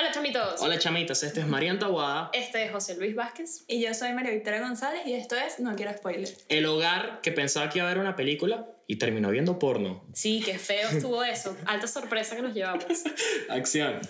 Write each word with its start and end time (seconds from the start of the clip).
Hola 0.00 0.12
chamitos. 0.12 0.62
Hola 0.62 0.78
chamitas, 0.78 1.22
este 1.22 1.40
es 1.40 1.46
Marian 1.46 1.78
Tahuada. 1.78 2.30
Este 2.32 2.64
es 2.64 2.72
José 2.72 2.96
Luis 2.96 3.14
Vázquez. 3.14 3.64
Y 3.68 3.82
yo 3.82 3.92
soy 3.92 4.14
María 4.14 4.30
Victoria 4.30 4.62
González 4.62 5.02
y 5.04 5.12
esto 5.12 5.36
es 5.36 5.60
No 5.60 5.76
Quiero 5.76 5.92
Spoiler. 5.92 6.26
El 6.48 6.64
hogar 6.64 7.20
que 7.20 7.32
pensaba 7.32 7.68
que 7.68 7.80
iba 7.80 7.86
a 7.86 7.90
ver 7.90 7.98
una 8.00 8.16
película 8.16 8.66
y 8.86 8.96
terminó 8.96 9.28
viendo 9.28 9.58
porno. 9.58 10.02
Sí, 10.14 10.40
qué 10.42 10.58
feo 10.58 10.88
estuvo 10.88 11.22
eso. 11.22 11.54
Alta 11.66 11.86
sorpresa 11.86 12.34
que 12.34 12.40
nos 12.40 12.54
llevamos. 12.54 12.86
Acción. 13.50 14.00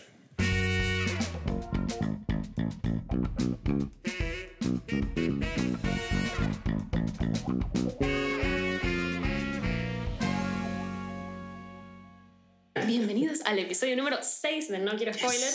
Bienvenidos 12.90 13.40
al 13.44 13.58
episodio 13.60 13.96
número 13.96 14.18
6 14.20 14.68
de 14.68 14.78
No 14.80 14.96
Quiero 14.96 15.14
Spoiler, 15.14 15.48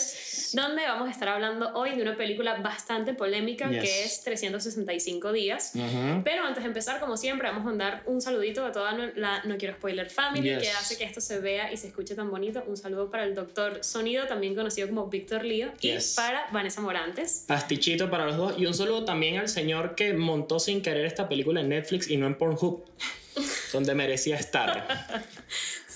donde 0.52 0.82
vamos 0.86 1.08
a 1.08 1.10
estar 1.10 1.28
hablando 1.28 1.70
hoy 1.74 1.94
de 1.96 2.02
una 2.02 2.16
película 2.16 2.54
bastante 2.60 3.14
polémica 3.14 3.68
Yes. 3.70 3.82
que 3.82 4.04
es 4.04 4.22
365 4.22 5.32
días. 5.32 5.72
Ujú. 5.74 6.22
Pero 6.24 6.44
antes 6.44 6.62
de 6.62 6.68
empezar, 6.68 7.00
como 7.00 7.16
siempre, 7.16 7.48
vamos 7.48 7.62
a 7.62 7.66
mandar 7.66 8.02
un 8.06 8.20
saludito 8.20 8.64
a 8.64 8.72
toda 8.72 8.92
la 9.16 9.42
No 9.44 9.56
Quiero 9.58 9.74
Spoiler 9.74 10.10
Family 10.10 10.48
Yes. 10.50 10.62
que 10.62 10.70
hace 10.70 10.98
que 10.98 11.04
esto 11.04 11.20
se 11.20 11.40
vea 11.40 11.72
y 11.72 11.76
se 11.76 11.88
escuche 11.88 12.14
tan 12.14 12.30
bonito. 12.30 12.62
Un 12.66 12.76
saludo 12.76 13.10
para 13.10 13.24
el 13.24 13.34
doctor 13.34 13.82
Sonido, 13.82 14.26
también 14.26 14.54
conocido 14.54 14.88
como 14.88 15.06
Víctor 15.08 15.44
Lío, 15.44 15.72
Yes. 15.80 16.12
y 16.12 16.16
para 16.16 16.46
Vanessa 16.52 16.80
Morantes. 16.80 17.44
Pastichito 17.46 18.10
para 18.10 18.26
los 18.26 18.36
dos. 18.36 18.54
Y 18.58 18.66
un 18.66 18.74
saludo 18.74 19.04
también 19.04 19.38
al 19.38 19.48
señor 19.48 19.94
que 19.94 20.12
montó 20.14 20.58
sin 20.58 20.82
querer 20.82 21.04
esta 21.06 21.28
película 21.28 21.60
en 21.60 21.68
Netflix 21.70 22.08
y 22.10 22.16
no 22.16 22.26
en 22.26 22.36
Pornhub, 22.36 22.84
donde 23.72 23.94
merecía 23.94 24.36
estar. 24.36 24.86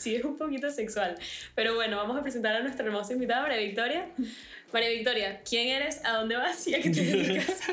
Sí, 0.01 0.15
es 0.17 0.25
un 0.25 0.37
poquito 0.39 0.71
sexual. 0.71 1.17
Pero 1.55 1.75
bueno, 1.75 1.99
vamos 1.99 2.19
a 2.19 2.23
presentar 2.23 2.55
a 2.57 2.61
nuestra 2.61 2.87
hermosa 2.87 3.13
invitada, 3.13 3.43
María 3.43 3.59
Victoria. 3.59 4.07
María 4.73 4.89
Victoria, 4.89 5.43
¿quién 5.49 5.69
eres? 5.69 6.03
¿A 6.05 6.13
dónde 6.13 6.37
vas? 6.37 6.67
¿Y 6.69 6.75
a 6.75 6.81
qué 6.81 6.91
te 6.91 7.03
dedicas? 7.05 7.61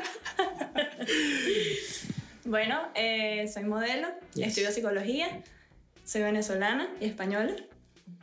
Bueno, 2.44 2.80
eh, 2.94 3.46
soy 3.52 3.64
modelo, 3.64 4.08
Yes. 4.34 4.48
estudio 4.48 4.70
psicología, 4.70 5.42
soy 6.04 6.22
venezolana 6.22 6.88
y 6.98 7.04
española. 7.04 7.54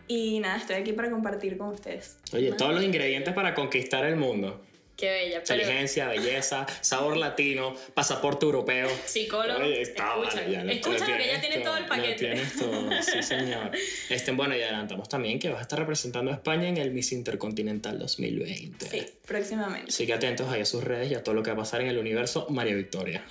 Y 0.07 0.39
nada, 0.39 0.57
estoy 0.57 0.77
aquí 0.77 0.93
para 0.93 1.11
compartir 1.11 1.57
con 1.59 1.69
ustedes. 1.69 2.17
Oye, 2.33 2.51
todos 2.53 2.73
los 2.73 2.83
ingredientes 2.83 3.33
para 3.35 3.53
conquistar 3.53 4.03
el 4.05 4.15
mundo. 4.15 4.63
Qué 4.97 5.09
bella. 5.09 5.41
Pero 5.45 5.59
Inteligencia, 5.61 6.07
belleza, 6.07 6.65
sabor 6.81 7.17
latino, 7.17 7.75
pasaporte 7.93 8.45
europeo. 8.45 8.87
psicólogo, 9.05 9.59
Oye, 9.59 9.81
está, 9.81 10.13
escucha, 10.15 10.35
vale, 10.41 10.51
ya 10.51 10.63
lo- 10.63 10.71
escucha 10.71 11.07
lo 11.09 11.17
que 11.17 11.29
ella 11.31 11.41
tiene 11.41 11.57
todo 11.59 11.75
el 11.77 11.83
Lo 11.83 11.89
paquete. 11.89 12.15
tienes 12.15 12.55
todo, 12.57 12.89
sí 13.01 13.23
señor. 13.23 13.71
Este, 14.09 14.31
bueno, 14.31 14.55
y 14.55 14.61
adelantamos 14.61 15.09
también 15.09 15.37
que 15.39 15.49
vas 15.49 15.59
a 15.59 15.61
estar 15.63 15.77
representando 15.79 16.31
a 16.31 16.35
España 16.35 16.67
en 16.69 16.77
el 16.77 16.91
Miss 16.91 17.11
Intercontinental 17.11 17.99
2020. 17.99 18.85
Sí, 18.89 19.05
próximamente. 19.27 19.89
Así 19.89 20.05
que 20.07 20.13
atentos 20.13 20.49
ahí 20.49 20.61
a 20.61 20.65
sus 20.65 20.83
redes 20.83 21.11
y 21.11 21.15
a 21.15 21.23
todo 21.23 21.35
lo 21.35 21.43
que 21.43 21.49
va 21.51 21.55
a 21.55 21.59
pasar 21.59 21.81
en 21.81 21.87
el 21.87 21.97
universo 21.97 22.47
María 22.49 22.75
Victoria. 22.75 23.23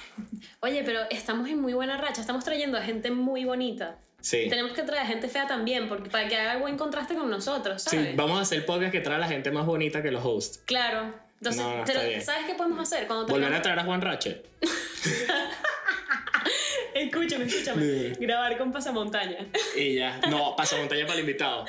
Oye, 0.61 0.83
pero 0.85 1.01
estamos 1.11 1.49
en 1.49 1.61
muy 1.61 1.73
buena 1.73 1.97
racha. 1.97 2.21
Estamos 2.21 2.45
trayendo 2.45 2.77
a 2.79 2.83
gente 2.83 3.11
muy 3.11 3.45
bonita. 3.45 3.99
Sí. 4.21 4.47
Tenemos 4.49 4.73
que 4.73 4.83
traer 4.83 5.03
a 5.03 5.07
gente 5.07 5.29
fea 5.29 5.47
también, 5.47 5.87
porque 5.89 6.09
para 6.09 6.27
que 6.29 6.37
haga 6.37 6.57
buen 6.59 6.79
contraste 6.79 7.15
con 7.15 7.29
nosotros, 7.29 7.83
Sí, 7.83 7.97
¿sabes? 7.97 8.17
vamos 8.17 8.39
a 8.39 8.43
hacer 8.43 8.65
podcast 8.65 8.91
que 8.91 9.01
trae 9.01 9.17
a 9.17 9.19
la 9.19 9.29
gente 9.29 9.51
más 9.51 9.67
bonita 9.67 10.03
que 10.03 10.11
los 10.11 10.25
hosts. 10.25 10.63
Claro. 10.65 11.15
Entonces, 11.45 11.63
No, 11.63 11.77
no, 11.77 11.85
pero 11.85 11.99
está 11.99 12.09
bien. 12.09 12.23
¿sabes 12.23 12.47
qué 12.47 12.55
podemos 12.55 12.81
hacer? 12.81 13.07
Cuando 13.07 13.27
Volver 13.27 13.53
a 13.53 13.61
traer 13.61 13.79
a 13.79 13.85
Juan 13.85 14.01
Ratchet. 14.01 14.47
Escúchame, 16.95 17.45
escúchame. 17.45 18.13
Grabar 18.21 18.57
con 18.57 18.73
pasamontaña. 18.73 19.39
Y 19.77 19.97
ya. 19.97 20.21
No, 20.31 20.55
pasa 20.57 20.77
montaña 20.77 21.03
para 21.07 21.15
el 21.19 21.21
invitado. 21.21 21.65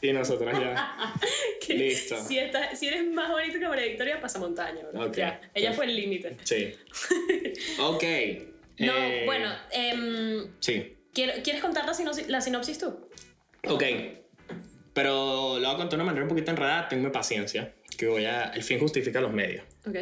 Y 0.00 0.12
nosotros 0.12 0.50
ya. 0.58 1.14
Listo. 1.68 2.16
Si, 2.24 2.38
estás- 2.38 2.78
si 2.78 2.88
eres 2.88 3.04
más 3.12 3.30
bonito 3.30 3.58
que 3.58 3.68
María 3.68 3.86
Victoria, 3.86 4.20
pasamontaña, 4.20 4.82
bro. 4.92 5.06
Ok. 5.08 5.16
Ya, 5.16 5.40
ella 5.54 5.72
fue 5.72 5.86
el 5.86 5.96
límite. 5.96 6.36
Sí. 6.44 6.74
Ok. 7.80 8.02
No, 8.78 8.92
Eh, 8.96 9.22
bueno, 9.26 9.50
em, 9.70 10.46
Sí. 10.60 10.96
¿quiero- 11.12 11.34
¿quieres 11.42 11.60
contar 11.60 11.84
la 11.86 11.94
sinopsis, 11.94 12.28
la 12.28 12.40
sinopsis 12.40 12.78
tú? 12.78 13.08
Ok. 13.68 13.82
Pero 14.94 15.58
lo 15.58 15.66
voy 15.66 15.74
a 15.74 15.76
contar 15.76 15.88
de 15.90 15.94
una 15.96 16.04
manera 16.04 16.22
un 16.24 16.28
poquito 16.28 16.50
enredada. 16.50 16.88
Tenme 16.88 17.10
paciencia. 17.10 17.74
Que 18.02 18.08
voy 18.08 18.24
a. 18.24 18.46
El 18.46 18.64
fin 18.64 18.80
justifica 18.80 19.20
los 19.20 19.32
medios. 19.32 19.62
Ok. 19.86 19.96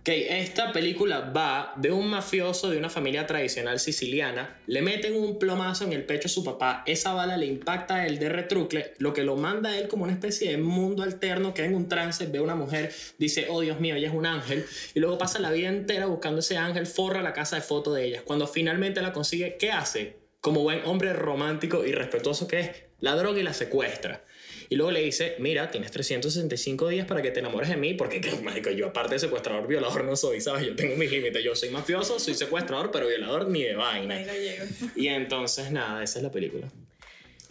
Ok, 0.00 0.08
esta 0.08 0.72
película 0.72 1.20
va 1.36 1.74
de 1.76 1.92
un 1.92 2.08
mafioso 2.08 2.70
de 2.70 2.78
una 2.78 2.88
familia 2.88 3.26
tradicional 3.26 3.78
siciliana, 3.78 4.58
le 4.66 4.80
meten 4.80 5.14
un 5.14 5.38
plomazo 5.38 5.84
en 5.84 5.92
el 5.92 6.04
pecho 6.04 6.28
a 6.28 6.30
su 6.30 6.44
papá, 6.44 6.82
esa 6.86 7.12
bala 7.12 7.36
le 7.36 7.44
impacta 7.44 7.96
a 7.96 8.06
él 8.06 8.18
de 8.18 8.30
retrucle, 8.30 8.94
lo 8.96 9.12
que 9.12 9.22
lo 9.22 9.36
manda 9.36 9.68
a 9.68 9.78
él 9.78 9.88
como 9.88 10.04
una 10.04 10.14
especie 10.14 10.50
de 10.50 10.56
mundo 10.56 11.02
alterno, 11.02 11.52
que 11.52 11.64
en 11.64 11.74
un 11.74 11.88
trance, 11.88 12.24
ve 12.24 12.38
a 12.38 12.42
una 12.42 12.54
mujer, 12.54 12.90
dice, 13.18 13.48
oh 13.50 13.60
Dios 13.60 13.80
mío, 13.80 13.96
ella 13.96 14.08
es 14.08 14.14
un 14.14 14.24
ángel, 14.24 14.64
y 14.94 15.00
luego 15.00 15.18
pasa 15.18 15.40
la 15.40 15.50
vida 15.50 15.68
entera 15.68 16.06
buscando 16.06 16.38
ese 16.38 16.56
ángel, 16.56 16.86
forra 16.86 17.20
la 17.20 17.34
casa 17.34 17.56
de 17.56 17.62
fotos 17.62 17.96
de 17.96 18.04
ella. 18.04 18.22
Cuando 18.24 18.46
finalmente 18.46 19.02
la 19.02 19.12
consigue, 19.12 19.58
¿qué 19.58 19.72
hace? 19.72 20.16
Como 20.40 20.62
buen 20.62 20.80
hombre 20.86 21.12
romántico 21.12 21.84
y 21.84 21.92
respetuoso 21.92 22.48
que 22.48 22.60
es, 22.60 22.70
la 23.00 23.14
droga 23.14 23.40
y 23.40 23.42
la 23.42 23.52
secuestra. 23.52 24.24
Y 24.68 24.76
luego 24.76 24.90
le 24.90 25.00
dice, 25.00 25.36
mira, 25.38 25.70
tienes 25.70 25.90
365 25.90 26.88
días 26.88 27.06
para 27.06 27.22
que 27.22 27.30
te 27.30 27.40
enamores 27.40 27.68
de 27.68 27.76
mí, 27.76 27.94
porque 27.94 28.20
que, 28.20 28.30
marico, 28.42 28.70
yo 28.70 28.86
aparte 28.86 29.14
de 29.14 29.18
secuestrador, 29.20 29.66
violador 29.66 30.04
no 30.04 30.16
soy, 30.16 30.40
¿sabes? 30.40 30.66
Yo 30.66 30.74
tengo 30.74 30.96
mis 30.96 31.10
límites, 31.10 31.42
yo 31.42 31.54
soy 31.54 31.70
mafioso, 31.70 32.18
soy 32.18 32.34
secuestrador, 32.34 32.90
pero 32.90 33.08
violador 33.08 33.48
ni 33.48 33.62
de 33.62 33.76
vaina. 33.76 34.16
Ahí 34.16 34.24
no 34.24 34.32
llego. 34.32 34.64
Y 34.96 35.08
entonces, 35.08 35.70
nada, 35.70 36.02
esa 36.02 36.18
es 36.18 36.22
la 36.22 36.30
película. 36.30 36.68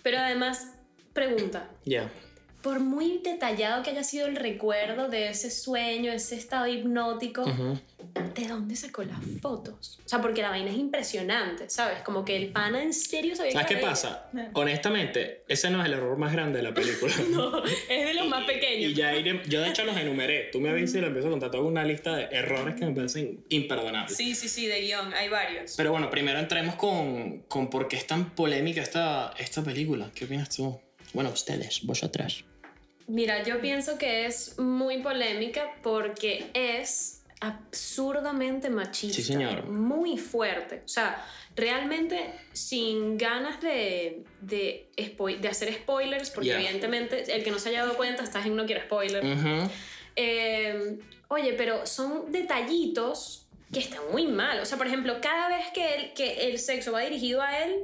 Pero 0.04 0.20
además, 0.20 0.68
pregunta. 1.14 1.70
Ya. 1.86 2.12
Por 2.66 2.80
muy 2.80 3.20
detallado 3.24 3.84
que 3.84 3.92
haya 3.92 4.04
sido 4.04 4.26
el 4.26 4.36
recuerdo 4.36 5.08
de 5.08 5.30
ese 5.30 5.52
sueño, 5.52 6.12
ese 6.12 6.36
estado 6.36 6.66
hipnótico, 6.66 7.44
Ujú. 7.44 7.78
¿de 8.34 8.48
dónde 8.48 8.76
sacó 8.76 9.04
las 9.04 9.20
fotos? 9.40 10.00
O 10.04 10.10
sea, 10.10 10.20
porque 10.20 10.42
la 10.42 10.50
vaina 10.50 10.72
es 10.72 10.78
impresionante, 10.78 11.70
¿sabes? 11.70 12.02
Como 12.02 12.26
que 12.26 12.36
el 12.36 12.48
pana 12.52 12.82
en 12.82 12.92
serio 12.92 13.36
sabía 13.36 13.52
¿Sabes 13.52 13.68
que 13.68 13.76
qué 13.76 13.82
pasa? 13.82 14.30
No. 14.34 14.50
Honestamente, 14.54 15.44
ese 15.48 15.70
no 15.70 15.80
es 15.80 15.86
el 15.86 15.94
error 15.94 16.18
más 16.18 16.34
grande 16.34 16.58
de 16.58 16.64
la 16.64 16.74
película. 16.74 17.14
No, 17.30 17.64
es 17.64 18.06
de 18.06 18.14
los 18.16 18.28
más 18.30 18.46
pequeños. 18.46 18.92
Y 18.92 18.96
ya 18.96 19.14
iré- 19.14 19.44
yo 19.48 19.62
de 19.62 19.70
hecho 19.70 19.86
los 19.86 19.96
enumeré. 19.96 20.50
Tú 20.52 20.60
me 20.60 20.70
avisas 20.72 20.96
y 20.96 21.02
lo 21.02 21.08
empiezo 21.08 21.28
a 21.28 21.32
contar 21.32 21.52
toda 21.52 21.64
una 21.66 21.84
lista 21.86 22.16
de 22.16 22.24
errores 22.36 22.74
que 22.74 22.86
me 22.88 22.94
parecen 22.96 23.46
imperdonables. 23.50 24.18
Sí, 24.18 24.34
sí, 24.34 24.50
sí, 24.50 24.66
de 24.66 24.82
guion, 24.82 25.14
hay 25.14 25.30
varios. 25.30 25.76
Pero 25.78 25.92
bueno, 25.92 26.10
primero 26.10 26.40
entremos 26.40 26.74
con, 26.78 27.42
con 27.48 27.70
por 27.70 27.88
qué 27.88 27.98
es 27.98 28.08
tan 28.08 28.32
polémica 28.32 28.82
esta, 28.82 29.36
esta 29.38 29.64
película. 29.64 30.10
¿Qué 30.16 30.26
opinas 30.26 30.50
tú? 30.50 30.80
Bueno, 31.14 31.30
ustedes, 31.30 31.86
vosotras. 31.86 32.44
Mira, 33.08 33.44
yo 33.44 33.62
pienso 33.62 33.98
que 33.98 34.26
es 34.26 34.58
muy 34.58 35.00
polémica 35.00 35.76
porque 35.84 36.50
es 36.54 37.24
absurdamente 37.40 38.70
machista. 38.70 39.16
Sí, 39.18 39.24
señor. 39.24 39.66
Muy 39.68 40.18
fuerte. 40.18 40.82
O 40.86 40.88
sea, 40.88 41.24
realmente 41.56 42.34
sin 42.54 43.18
ganas 43.18 43.62
de, 43.62 44.24
de, 44.42 44.90
hacer 45.50 45.74
spoilers, 45.74 46.32
porque 46.32 46.50
Yeah. 46.50 46.60
evidentemente 46.62 47.36
el 47.36 47.44
que 47.44 47.52
no 47.52 47.60
se 47.60 47.70
haya 47.70 47.82
dado 47.86 47.96
cuenta 47.98 48.24
estás 48.24 48.46
en 48.46 48.56
No 48.56 48.66
Quiero 48.66 48.82
Spoiler. 48.82 49.24
Eh, 50.16 50.98
oye, 51.28 51.54
pero 51.54 51.86
son 51.86 52.32
detallitos 52.32 53.48
que 53.72 53.80
están 53.80 54.02
muy 54.12 54.28
mal. 54.28 54.60
O 54.60 54.66
sea, 54.66 54.78
por 54.78 54.88
ejemplo, 54.88 55.20
cada 55.22 55.50
vez 55.50 55.68
que 55.74 55.96
el, 55.96 56.14
que 56.14 56.50
el 56.50 56.60
sexo 56.60 56.92
va 56.94 57.02
dirigido 57.02 57.42
a 57.42 57.60
él 57.60 57.76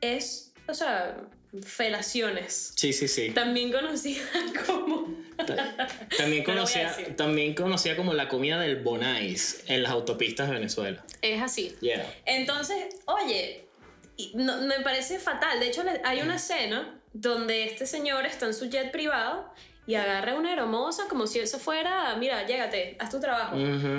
es, 0.00 0.52
o 0.68 0.74
sea, 0.74 1.16
felaciones. 1.62 2.72
Sí, 2.76 2.92
sí, 2.92 3.08
sí. 3.08 3.30
También 3.30 3.72
conocida 3.72 4.22
como... 4.66 5.14
Ta- 5.36 5.76
También 6.16 6.44
No 6.46 6.54
lo 6.54 6.62
voy 6.62 6.72
a 6.72 6.84
conocía, 6.84 6.88
decir. 6.96 7.16
también 7.16 7.54
conocía 7.54 7.96
como 7.96 8.12
la 8.14 8.28
comida 8.28 8.60
del 8.60 8.76
Bonais 8.76 9.64
en 9.66 9.82
las 9.82 9.92
autopistas 9.92 10.48
de 10.48 10.54
Venezuela. 10.54 11.04
Es 11.22 11.42
así. 11.42 11.74
Yeah. 11.80 12.06
Entonces, 12.26 12.96
oye, 13.06 13.66
no- 14.34 14.58
me 14.62 14.80
parece 14.80 15.18
fatal. 15.18 15.58
De 15.60 15.68
hecho, 15.68 15.82
hay 16.04 16.20
una 16.20 16.36
escena 16.36 17.00
donde 17.12 17.64
este 17.64 17.86
señor 17.86 18.26
está 18.26 18.46
en 18.46 18.54
su 18.54 18.66
jet 18.70 18.92
privado 18.92 19.52
y 19.86 19.94
agarra 19.96 20.32
a 20.32 20.34
una 20.36 20.52
hermosa 20.52 21.06
como 21.08 21.26
si 21.26 21.40
eso 21.40 21.58
fuera, 21.58 22.14
mira, 22.16 22.46
llégate, 22.46 22.96
haz 23.00 23.10
tu 23.10 23.18
trabajo. 23.18 23.56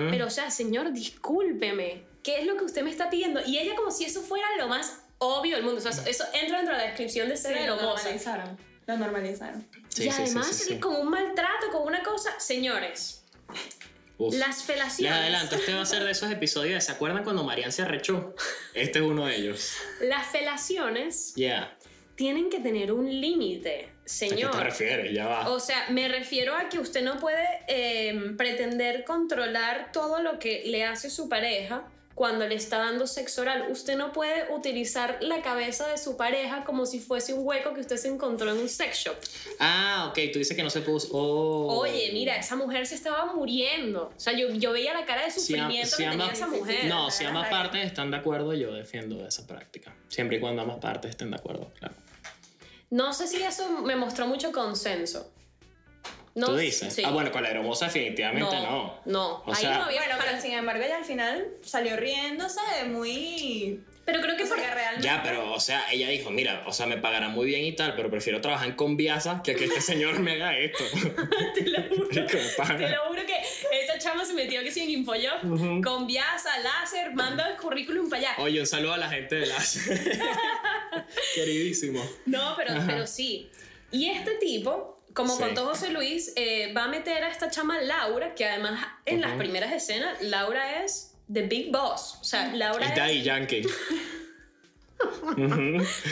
Pero, 0.10 0.28
o 0.28 0.30
sea, 0.30 0.50
señor, 0.52 0.94
discúlpeme. 0.94 2.04
¿Qué 2.24 2.40
es 2.40 2.46
lo 2.46 2.56
que 2.56 2.64
usted 2.66 2.84
me 2.84 2.92
está 2.92 3.10
pidiendo? 3.10 3.42
Y 3.46 3.58
ella 3.58 3.76
como 3.76 3.90
si 3.92 4.06
eso 4.06 4.22
fuera 4.22 4.46
lo 4.58 4.68
más 4.68 5.02
obvio 5.22 5.56
del 5.56 5.64
mundo. 5.66 5.80
O 5.80 5.82
sea, 5.82 5.92
eso- 5.92 6.04
eso 6.08 6.26
entra 6.34 6.58
dentro 6.58 6.76
de 6.76 6.82
la 6.82 6.88
descripción 6.88 7.30
de 7.30 7.38
ser 7.38 7.58
Sí, 7.58 7.66
lo 7.66 7.76
normalizaron. 7.82 8.58
Lo 8.88 8.98
normalizaron. 8.98 9.68
Sí, 9.90 10.06
y 10.06 10.10
además, 10.10 10.48
sí, 10.48 10.64
sí. 10.74 10.80
con 10.80 10.96
un 10.96 11.10
maltrato, 11.10 11.70
con 11.72 11.84
una 11.84 12.02
cosa. 12.04 12.38
Señores, 12.40 13.24
Uf. 14.18 14.34
las 14.36 14.48
Les 14.58 14.64
felaciones. 14.64 15.18
adelanto, 15.20 15.56
este 15.56 15.74
va 15.74 15.82
a 15.82 15.86
ser 15.86 16.04
de 16.04 16.12
esos 16.12 16.32
episodios 16.32 16.74
de 16.76 16.82
¿se 16.82 16.92
acuerdan 16.92 17.24
cuando 17.24 17.44
Marian 17.44 17.72
se 17.72 17.84
arrechó? 17.84 18.36
Este 18.74 19.00
es 19.00 19.06
uno 19.06 19.28
de 19.28 19.36
ellos. 19.36 19.74
Las 20.02 20.28
felaciones 20.28 21.34
Yeah. 21.36 21.76
tienen 22.16 22.50
que 22.50 22.60
tener 22.60 22.92
un 22.92 23.08
límite, 23.22 23.86
¿A 23.86 24.04
qué 24.04 24.10
señor. 24.10 24.52
te 24.52 24.64
refieres? 24.64 25.14
Ya 25.14 25.28
va. 25.28 25.50
O 25.50 25.60
sea, 25.60 25.86
me 25.90 26.08
refiero 26.08 26.56
a 26.56 26.68
que 26.70 26.80
usted 26.80 27.04
no 27.04 27.20
puede 27.20 27.46
eh, 27.68 28.34
pretender 28.38 29.04
controlar 29.06 29.92
todo 29.92 30.22
lo 30.22 30.40
que 30.40 30.64
le 30.66 30.84
hace 30.86 31.10
su 31.10 31.30
pareja 31.30 31.84
cuando 32.22 32.48
le 32.48 32.54
está 32.54 32.78
dando 32.78 33.08
sexo 33.08 33.42
oral. 33.42 33.66
Usted 33.72 33.98
no 33.98 34.12
puede 34.12 34.54
utilizar 34.54 35.18
la 35.22 35.42
cabeza 35.42 35.88
de 35.88 35.98
su 35.98 36.18
pareja 36.18 36.64
como 36.64 36.86
si 36.86 37.00
fuese 37.00 37.34
un 37.34 37.44
hueco 37.44 37.74
que 37.74 37.82
usted 37.82 37.98
se 37.98 38.10
encontró 38.10 38.52
en 38.52 38.60
un 38.60 38.70
sex 38.70 38.96
shop. 39.06 39.16
Ah, 39.58 40.06
ok, 40.08 40.20
tú 40.32 40.38
dices 40.38 40.56
que 40.56 40.62
no 40.62 40.70
se 40.70 40.82
puso. 40.82 41.08
Oh. 41.14 41.80
Oye, 41.80 42.12
mira, 42.14 42.36
esa 42.36 42.56
mujer 42.56 42.86
se 42.86 42.94
estaba 42.94 43.34
muriendo. 43.34 44.14
O 44.16 44.20
sea, 44.20 44.34
yo, 44.34 44.52
yo 44.52 44.72
veía 44.72 44.94
la 44.94 45.04
cara 45.04 45.24
de 45.24 45.32
sufrimiento 45.32 45.96
si 45.96 46.04
que 46.04 46.10
tenía 46.12 46.28
esa 46.28 46.46
mujer. 46.46 46.86
No, 46.86 47.10
si 47.10 47.26
ambas 47.26 47.50
partes 47.50 47.88
están 47.88 48.12
de 48.12 48.18
acuerdo, 48.18 48.54
yo 48.54 48.72
defiendo 48.72 49.26
esa 49.26 49.48
práctica. 49.48 49.96
Siempre 50.08 50.38
y 50.38 50.40
cuando 50.40 50.62
ambas 50.62 50.78
partes 50.78 51.10
estén 51.10 51.32
de 51.32 51.38
acuerdo, 51.38 51.72
claro. 51.80 51.96
No 52.92 53.14
sé 53.14 53.26
si 53.26 53.42
eso 53.42 53.82
me 53.82 53.96
mostró 53.96 54.28
mucho 54.28 54.52
consenso. 54.52 55.28
No, 56.34 56.48
¿Tú 56.48 56.56
dices? 56.58 56.94
sí. 56.94 57.04
Ah, 57.06 57.12
bueno, 57.12 57.32
con 57.32 57.44
la 57.44 57.50
hermosa 57.50 57.86
definitivamente 57.88 58.56
no. 58.56 58.62
no. 58.62 59.02
No, 59.06 59.28
O 59.46 59.50
ahí 59.54 59.56
sea- 59.62 59.78
no 59.80 59.84
había 59.86 60.02
Bueno, 60.06 60.16
pero 60.26 60.42
sin 60.42 60.52
embargo, 60.54 60.84
ella 60.84 60.98
al 60.98 61.06
final 61.06 61.48
salió 61.62 61.98
riéndose 61.98 62.60
de 62.80 62.90
muy. 62.90 63.82
Pero 64.06 64.20
creo 64.20 64.36
que 64.36 64.44
O 64.44 64.48
sea, 64.48 64.56
por- 64.56 64.66
que 64.66 64.72
realmente. 64.74 65.06
Ya, 65.06 65.22
pero, 65.24 65.52
o 65.54 65.60
sea, 65.60 65.86
ella 65.92 66.10
dijo, 66.10 66.32
mira, 66.32 66.64
o 66.66 66.74
sea, 66.74 66.86
me 66.88 66.98
pagarán 66.98 67.32
muy 67.34 67.46
bien 67.46 67.64
y 67.66 67.74
tal, 67.76 67.96
pero 67.96 68.10
prefiero 68.10 68.42
trabajar 68.42 68.68
en 68.70 68.76
Conviasa 68.76 69.42
que 69.44 69.56
que 69.56 69.66
este 69.66 69.80
señor 69.82 70.20
me 70.20 70.32
haga 70.34 70.58
esto. 70.58 70.84
te 71.56 71.70
lo 71.70 71.84
juro. 71.90 72.08
Te 72.10 72.90
lo 72.90 73.06
juro 73.08 73.22
que 73.26 73.36
esa 73.84 74.00
chama 74.00 74.26
se 74.26 74.34
metió 74.34 74.62
que 74.64 74.72
sin 74.72 74.90
Infojob, 74.90 75.46
Ujú. 75.52 75.82
con 75.84 76.08
Viasa, 76.08 76.50
láser, 76.60 77.14
manda 77.14 77.48
el 77.52 77.58
currículum 77.58 78.10
para 78.10 78.22
allá. 78.32 78.36
Oye, 78.42 78.60
un 78.60 78.66
saludo 78.68 78.94
a 78.94 78.98
la 78.98 79.10
gente 79.10 79.36
de 79.36 79.46
las... 79.48 79.78
Queridísimo. 81.36 82.04
No, 82.26 82.56
pero, 82.58 82.72
Ajá. 82.72 82.86
pero 82.88 83.08
sí. 83.08 83.50
Y 83.92 84.10
este 84.10 84.36
tipo, 84.36 85.01
como 85.14 85.36
Sí. 85.36 85.44
contó 85.44 85.66
José 85.66 85.90
Luis, 85.90 86.34
eh, 86.36 86.74
va 86.76 86.86
a 86.86 86.88
meter 86.88 87.24
a 87.24 87.30
esta 87.30 87.50
chama 87.50 87.80
Laura, 87.82 88.34
que 88.36 88.46
además 88.46 88.86
en 89.06 89.22
las 89.22 89.32
Ujú. 89.32 89.40
primeras 89.40 89.72
escenas, 89.74 90.22
Laura 90.22 90.84
es 90.84 91.14
the 91.32 91.44
big 91.44 91.72
boss. 91.72 92.18
O 92.22 92.24
sea, 92.24 92.54
Laura 92.54 92.86
Es 92.86 92.92
es 92.92 92.98
Daddy 92.98 93.22
Yankee. 93.24 93.62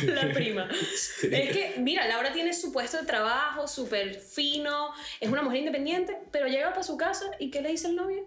La 0.04 0.32
prima. 0.34 0.68
Es 0.72 1.22
que, 1.22 1.76
mira, 1.78 2.08
Laura 2.08 2.32
tiene 2.34 2.54
su 2.54 2.72
puesto 2.72 2.98
de 2.98 3.06
trabajo 3.06 3.68
súper 3.68 4.16
fino, 4.20 4.92
es 5.20 5.30
una 5.30 5.42
mujer 5.44 5.60
independiente, 5.60 6.18
pero 6.32 6.48
llega 6.48 6.70
para 6.72 6.84
su 6.84 6.98
casa 6.98 7.26
y 7.40 7.52
¿qué 7.52 7.62
le 7.62 7.70
dice 7.70 7.88
el 7.88 7.96
novio? 7.96 8.26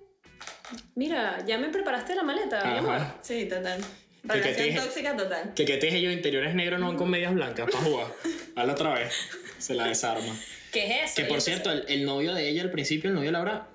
Mira, 0.95 1.45
ya 1.47 1.59
me 1.59 1.69
preparaste 1.69 2.15
la 2.15 2.23
maleta, 2.23 2.65
mi 2.65 2.79
amor. 2.79 3.01
Sí, 3.23 3.47
total. 3.47 3.81
Que- 3.81 4.29
que 4.29 4.35
Relación 4.35 4.57
te 4.57 4.63
dije- 4.65 4.81
tóxica 4.81 5.17
total. 5.17 5.53
Que 5.55 5.65
que 5.65 5.77
te 5.79 5.87
dije 5.87 6.01
yo, 6.01 6.11
interiores 6.13 6.55
negros 6.55 6.79
no 6.79 6.87
van 6.89 6.97
con 6.97 7.11
medias 7.11 7.35
blancas 7.35 7.69
para 7.71 7.85
jugar. 7.85 8.07
Hazlo 8.57 8.73
otra 8.73 8.95
vez. 8.95 9.15
Se 9.59 9.75
la 9.75 9.89
desarma. 9.89 10.33
¿Qué 10.73 10.87
es 10.87 11.05
eso? 11.13 11.15
Que 11.17 11.25
por 11.27 11.41
cierto, 11.41 11.71
el, 11.71 11.85
el 11.89 12.05
novio 12.05 12.35
de 12.35 12.49
ella 12.49 12.63
al 12.63 12.71
principio, 12.71 13.11
el 13.11 13.15
novio 13.15 13.29
de 13.29 13.33
Laura, 13.33 13.69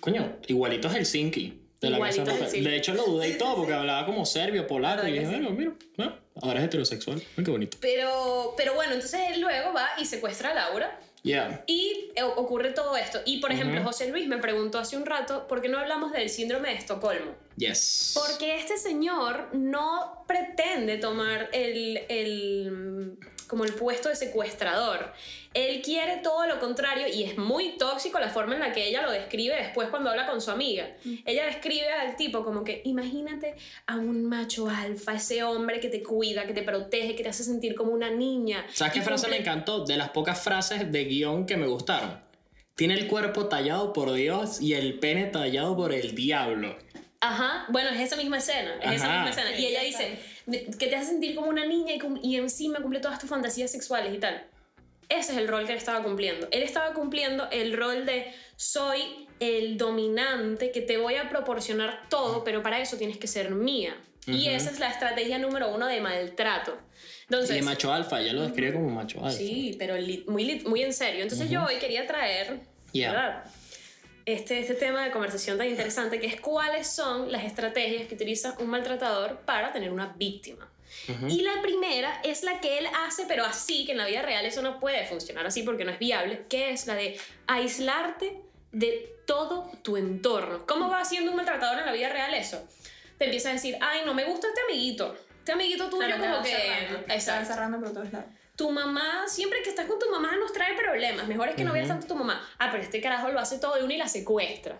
coño, 0.00 0.36
igualito 0.46 0.88
es 0.88 0.94
Helsinki. 0.94 1.60
De, 1.80 1.90
la. 1.90 1.98
Helsinki. 1.98 2.60
de 2.62 2.76
hecho, 2.76 2.94
lo 2.94 3.04
dudé 3.04 3.24
Sí, 3.26 3.30
y 3.30 3.32
sí, 3.34 3.38
todo 3.38 3.50
sí. 3.50 3.54
porque 3.58 3.74
hablaba 3.74 4.06
como 4.06 4.24
serbio, 4.24 4.66
polaco. 4.66 5.06
Y 5.06 5.12
¿Verdad 5.12 5.22
dije, 5.28 5.34
sí? 5.36 5.42
bueno, 5.42 5.50
mira, 5.50 5.72
ah, 6.08 6.18
ahora 6.42 6.60
es 6.60 6.66
heterosexual. 6.66 7.22
Ay, 7.36 7.44
qué 7.44 7.50
bonito. 7.50 7.76
Pero, 7.80 8.54
pero 8.56 8.74
bueno, 8.74 8.94
entonces 8.94 9.20
él 9.32 9.40
luego 9.40 9.72
va 9.74 9.88
y 9.98 10.06
secuestra 10.06 10.50
a 10.52 10.54
Laura 10.54 11.00
Yeah. 11.22 11.64
y 11.66 12.12
eh, 12.14 12.22
ocurre 12.22 12.70
todo 12.70 12.96
esto. 12.96 13.20
Y 13.24 13.40
por 13.40 13.50
ejemplo, 13.50 13.80
Ujú. 13.80 13.88
José 13.88 14.08
Luis 14.10 14.28
me 14.28 14.38
preguntó 14.38 14.78
hace 14.78 14.96
un 14.96 15.04
rato, 15.04 15.48
¿por 15.48 15.60
qué 15.60 15.68
no 15.68 15.76
hablamos 15.78 16.12
del 16.12 16.30
síndrome 16.30 16.68
de 16.68 16.76
Estocolmo? 16.76 17.32
Yes. 17.56 18.12
Porque 18.14 18.54
este 18.56 18.78
señor 18.78 19.48
no 19.52 20.24
pretende 20.28 20.98
tomar 20.98 21.48
el, 21.52 21.96
el- 22.08 23.18
como 23.46 23.64
el 23.64 23.72
puesto 23.72 24.08
de 24.08 24.16
secuestrador. 24.16 25.12
Él 25.54 25.80
quiere 25.82 26.18
todo 26.18 26.46
lo 26.46 26.60
contrario 26.60 27.06
y 27.08 27.24
es 27.24 27.38
muy 27.38 27.78
tóxico 27.78 28.18
la 28.18 28.28
forma 28.28 28.54
en 28.54 28.60
la 28.60 28.72
que 28.72 28.86
ella 28.86 29.02
lo 29.02 29.10
describe 29.10 29.56
después 29.56 29.88
cuando 29.88 30.10
habla 30.10 30.26
con 30.26 30.40
su 30.40 30.50
amiga. 30.50 30.88
Ella 31.24 31.46
describe 31.46 31.90
al 31.90 32.16
tipo 32.16 32.44
como 32.44 32.62
que 32.62 32.82
imagínate 32.84 33.56
a 33.86 33.96
un 33.96 34.24
macho 34.24 34.68
alfa, 34.68 35.14
ese 35.14 35.42
hombre 35.42 35.80
que 35.80 35.88
te 35.88 36.02
cuida, 36.02 36.46
que 36.46 36.52
te 36.52 36.62
protege, 36.62 37.14
que 37.14 37.22
te 37.22 37.30
hace 37.30 37.44
sentir 37.44 37.74
como 37.74 37.92
una 37.92 38.10
niña. 38.10 38.66
¿Sabes 38.72 38.94
qué 38.94 39.02
frase 39.02 39.28
me 39.28 39.38
encantó? 39.38 39.84
De 39.84 39.96
las 39.96 40.10
pocas 40.10 40.40
frases 40.40 40.92
de 40.92 41.04
guion 41.04 41.46
que 41.46 41.56
me 41.56 41.66
gustaron. 41.66 42.20
Tiene 42.74 42.94
el 42.94 43.06
cuerpo 43.06 43.46
tallado 43.46 43.94
por 43.94 44.12
Dios 44.12 44.60
y 44.60 44.74
el 44.74 44.98
pene 44.98 45.24
tallado 45.26 45.74
por 45.74 45.94
el 45.94 46.14
diablo. 46.14 46.76
Ajá, 47.20 47.64
bueno, 47.70 47.88
es 47.90 48.00
esa 48.00 48.16
misma 48.16 48.38
escena, 48.38 48.74
es 48.82 48.96
esa 48.96 49.08
misma 49.08 49.30
escena. 49.30 49.58
Y 49.58 49.66
ella 49.66 49.80
dice 49.82 50.18
que 50.50 50.86
te 50.86 50.96
hace 50.96 51.10
sentir 51.10 51.34
como 51.34 51.48
una 51.48 51.66
niña 51.66 51.94
y, 51.94 52.00
y 52.22 52.36
encima 52.36 52.80
cumple 52.80 53.00
todas 53.00 53.18
tus 53.18 53.28
fantasías 53.28 53.70
sexuales 53.70 54.14
y 54.14 54.18
tal. 54.18 54.46
Ese 55.08 55.32
es 55.32 55.38
el 55.38 55.48
rol 55.48 55.66
que 55.66 55.72
él 55.72 55.78
estaba 55.78 56.02
cumpliendo. 56.02 56.48
Él 56.50 56.62
estaba 56.62 56.92
cumpliendo 56.92 57.48
el 57.50 57.76
rol 57.76 58.06
de 58.06 58.32
soy 58.56 59.28
el 59.38 59.76
dominante 59.76 60.72
que 60.72 60.80
te 60.80 60.98
voy 60.98 61.14
a 61.14 61.28
proporcionar 61.28 62.08
todo, 62.08 62.42
pero 62.42 62.62
para 62.62 62.80
eso 62.80 62.96
tienes 62.96 63.18
que 63.18 63.26
ser 63.26 63.50
mía. 63.50 63.96
Y 64.26 64.48
esa 64.48 64.70
es 64.70 64.80
la 64.80 64.90
estrategia 64.90 65.38
número 65.38 65.72
uno 65.72 65.86
de 65.86 66.00
maltrato. 66.00 66.76
Entonces, 67.24 67.50
y 67.52 67.60
de 67.60 67.62
macho 67.62 67.92
alfa, 67.92 68.20
ella 68.20 68.32
lo 68.32 68.42
describe 68.42 68.72
como 68.72 68.88
macho 68.88 69.24
alfa. 69.24 69.38
Sí, 69.38 69.76
pero 69.78 69.94
muy, 70.26 70.64
muy 70.66 70.82
en 70.82 70.92
serio. 70.92 71.22
Entonces 71.22 71.48
yo 71.48 71.64
hoy 71.64 71.76
quería 71.76 72.08
traer 72.08 72.60
Yeah. 72.96 73.12
¿verdad? 73.12 73.44
Este, 74.26 74.58
este 74.58 74.74
tema 74.74 75.04
de 75.04 75.12
conversación 75.12 75.56
tan 75.56 75.68
interesante 75.68 76.18
que 76.18 76.26
es 76.26 76.40
cuáles 76.40 76.88
son 76.88 77.30
las 77.30 77.44
estrategias 77.44 78.08
que 78.08 78.16
utiliza 78.16 78.56
un 78.58 78.68
maltratador 78.68 79.38
para 79.46 79.72
tener 79.72 79.92
una 79.92 80.14
víctima. 80.18 80.68
Ujú. 81.08 81.28
Y 81.28 81.42
la 81.42 81.62
primera 81.62 82.20
es 82.24 82.42
la 82.42 82.60
que 82.60 82.78
él 82.78 82.86
hace, 83.06 83.24
pero 83.28 83.44
así, 83.44 83.86
que 83.86 83.92
en 83.92 83.98
la 83.98 84.06
vida 84.06 84.22
real 84.22 84.44
eso 84.44 84.62
no 84.62 84.80
puede 84.80 85.06
funcionar 85.06 85.46
así 85.46 85.62
porque 85.62 85.84
no 85.84 85.92
es 85.92 86.00
viable, 86.00 86.44
que 86.48 86.70
es 86.70 86.88
la 86.88 86.96
de 86.96 87.18
aislarte 87.46 88.40
de 88.72 89.14
todo 89.26 89.70
tu 89.82 89.96
entorno. 89.96 90.66
¿Cómo 90.66 90.88
va 90.88 91.00
haciendo 91.00 91.30
un 91.30 91.36
maltratador 91.36 91.78
en 91.78 91.86
la 91.86 91.92
vida 91.92 92.08
real 92.08 92.34
eso? 92.34 92.66
Te 93.18 93.26
empieza 93.26 93.50
a 93.50 93.52
decir, 93.52 93.78
ay, 93.80 94.00
no 94.04 94.12
me 94.12 94.24
gusta 94.24 94.48
este 94.48 94.60
amiguito. 94.62 95.16
Este 95.38 95.52
amiguito 95.52 95.88
tuyo 95.88 96.04
Claro, 96.04 96.20
como 96.20 96.42
que... 96.42 96.50
cerrando, 96.50 96.98
Exacto 97.14 97.52
cerrando 97.52 97.80
por 97.80 97.92
todos 97.92 98.12
lados. 98.12 98.28
Tu 98.56 98.70
mamá, 98.70 99.24
siempre 99.28 99.62
que 99.62 99.68
estás 99.68 99.86
con 99.86 99.98
tu 99.98 100.10
mamá 100.10 100.36
nos 100.36 100.52
trae 100.52 100.74
problemas. 100.74 101.28
Mejor 101.28 101.50
es 101.50 101.54
que 101.54 101.64
no 101.64 101.72
veas 101.72 101.88
tanto 101.88 102.06
a 102.06 102.08
tu 102.08 102.16
mamá. 102.16 102.42
Ah, 102.58 102.68
pero 102.70 102.82
este 102.82 103.00
carajo 103.00 103.30
lo 103.30 103.38
hace 103.38 103.58
todo 103.58 103.76
de 103.76 103.84
una 103.84 103.94
y 103.94 103.98
la 103.98 104.08
secuestra. 104.08 104.78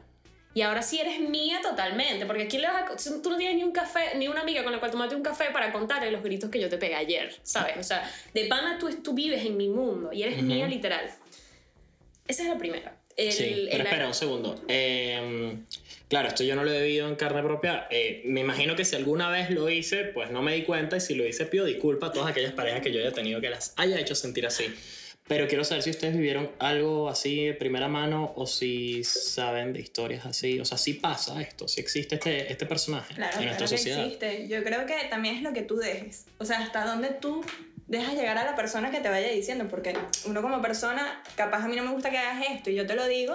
Y 0.55 0.63
ahora 0.63 0.81
sí 0.81 0.99
eres 0.99 1.21
mía 1.21 1.61
totalmente, 1.61 2.25
porque 2.25 2.45
aquí 2.45 2.57
le 2.57 2.67
vas 2.67 2.91
a, 2.91 3.23
tú 3.23 3.29
no 3.29 3.37
tienes 3.37 3.57
ni 3.57 3.63
un 3.63 3.73
café, 3.73 4.17
ni 4.17 4.27
una 4.27 4.41
amiga 4.41 4.65
con 4.65 4.73
la 4.73 4.79
cual 4.79 4.91
tomarte 4.91 5.15
un 5.15 5.23
café 5.23 5.51
para 5.53 5.71
contarle 5.71 6.11
los 6.11 6.23
gritos 6.23 6.49
que 6.49 6.59
yo 6.59 6.71
te 6.71 6.79
pegué 6.79 6.95
ayer, 6.95 7.39
¿sabes? 7.43 7.77
O 7.77 7.83
sea, 7.83 8.11
de 8.33 8.47
pana 8.47 8.79
tú, 8.79 8.89
tú 9.03 9.13
vives 9.13 9.45
en 9.45 9.59
mi 9.59 9.69
mundo 9.69 10.15
y 10.15 10.23
eres 10.23 10.43
mía 10.43 10.67
literal. 10.67 11.11
Esa 12.27 12.43
es 12.43 12.49
la 12.49 12.57
primera. 12.57 12.97
El- 13.17 13.33
Sí, 13.33 13.45
pero 13.71 13.81
el- 13.81 13.87
espera 13.87 14.07
un 14.07 14.15
segundo. 14.15 14.63
Eh, 14.69 15.57
claro, 16.09 16.29
esto 16.29 16.45
yo 16.45 16.55
no 16.55 16.65
lo 16.65 16.73
he 16.73 16.83
vivido 16.83 17.09
en 17.09 17.17
carne 17.17 17.43
propia. 17.43 17.87
Eh, 17.91 18.23
me 18.27 18.41
imagino 18.43 18.77
que 18.77 18.85
si 18.85 18.95
alguna 18.97 19.31
vez 19.31 19.51
lo 19.51 19.71
hice, 19.71 20.05
pues 20.05 20.31
no 20.31 20.43
me 20.43 20.55
di 20.55 20.63
cuenta 20.65 20.99
y 20.99 21.01
si 21.01 21.15
lo 21.15 21.27
hice 21.27 21.47
pido 21.47 21.65
disculpas 21.65 22.11
a 22.11 22.13
todas 22.13 22.31
aquellas 22.31 22.53
parejas 22.53 22.83
que 22.83 22.93
yo 22.93 23.01
haya 23.01 23.13
tenido 23.13 23.41
que 23.41 23.49
las 23.51 23.73
haya 23.77 23.99
hecho 23.99 24.15
sentir 24.15 24.47
así. 24.47 24.67
Pero 25.29 25.49
quiero 25.49 25.65
saber 25.65 25.83
si 25.83 25.91
ustedes 25.91 26.15
vivieron 26.15 26.53
algo 26.61 27.09
así 27.09 27.47
de 27.47 27.55
primera 27.55 27.89
mano 27.89 28.33
o 28.37 28.47
si 28.47 29.03
saben 29.03 29.73
de 29.73 29.81
historias 29.81 30.25
así. 30.25 30.61
O 30.61 30.65
sea, 30.65 30.79
si 30.79 30.93
pasa 30.95 31.41
esto, 31.43 31.67
si 31.67 31.81
existe 31.81 32.15
este, 32.15 32.53
este 32.53 32.65
personaje 32.65 33.13
Claro, 33.15 33.39
en 33.41 33.47
nuestra 33.47 33.67
claro 33.67 33.71
que 33.73 33.77
sociedad. 33.79 34.05
existe. 34.05 34.47
Yo 34.47 34.63
creo 34.63 34.87
que 34.87 34.95
también 35.11 35.35
es 35.37 35.43
lo 35.43 35.53
que 35.53 35.63
tú 35.63 35.79
dejes. 35.79 36.27
O 36.39 36.45
sea, 36.45 36.61
hasta 36.61 36.85
dónde 36.87 37.09
tú 37.21 37.45
dejas 37.87 38.15
llegar 38.15 38.39
a 38.39 38.45
la 38.45 38.55
persona 38.57 38.91
que 38.91 39.01
te 39.01 39.09
vaya 39.09 39.29
diciendo. 39.29 39.67
Porque 39.69 39.97
uno 40.27 40.43
como 40.43 40.61
persona, 40.63 41.23
capaz 41.37 41.65
a 41.65 41.69
mí 41.69 41.77
no 41.77 41.83
me 41.85 41.93
gusta 41.93 42.11
que 42.11 42.19
hagas 42.19 42.45
esto 42.51 42.71
y 42.71 42.75
yo 42.75 42.87
te 42.87 42.95
lo 42.95 43.07
digo, 43.07 43.35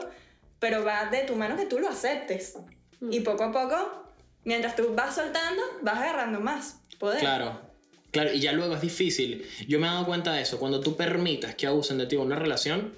pero 0.59 0.83
va 0.83 1.05
de 1.05 1.23
tu 1.23 1.35
mano 1.35 1.55
que 1.57 1.65
tú 1.65 1.79
lo 1.79 1.89
aceptes. 1.89 2.57
Mm. 2.99 3.13
Y 3.13 3.19
poco 3.21 3.43
a 3.45 3.51
poco, 3.51 4.05
mientras 4.43 4.75
tú 4.75 4.93
vas 4.95 5.15
soltando, 5.15 5.61
vas 5.81 5.97
agarrando 5.97 6.39
más 6.39 6.79
poder. 6.99 7.19
Claro. 7.19 7.69
Claro, 8.11 8.33
y 8.33 8.41
ya 8.41 8.51
luego 8.51 8.75
es 8.75 8.81
difícil. 8.81 9.47
Yo 9.69 9.79
me 9.79 9.87
he 9.87 9.89
dado 9.89 10.05
cuenta 10.05 10.33
de 10.33 10.41
eso. 10.41 10.59
Cuando 10.59 10.81
tú 10.81 10.97
permitas 10.97 11.55
que 11.55 11.65
abusen 11.65 11.97
de 11.97 12.07
ti 12.07 12.15
en 12.17 12.21
una 12.23 12.35
relación, 12.35 12.93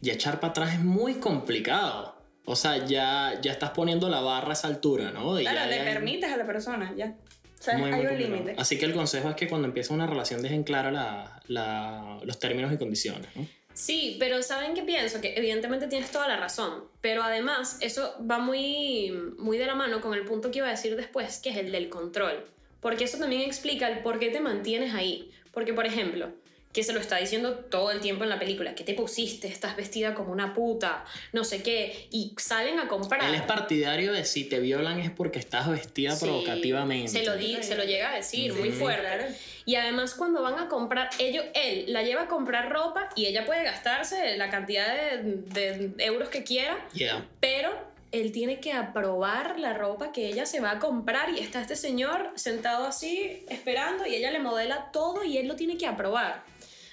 ya 0.00 0.12
echar 0.12 0.38
para 0.38 0.52
atrás 0.52 0.74
es 0.74 0.80
muy 0.80 1.14
complicado. 1.14 2.16
O 2.44 2.54
sea, 2.54 2.84
ya, 2.86 3.40
ya 3.42 3.50
estás 3.52 3.70
poniendo 3.70 4.08
la 4.08 4.20
barra 4.20 4.50
a 4.50 4.52
esa 4.52 4.68
altura, 4.68 5.10
¿no? 5.10 5.38
Y 5.38 5.42
Claro, 5.42 5.58
ya- 5.58 5.66
le 5.66 5.76
ya- 5.78 5.84
permites 5.84 6.32
a 6.32 6.36
la 6.36 6.46
persona, 6.46 6.92
ya. 6.96 7.14
O 7.62 7.64
sea, 7.64 7.78
muy, 7.78 7.90
muy 7.90 8.00
hay 8.00 8.00
un 8.00 8.08
complicado. 8.08 8.36
límite. 8.40 8.60
Así 8.60 8.76
que 8.76 8.86
el 8.86 8.92
consejo 8.92 9.30
es 9.30 9.36
que 9.36 9.46
cuando 9.48 9.68
empieza 9.68 9.94
una 9.94 10.08
relación 10.08 10.42
dejen 10.42 10.64
claro 10.64 10.90
la- 10.90 11.40
la- 11.46 12.18
los 12.24 12.36
términos 12.40 12.72
y 12.72 12.76
condiciones, 12.76 13.28
¿no? 13.36 13.46
Sí, 13.72 14.16
pero 14.18 14.42
¿saben 14.42 14.74
qué 14.74 14.82
pienso? 14.82 15.20
Que 15.20 15.34
evidentemente 15.36 15.86
tienes 15.86 16.10
toda 16.10 16.26
la 16.26 16.36
razón, 16.36 16.84
pero 17.00 17.22
además 17.22 17.78
eso 17.80 18.16
va 18.28 18.38
muy, 18.38 19.12
muy 19.38 19.58
de 19.58 19.66
la 19.66 19.76
mano 19.76 20.00
con 20.00 20.12
el 20.14 20.24
punto 20.24 20.50
que 20.50 20.58
iba 20.58 20.66
a 20.66 20.72
decir 20.72 20.96
después, 20.96 21.38
que 21.38 21.50
es 21.50 21.56
el 21.56 21.70
del 21.70 21.88
control. 21.88 22.44
Porque 22.80 23.04
eso 23.04 23.16
también 23.18 23.42
explica 23.42 23.88
el 23.88 24.00
por 24.00 24.18
qué 24.18 24.30
te 24.30 24.40
mantienes 24.40 24.92
ahí. 24.92 25.30
Porque, 25.52 25.72
por 25.72 25.86
ejemplo, 25.86 26.32
que 26.72 26.82
se 26.82 26.92
lo 26.94 27.00
está 27.00 27.18
diciendo 27.18 27.54
todo 27.54 27.90
el 27.90 28.00
tiempo 28.00 28.24
en 28.24 28.30
la 28.30 28.38
película, 28.38 28.74
que 28.74 28.82
te 28.82 28.94
pusiste, 28.94 29.46
estás 29.48 29.76
vestida 29.76 30.14
como 30.14 30.32
una 30.32 30.54
puta, 30.54 31.04
no 31.32 31.44
sé 31.44 31.62
qué, 31.62 32.08
y 32.10 32.34
salen 32.38 32.78
a 32.80 32.88
comprar. 32.88 33.22
Él 33.28 33.34
es 33.34 33.42
partidario 33.42 34.12
de 34.12 34.24
si 34.24 34.44
te 34.44 34.58
violan 34.58 34.98
es 34.98 35.10
porque 35.10 35.38
estás 35.38 35.68
vestida 35.68 36.16
Sí, 36.16 36.24
provocativamente. 36.24 37.08
Se 37.10 37.24
lo, 37.24 37.36
di- 37.36 37.62
se 37.62 37.74
lo 37.76 37.84
llega 37.84 38.12
a 38.12 38.16
decir, 38.16 38.54
muy 38.54 38.70
fuerte. 38.70 39.02
Claro. 39.02 39.24
Y 39.66 39.74
además 39.76 40.14
cuando 40.14 40.42
van 40.42 40.58
a 40.58 40.68
comprar, 40.68 41.10
ellos, 41.18 41.44
él 41.54 41.84
la 41.88 42.02
lleva 42.02 42.22
a 42.22 42.26
comprar 42.28 42.70
ropa 42.72 43.08
y 43.16 43.26
ella 43.26 43.44
puede 43.44 43.62
gastarse 43.64 44.36
la 44.38 44.48
cantidad 44.50 44.86
de, 44.94 45.22
de 45.46 46.04
euros 46.04 46.30
que 46.30 46.42
quiera, 46.42 46.78
Yeah. 46.94 47.26
pero 47.40 47.70
él 48.12 48.32
tiene 48.32 48.60
que 48.60 48.72
aprobar 48.72 49.58
la 49.58 49.72
ropa 49.74 50.12
que 50.12 50.26
ella 50.26 50.44
se 50.46 50.60
va 50.60 50.72
a 50.72 50.78
comprar 50.78 51.30
y 51.30 51.38
está 51.38 51.60
este 51.62 51.76
señor 51.76 52.30
sentado 52.34 52.86
así 52.86 53.44
esperando 53.48 54.06
y 54.06 54.14
ella 54.14 54.30
le 54.30 54.38
modela 54.38 54.90
todo 54.92 55.22
y 55.24 55.38
él 55.38 55.48
lo 55.48 55.56
tiene 55.56 55.76
que 55.78 55.86
aprobar. 55.86 56.42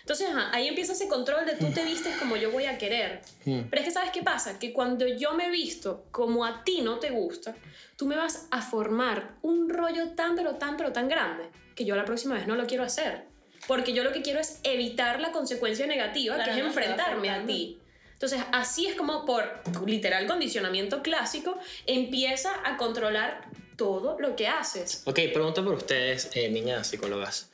Entonces, 0.10 0.36
ajá, 0.36 0.50
ahí 0.52 0.68
empieza 0.68 0.94
ese 0.94 1.08
control 1.08 1.46
de 1.46 1.54
tú 1.54 1.68
te 1.72 1.86
vistes 1.86 2.18
como 2.18 2.36
yo 2.36 2.50
voy 2.50 2.66
a 2.66 2.80
querer. 2.80 3.22
Mm. 3.46 3.60
Pero 3.70 3.80
es 3.80 3.88
que, 3.88 3.94
¿sabes 3.94 4.10
qué 4.10 4.24
pasa? 4.24 4.58
Que 4.58 4.74
cuando 4.74 5.06
yo 5.06 5.36
me 5.36 5.52
visto 5.52 6.06
como 6.10 6.46
a 6.46 6.64
ti 6.64 6.82
no 6.82 6.98
te 6.98 7.12
gusta, 7.12 7.56
tú 7.96 8.08
me 8.08 8.16
vas 8.16 8.48
a 8.50 8.64
formar 8.64 9.36
un 9.44 9.70
rollo 9.70 10.16
tan, 10.16 10.36
pero 10.36 10.56
tan, 10.56 10.78
pero 10.78 10.92
tan 10.92 11.10
grande 11.10 11.44
que 11.76 11.86
yo 11.86 11.96
la 11.96 12.06
próxima 12.06 12.34
vez 12.34 12.48
no 12.48 12.56
lo 12.56 12.66
quiero 12.66 12.84
hacer. 12.84 13.26
Porque 13.68 13.94
yo 13.94 14.04
lo 14.04 14.12
que 14.12 14.24
quiero 14.24 14.40
es 14.40 14.60
evitar 14.64 15.22
la 15.22 15.32
consecuencia 15.32 15.86
negativa, 15.86 16.34
Claro, 16.38 16.54
que 16.54 16.58
es 16.58 16.64
no, 16.64 16.70
enfrentarme 16.70 17.30
a 17.30 17.46
ti. 17.46 17.78
Entonces, 18.14 18.42
así 18.52 18.88
es 18.88 18.96
como 18.96 19.28
por 19.28 19.62
literal 19.86 20.26
condicionamiento 20.26 21.04
clásico, 21.04 21.60
empieza 21.86 22.50
a 22.66 22.78
controlar 22.78 23.48
todo 23.76 24.20
lo 24.20 24.36
que 24.36 24.48
haces. 24.48 25.04
Ok, 25.06 25.20
pregunta 25.32 25.64
por 25.64 25.76
ustedes, 25.76 26.32
eh, 26.34 26.50
niñas 26.50 26.88
psicólogas. 26.88 27.52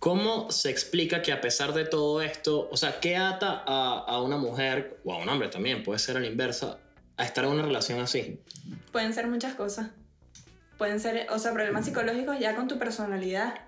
¿Cómo 0.00 0.50
se 0.50 0.70
explica 0.70 1.20
que 1.20 1.30
a 1.30 1.42
pesar 1.42 1.74
de 1.74 1.84
todo 1.84 2.22
esto, 2.22 2.68
o 2.70 2.76
sea, 2.78 3.00
qué 3.00 3.16
ata 3.16 3.62
a, 3.66 3.98
a 3.98 4.22
una 4.22 4.38
mujer, 4.38 4.98
o 5.04 5.12
a 5.12 5.18
un 5.18 5.28
hombre 5.28 5.48
también, 5.48 5.84
puede 5.84 5.98
ser 5.98 6.16
a 6.16 6.20
la 6.20 6.26
inversa, 6.26 6.78
a 7.18 7.24
estar 7.24 7.44
en 7.44 7.50
una 7.50 7.62
relación 7.62 8.00
así? 8.00 8.40
Pueden 8.92 9.12
ser 9.12 9.26
muchas 9.26 9.54
cosas. 9.54 9.90
Pueden 10.78 11.00
ser, 11.00 11.26
o 11.30 11.38
sea, 11.38 11.52
problemas 11.52 11.84
psicológicos 11.84 12.38
ya 12.40 12.56
con 12.56 12.66
tu 12.66 12.78
personalidad. 12.78 13.60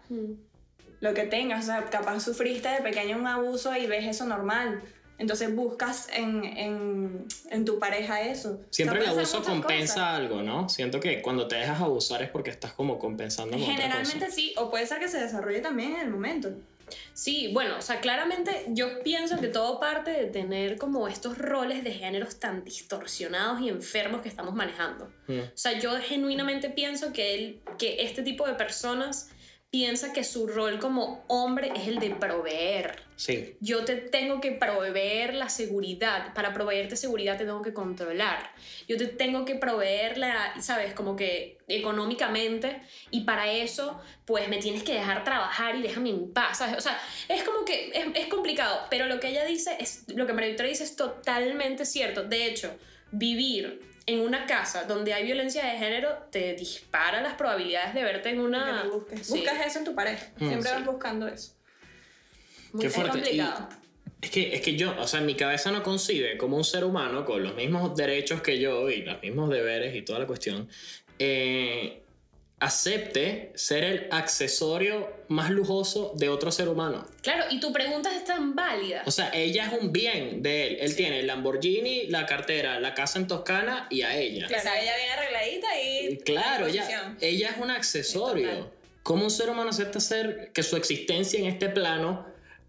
Lo 1.00 1.12
que 1.12 1.24
tengas, 1.24 1.64
o 1.64 1.66
sea, 1.66 1.84
capaz 1.90 2.20
sufriste 2.20 2.70
de 2.70 2.80
pequeño 2.80 3.18
un 3.18 3.26
abuso 3.26 3.76
y 3.76 3.86
ves 3.86 4.06
eso 4.06 4.24
normal. 4.24 4.82
Entonces 5.18 5.54
buscas 5.54 6.08
en, 6.12 6.44
en, 6.44 7.26
en 7.50 7.64
tu 7.64 7.78
pareja 7.78 8.22
eso. 8.22 8.60
Siempre 8.70 9.00
el 9.00 9.06
abuso 9.06 9.42
compensa 9.42 9.94
cosas. 9.94 10.08
algo, 10.16 10.42
¿no? 10.42 10.68
Siento 10.68 10.98
que 10.98 11.22
cuando 11.22 11.46
te 11.46 11.56
dejas 11.56 11.80
abusar 11.80 12.22
es 12.22 12.30
porque 12.30 12.50
estás 12.50 12.72
como 12.72 12.98
compensando 12.98 13.52
con 13.52 13.62
otra 13.62 13.74
Generalmente 13.74 14.26
cosa. 14.26 14.30
sí, 14.34 14.54
o 14.56 14.70
puede 14.70 14.86
ser 14.86 14.98
que 14.98 15.08
se 15.08 15.20
desarrolle 15.20 15.60
también 15.60 15.94
en 15.94 16.00
el 16.00 16.10
momento. 16.10 16.50
Sí, 17.14 17.50
bueno, 17.52 17.76
o 17.78 17.82
sea, 17.82 18.00
claramente 18.00 18.66
yo 18.68 19.02
pienso 19.02 19.38
que 19.38 19.48
todo 19.48 19.80
parte 19.80 20.10
de 20.10 20.26
tener 20.26 20.76
como 20.76 21.08
estos 21.08 21.38
roles 21.38 21.84
de 21.84 21.92
géneros 21.92 22.38
tan 22.38 22.64
distorsionados 22.64 23.60
y 23.60 23.68
enfermos 23.68 24.22
que 24.22 24.28
estamos 24.28 24.54
manejando. 24.54 25.10
Mm. 25.26 25.38
O 25.40 25.50
sea, 25.54 25.78
yo 25.78 25.92
genuinamente 26.00 26.70
pienso 26.70 27.12
que, 27.12 27.34
él, 27.34 27.60
que 27.78 28.02
este 28.02 28.22
tipo 28.22 28.46
de 28.46 28.54
personas 28.54 29.30
piensa 29.72 30.12
que 30.12 30.22
su 30.22 30.46
rol 30.46 30.78
como 30.78 31.24
hombre 31.28 31.72
es 31.74 31.88
el 31.88 31.98
de 31.98 32.10
proveer. 32.10 33.02
Sí. 33.16 33.56
Yo 33.60 33.86
te 33.86 33.96
tengo 33.96 34.38
que 34.38 34.52
proveer 34.52 35.32
la 35.32 35.48
seguridad. 35.48 36.34
Para 36.34 36.52
proveerte 36.52 36.94
seguridad 36.94 37.38
te 37.38 37.46
tengo 37.46 37.62
que 37.62 37.72
controlar. 37.72 38.52
Yo 38.86 38.98
te 38.98 39.06
tengo 39.06 39.46
que 39.46 39.54
proveer 39.54 40.18
la, 40.18 40.60
¿sabes? 40.60 40.92
Como 40.92 41.16
que 41.16 41.56
económicamente. 41.68 42.82
Y 43.10 43.22
para 43.22 43.50
eso, 43.50 43.98
pues 44.26 44.46
me 44.50 44.58
tienes 44.58 44.82
que 44.82 44.92
dejar 44.92 45.24
trabajar 45.24 45.74
y 45.74 45.80
déjame 45.80 46.10
en 46.10 46.34
paz. 46.34 46.58
¿sabes? 46.58 46.76
O 46.76 46.80
sea, 46.82 47.00
es 47.28 47.42
como 47.42 47.64
que 47.64 47.92
es, 47.94 48.06
es 48.14 48.26
complicado. 48.26 48.86
Pero 48.90 49.06
lo 49.06 49.20
que 49.20 49.28
ella 49.28 49.46
dice, 49.46 49.74
es, 49.80 50.04
lo 50.08 50.26
que 50.26 50.34
María 50.34 50.50
Victoria 50.50 50.70
dice 50.70 50.84
es 50.84 50.96
totalmente 50.96 51.86
cierto. 51.86 52.24
De 52.24 52.44
hecho, 52.44 52.76
vivir 53.10 53.91
en 54.06 54.20
una 54.20 54.46
casa 54.46 54.84
donde 54.84 55.14
hay 55.14 55.24
violencia 55.24 55.64
de 55.64 55.78
género 55.78 56.10
te 56.30 56.54
dispara 56.54 57.20
las 57.22 57.34
probabilidades 57.34 57.94
de 57.94 58.02
verte 58.02 58.30
en 58.30 58.40
una... 58.40 58.82
lo 58.84 58.92
busques. 58.94 59.26
Sí, 59.26 59.34
Buscas 59.38 59.66
eso 59.66 59.78
en 59.78 59.84
tu 59.84 59.94
pareja. 59.94 60.26
Mm, 60.38 60.48
Siempre 60.48 60.68
sí. 60.70 60.74
vas 60.76 60.86
buscando 60.86 61.28
eso. 61.28 61.52
muy- 62.72 62.80
Qué 62.80 62.86
es 62.88 62.94
fuerte. 62.94 63.12
complicado. 63.12 63.68
Es 64.20 64.30
que, 64.30 64.54
es 64.54 64.60
que 64.60 64.76
yo, 64.76 64.94
o 65.00 65.06
sea, 65.08 65.20
mi 65.20 65.34
cabeza 65.34 65.72
no 65.72 65.82
concibe 65.82 66.36
como 66.36 66.56
un 66.56 66.64
ser 66.64 66.84
humano 66.84 67.24
con 67.24 67.42
los 67.42 67.54
mismos 67.56 67.96
derechos 67.96 68.40
que 68.40 68.58
yo 68.60 68.88
y 68.88 69.02
los 69.02 69.20
mismos 69.20 69.50
deberes 69.50 69.94
y 69.96 70.02
toda 70.02 70.20
la 70.20 70.26
cuestión, 70.28 70.68
eh, 71.18 72.01
acepte 72.62 73.50
ser 73.56 73.82
el 73.82 74.08
accesorio 74.12 75.12
más 75.26 75.50
lujoso 75.50 76.12
de 76.16 76.28
otro 76.28 76.52
ser 76.52 76.68
humano. 76.68 77.04
Claro, 77.20 77.44
y 77.50 77.58
tu 77.58 77.72
pregunta 77.72 78.14
es 78.14 78.24
tan 78.24 78.54
válida. 78.54 79.02
O 79.04 79.10
sea, 79.10 79.32
ella 79.34 79.66
es 79.66 79.82
un 79.82 79.90
bien 79.90 80.42
de 80.42 80.68
él. 80.68 80.76
Él 80.80 80.94
tiene 80.94 81.20
el 81.20 81.26
Lamborghini, 81.26 82.06
la 82.06 82.24
cartera, 82.24 82.78
la 82.78 82.94
casa 82.94 83.18
en 83.18 83.26
Toscana 83.26 83.88
y 83.90 84.02
a 84.02 84.16
ella. 84.16 84.46
Claro, 84.46 84.70
ella 84.80 84.92
viene 84.96 85.12
arregladita 85.12 85.80
y. 85.80 86.16
Claro, 86.18 86.66
ella, 86.68 87.16
ella 87.20 87.50
es 87.50 87.56
un 87.60 87.70
accesorio. 87.72 88.70
¿Cómo 89.02 89.24
un 89.24 89.30
ser 89.32 89.50
humano 89.50 89.70
acepta 89.70 89.98
ser 89.98 90.52
que 90.54 90.62
su 90.62 90.76
existencia 90.76 91.40
en 91.40 91.46
este 91.46 91.68
plano 91.68 92.24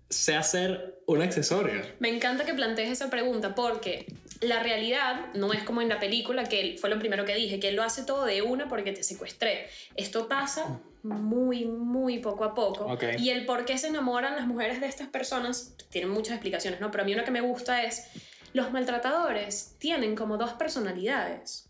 sea 0.10 0.42
ser 0.42 1.02
un 1.06 1.22
accesorio? 1.22 1.84
Me 2.00 2.10
encanta 2.10 2.46
que 2.46 2.56
plantees 2.56 2.90
esa 2.90 3.12
pregunta 3.12 3.54
porque 3.54 4.08
la 4.44 4.62
realidad 4.62 5.34
no 5.34 5.54
es 5.54 5.64
como 5.64 5.82
en 5.82 5.90
la 5.90 6.00
película, 6.00 6.44
que 6.46 6.76
fue 6.80 6.90
lo 6.90 7.00
primero 7.00 7.26
que 7.26 7.36
dije, 7.36 7.60
que 7.60 7.70
él 7.70 7.76
lo 7.76 7.84
hace 7.84 8.04
todo 8.04 8.26
de 8.26 8.42
una 8.42 8.68
porque 8.68 8.92
te 8.92 9.04
secuestré. 9.04 9.68
Esto 9.96 10.28
pasa 10.28 10.80
muy, 11.04 11.66
muy 11.66 12.20
poco 12.20 12.44
a 12.46 12.54
poco. 12.54 12.86
Ok. 12.86 13.04
Y 13.20 13.30
el 13.30 13.46
por 13.46 13.66
qué 13.66 13.78
se 13.78 13.88
enamoran 13.88 14.36
las 14.36 14.48
mujeres 14.48 14.80
de 14.80 14.88
estas 14.88 15.08
personas 15.08 15.76
tiene 15.90 16.08
muchas 16.08 16.34
explicaciones, 16.36 16.80
¿no? 16.80 16.92
Pero 16.92 17.04
a 17.04 17.06
mí 17.06 17.14
una 17.14 17.24
que 17.26 17.32
me 17.32 17.42
gusta 17.42 17.84
es, 17.84 18.08
los 18.54 18.72
maltratadores 18.72 19.76
tienen 19.80 20.16
como 20.16 20.38
dos 20.38 20.54
personalidades. 20.54 21.70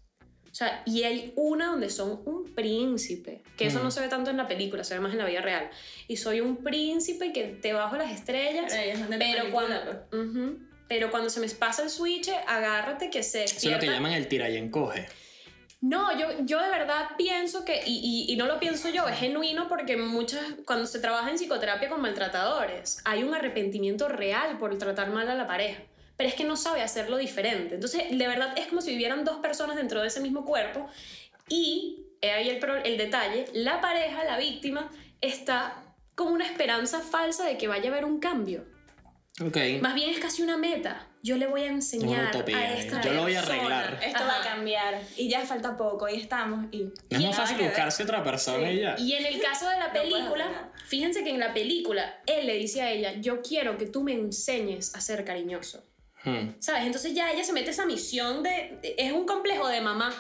O 0.51 0.55
sea, 0.55 0.83
y 0.85 1.01
hay 1.01 1.33
una 1.35 1.67
donde 1.71 1.89
son 1.89 2.21
un 2.25 2.43
príncipe, 2.53 3.41
que 3.57 3.65
eso 3.65 3.79
Mm. 3.79 3.83
no 3.83 3.89
se 3.91 4.01
ve 4.01 4.07
tanto 4.07 4.29
en 4.29 4.37
la 4.37 4.47
película, 4.47 4.83
se 4.83 4.93
ve 4.93 4.99
más 4.99 5.11
en 5.13 5.17
la 5.17 5.25
vida 5.25 5.41
real. 5.41 5.67
Y 6.07 6.17
soy 6.17 6.41
un 6.41 6.57
príncipe 6.57 7.33
que 7.33 7.45
te 7.45 7.73
bajo 7.73 7.97
las 7.97 8.11
estrellas, 8.11 8.71
Pero 8.71 9.17
pero 9.17 9.51
cuando, 9.51 10.05
Ujú. 10.11 10.59
Pero 10.87 11.11
cuando 11.11 11.29
se 11.29 11.39
me 11.39 11.47
pasa 11.49 11.83
el 11.83 11.89
switch, 11.89 12.29
agárrate 12.47 13.09
que 13.09 13.23
se 13.23 13.43
Eso 13.43 13.55
es 13.57 13.63
lo 13.63 13.69
despierta. 13.71 13.85
que 13.85 13.91
llaman 13.91 14.13
el 14.13 14.27
tira 14.27 14.49
y 14.49 14.57
encoge. 14.57 15.07
No, 15.81 16.17
yo, 16.17 16.27
yo 16.45 16.61
de 16.61 16.69
verdad 16.69 17.09
pienso 17.17 17.65
que, 17.65 17.81
y, 17.85 18.25
y, 18.29 18.31
y 18.31 18.37
no 18.37 18.45
lo 18.45 18.57
pienso 18.57 18.87
yo, 18.89 19.05
es 19.09 19.19
genuino 19.19 19.67
porque 19.67 19.97
muchas, 19.97 20.41
cuando 20.65 20.85
se 20.85 20.99
trabaja 20.99 21.29
en 21.29 21.37
psicoterapia 21.37 21.89
con 21.89 22.01
maltratadores, 22.01 23.01
hay 23.03 23.23
un 23.23 23.33
arrepentimiento 23.33 24.07
real 24.07 24.57
por 24.59 24.77
tratar 24.77 25.09
mal 25.09 25.29
a 25.29 25.35
la 25.35 25.45
pareja, 25.45 25.81
pero 26.15 26.29
es 26.29 26.35
que 26.35 26.45
no 26.45 26.55
sabe 26.55 26.81
hacerlo 26.81 27.17
diferente. 27.17 27.75
Entonces, 27.75 28.17
de 28.17 28.27
verdad 28.27 28.57
es 28.57 28.67
como 28.67 28.79
si 28.79 28.91
vivieran 28.91 29.25
dos 29.25 29.39
personas 29.39 29.75
dentro 29.75 30.01
de 30.01 30.07
ese 30.07 30.21
mismo 30.21 30.45
cuerpo 30.45 30.87
y, 31.49 32.05
he 32.21 32.31
ahí 32.31 32.49
el, 32.49 32.63
el 32.85 32.97
detalle, 32.97 33.47
la 33.51 33.81
pareja, 33.81 34.23
la 34.23 34.37
víctima, 34.37 34.89
está 35.19 35.83
con 36.15 36.31
una 36.31 36.45
esperanza 36.45 37.01
falsa 37.01 37.45
de 37.45 37.57
que 37.57 37.67
vaya 37.67 37.89
a 37.89 37.91
haber 37.91 38.05
un 38.05 38.21
cambio. 38.21 38.63
Ok. 39.41 39.57
Más 39.81 39.95
bien 39.95 40.11
es 40.11 40.19
casi 40.19 40.43
una 40.43 40.57
meta. 40.57 41.07
Yo 41.23 41.37
le 41.37 41.47
voy 41.47 41.61
a 41.63 41.67
enseñar 41.67 42.35
utopía, 42.35 42.57
a 42.59 42.77
esta 42.77 43.01
Yo 43.01 43.13
lo 43.13 43.21
voy 43.23 43.33
a 43.35 43.39
persona. 43.41 43.79
arreglar. 43.79 44.03
Esto 44.05 44.19
va 44.25 44.33
a 44.35 44.39
Ajá. 44.41 44.49
cambiar. 44.49 45.01
Y 45.17 45.29
ya 45.29 45.41
falta 45.41 45.75
poco, 45.75 46.07
y 46.07 46.17
estamos. 46.17 46.65
Y, 46.71 46.83
No 46.83 46.93
es 47.09 47.21
más 47.23 47.35
fácil 47.37 47.57
buscarse 47.57 48.03
otra 48.03 48.23
persona 48.23 48.67
Sí. 48.67 48.73
y 48.75 48.81
ya. 48.81 48.95
Y 48.99 49.13
en 49.13 49.25
el 49.25 49.41
caso 49.41 49.67
de 49.69 49.77
la 49.79 49.91
película, 49.93 50.45
nada. 50.45 50.71
fíjense 50.85 51.23
que 51.23 51.31
en 51.31 51.39
la 51.39 51.53
película 51.53 52.21
él 52.27 52.45
le 52.45 52.57
dice 52.57 52.81
a 52.83 52.91
ella, 52.91 53.13
yo 53.13 53.41
quiero 53.41 53.77
que 53.77 53.87
tú 53.87 54.03
me 54.03 54.13
enseñes 54.13 54.93
a 54.95 55.01
ser 55.01 55.25
cariñoso. 55.25 55.83
Hmm. 56.25 56.51
¿Sabes? 56.59 56.83
Entonces 56.85 57.13
ya 57.15 57.31
ella 57.31 57.43
se 57.43 57.53
mete 57.53 57.71
esa 57.71 57.85
misión 57.85 58.43
de... 58.43 58.79
es 58.97 59.11
un 59.11 59.25
complejo 59.25 59.67
de 59.67 59.81
mamá. 59.81 60.13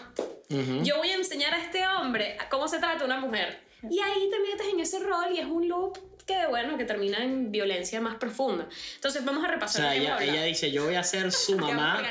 Ujú. 0.49 0.83
Yo 0.83 0.97
voy 0.97 1.09
a 1.09 1.15
enseñar 1.15 1.53
a 1.53 1.61
este 1.63 1.85
hombre 1.87 2.35
a 2.39 2.49
cómo 2.49 2.67
se 2.67 2.79
trata 2.79 3.05
una 3.05 3.19
mujer. 3.19 3.61
Y 3.89 3.99
ahí 3.99 4.29
te 4.29 4.39
metes 4.39 4.67
en 4.73 4.79
ese 4.79 4.99
rol 4.99 5.33
y 5.33 5.39
es 5.39 5.45
un 5.45 5.67
loop 5.67 5.97
que, 6.25 6.47
bueno, 6.47 6.77
que 6.77 6.85
termina 6.85 7.23
en 7.23 7.51
violencia 7.51 7.99
más 8.01 8.15
profunda. 8.15 8.67
Entonces 8.95 9.23
vamos 9.25 9.43
a 9.43 9.47
O 9.47 9.51
repasar 9.51 9.81
sea, 9.81 9.91
que 9.91 10.07
hemos 10.07 10.21
ella, 10.21 10.31
ella 10.33 10.43
dice, 10.43 10.71
yo 10.71 10.85
voy 10.85 10.95
a 10.95 11.03
ser 11.03 11.31
su 11.33 11.57
mamá, 11.57 12.01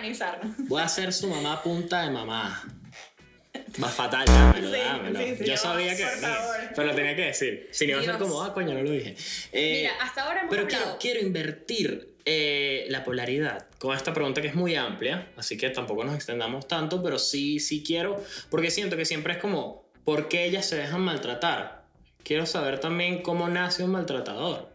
voy 0.69 0.83
a 0.83 0.89
ser 0.89 1.13
su 1.13 1.29
mamá 1.29 1.63
punta 1.63 2.03
de 2.03 2.11
mamá. 2.11 2.63
Más 3.79 3.95
fatal, 3.95 4.25
dámelo, 4.27 4.71
Sí, 4.73 4.81
dámelo. 4.81 5.19
sí, 5.19 5.37
sí, 5.37 5.45
Yo 5.45 5.53
no, 5.53 5.59
sabía 5.59 5.97
que 5.97 6.05
favor. 6.07 6.57
pero 6.75 6.87
lo 6.89 6.95
tenía 6.95 7.17
que 7.17 7.23
decir. 7.27 7.69
Si 7.71 7.87
no 7.87 7.93
iba 7.93 8.01
a 8.01 8.05
ser 8.05 8.19
como, 8.19 8.43
ah, 8.43 8.53
coño, 8.53 8.75
no 8.75 8.83
lo 8.83 8.91
dije. 8.91 9.15
Eh, 9.53 9.83
Mira, 9.83 9.93
hasta 10.05 10.25
ahora 10.25 10.41
hemos 10.41 10.55
Pero 10.55 10.67
quiero, 10.69 10.97
quiero 11.01 11.21
invertir 11.21 12.15
eh, 12.25 12.87
la 12.89 13.03
polaridad 13.05 13.67
con 13.79 13.97
esta 13.97 14.13
pregunta 14.15 14.41
que 14.43 14.49
es 14.49 14.55
muy 14.55 14.75
amplia, 14.77 15.29
así 15.37 15.57
que 15.57 15.69
tampoco 15.71 16.05
nos 16.05 16.15
extendamos 16.15 16.69
tanto, 16.69 17.03
pero 17.03 17.19
sí, 17.19 17.61
sí 17.61 17.83
quiero, 17.87 18.23
porque 18.51 18.71
siento 18.71 18.97
que 18.97 19.05
siempre 19.05 19.35
es 19.35 19.39
como, 19.39 19.87
¿por 20.05 20.29
qué 20.29 20.45
ellas 20.45 20.67
se 20.67 20.77
dejan 20.77 21.01
maltratar? 21.03 21.82
Quiero 22.25 22.47
saber 22.47 22.79
también 22.81 23.23
cómo 23.23 23.49
nace 23.49 23.83
un 23.85 23.91
maltratador. 23.93 24.71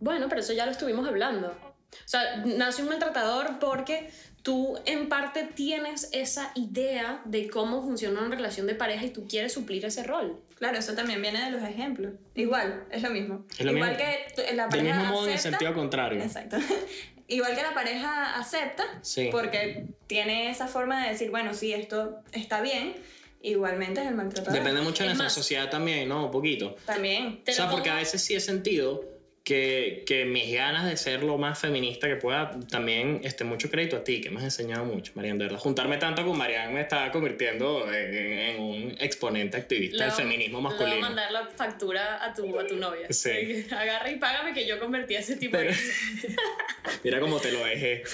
Bueno, 0.00 0.28
pero 0.28 0.40
eso 0.40 0.52
ya 0.52 0.66
lo 0.66 0.72
estuvimos 0.72 1.06
hablando. 1.06 1.48
O 1.48 2.08
sea, 2.08 2.36
nace 2.44 2.82
un 2.82 2.88
maltratador 2.88 3.58
porque 3.60 4.10
tú 4.42 4.76
en 4.86 5.08
parte 5.08 5.44
tienes 5.54 6.08
esa 6.12 6.50
idea 6.54 7.20
de 7.24 7.48
cómo 7.48 7.82
funciona 7.82 8.20
una 8.20 8.34
relación 8.34 8.66
de 8.66 8.74
pareja 8.74 9.04
y 9.04 9.10
tú 9.10 9.26
quieres 9.28 9.52
suplir 9.52 9.84
ese 9.84 10.02
rol. 10.02 10.40
Claro, 10.56 10.78
eso 10.78 10.94
también 10.94 11.20
viene 11.22 11.44
de 11.44 11.50
los 11.50 11.62
ejemplos. 11.62 12.14
Igual, 12.34 12.84
es 12.90 13.02
lo 13.02 13.10
mismo. 13.10 13.44
Es 13.58 13.64
lo 13.64 13.72
Igual 13.72 13.90
mismo. 13.90 14.04
que 14.36 14.52
la 14.54 14.66
Del 14.66 14.70
pareja 14.80 14.98
mismo 14.98 15.12
modo 15.14 15.26
en 15.26 15.32
el 15.32 15.38
acepta- 15.38 15.50
sentido 15.58 15.74
contrario. 15.74 16.22
Exacto. 16.22 16.56
Igual 17.28 17.54
que 17.54 17.62
la 17.62 17.72
pareja 17.72 18.34
acepta, 18.38 18.82
Sí. 19.02 19.28
porque 19.30 19.86
tiene 20.06 20.50
esa 20.50 20.66
forma 20.66 21.04
de 21.04 21.10
decir, 21.12 21.30
bueno, 21.30 21.54
sí, 21.54 21.72
esto 21.72 22.18
está 22.32 22.60
bien, 22.60 22.94
igualmente 23.42 24.00
es 24.00 24.08
el 24.08 24.14
maltratador. 24.14 24.58
Depende 24.58 24.80
mucho 24.82 25.02
de 25.04 25.10
Es 25.10 25.16
nuestra 25.16 25.24
más- 25.26 25.32
sociedad 25.34 25.70
también, 25.70 26.08
¿no? 26.08 26.26
Un 26.26 26.30
poquito. 26.30 26.76
También. 26.86 27.42
O 27.48 27.52
sea, 27.52 27.70
porque 27.70 27.90
a 27.90 27.96
veces 27.96 28.22
sí 28.22 28.34
he 28.34 28.40
sentido 28.40 29.04
que, 29.44 30.04
que 30.06 30.24
mis 30.24 30.54
ganas 30.54 30.84
de 30.88 30.96
ser 30.96 31.22
lo 31.24 31.36
más 31.36 31.58
feminista 31.58 32.06
que 32.08 32.14
pueda, 32.16 32.58
también 32.70 33.20
este, 33.24 33.42
mucho 33.44 33.70
crédito 33.70 33.96
a 33.96 34.04
ti, 34.04 34.20
que 34.20 34.30
me 34.30 34.38
has 34.38 34.44
enseñado 34.44 34.84
mucho, 34.84 35.12
Marian, 35.16 35.36
de 35.38 35.46
verdad. 35.46 35.58
Juntarme 35.58 35.96
tanto 35.96 36.24
con 36.24 36.38
Marian 36.38 36.72
me 36.72 36.80
está 36.80 37.10
convirtiendo 37.10 37.92
en, 37.92 38.14
en 38.14 38.60
un 38.60 38.96
exponente 39.00 39.56
activista 39.56 40.04
del 40.04 40.12
feminismo 40.12 40.58
Le 40.58 40.62
voy 40.62 40.72
a 40.72 40.76
masculino. 40.78 41.00
mandar 41.00 41.32
la 41.32 41.46
factura 41.48 42.24
a 42.24 42.32
tu, 42.32 42.58
a 42.58 42.66
tu 42.66 42.76
novia. 42.76 43.06
Sí. 43.12 43.66
Agarra 43.72 44.10
y 44.10 44.16
págame 44.16 44.52
que 44.52 44.66
yo 44.66 44.78
convertí 44.78 45.16
a 45.16 45.20
ese 45.20 45.36
tipo 45.36 45.56
Pero- 45.58 45.70
de... 45.70 45.76
Mira 47.04 47.20
cómo 47.20 47.38
te 47.40 47.52
lo 47.52 47.64
dejé. 47.64 48.02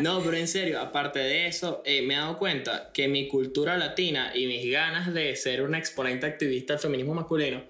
No, 0.00 0.22
pero 0.22 0.36
en 0.36 0.48
serio, 0.48 0.80
aparte 0.80 1.18
de 1.18 1.46
eso, 1.46 1.82
eh, 1.84 2.02
me 2.02 2.14
he 2.14 2.16
dado 2.16 2.36
cuenta 2.38 2.90
que 2.94 3.06
mi 3.08 3.28
cultura 3.28 3.76
latina 3.76 4.32
y 4.34 4.46
mis 4.46 4.70
ganas 4.70 5.12
de 5.12 5.34
ser 5.36 5.62
una 5.62 5.78
exponente 5.78 6.26
activista 6.26 6.74
del 6.74 6.80
feminismo 6.80 7.14
masculino 7.14 7.62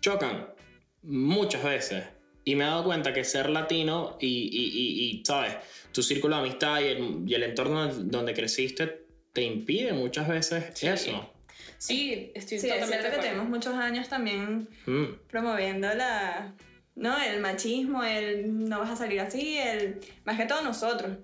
chocan 0.00 0.48
muchas 1.02 1.62
veces. 1.64 2.04
Y 2.48 2.56
me 2.56 2.64
he 2.64 2.66
dado 2.66 2.82
cuenta 2.84 3.12
que 3.12 3.24
ser 3.24 3.50
latino 3.50 4.16
y, 4.18 4.26
y, 4.26 4.70
y, 4.72 5.20
y, 5.20 5.22
¿sabes? 5.22 5.56
Tu 5.92 6.02
círculo 6.02 6.36
de 6.36 6.40
amistad 6.46 6.80
y 6.80 6.84
el, 6.84 7.22
y 7.26 7.34
el 7.34 7.42
entorno 7.42 7.92
donde 7.92 8.32
creciste 8.32 9.04
te 9.34 9.42
impide 9.42 9.92
muchas 9.92 10.26
veces 10.26 10.82
eso. 10.82 11.30
Sí, 11.76 12.32
estoy 12.34 12.58
Sí, 12.58 12.68
es 12.68 12.72
totalmente 12.72 13.00
cierto 13.00 13.10
de 13.10 13.16
que 13.16 13.22
tenemos 13.28 13.48
muchos 13.50 13.74
años 13.74 14.08
también 14.08 14.66
Mm. 14.86 15.04
promoviendo 15.28 15.92
la... 15.92 16.54
No, 16.94 17.22
el 17.22 17.38
machismo, 17.40 18.02
el 18.02 18.66
no 18.66 18.78
vas 18.78 18.92
a 18.92 18.96
salir 18.96 19.20
así, 19.20 19.58
el... 19.58 20.00
Más 20.24 20.38
que 20.38 20.46
todo 20.46 20.62
nosotros. 20.62 21.18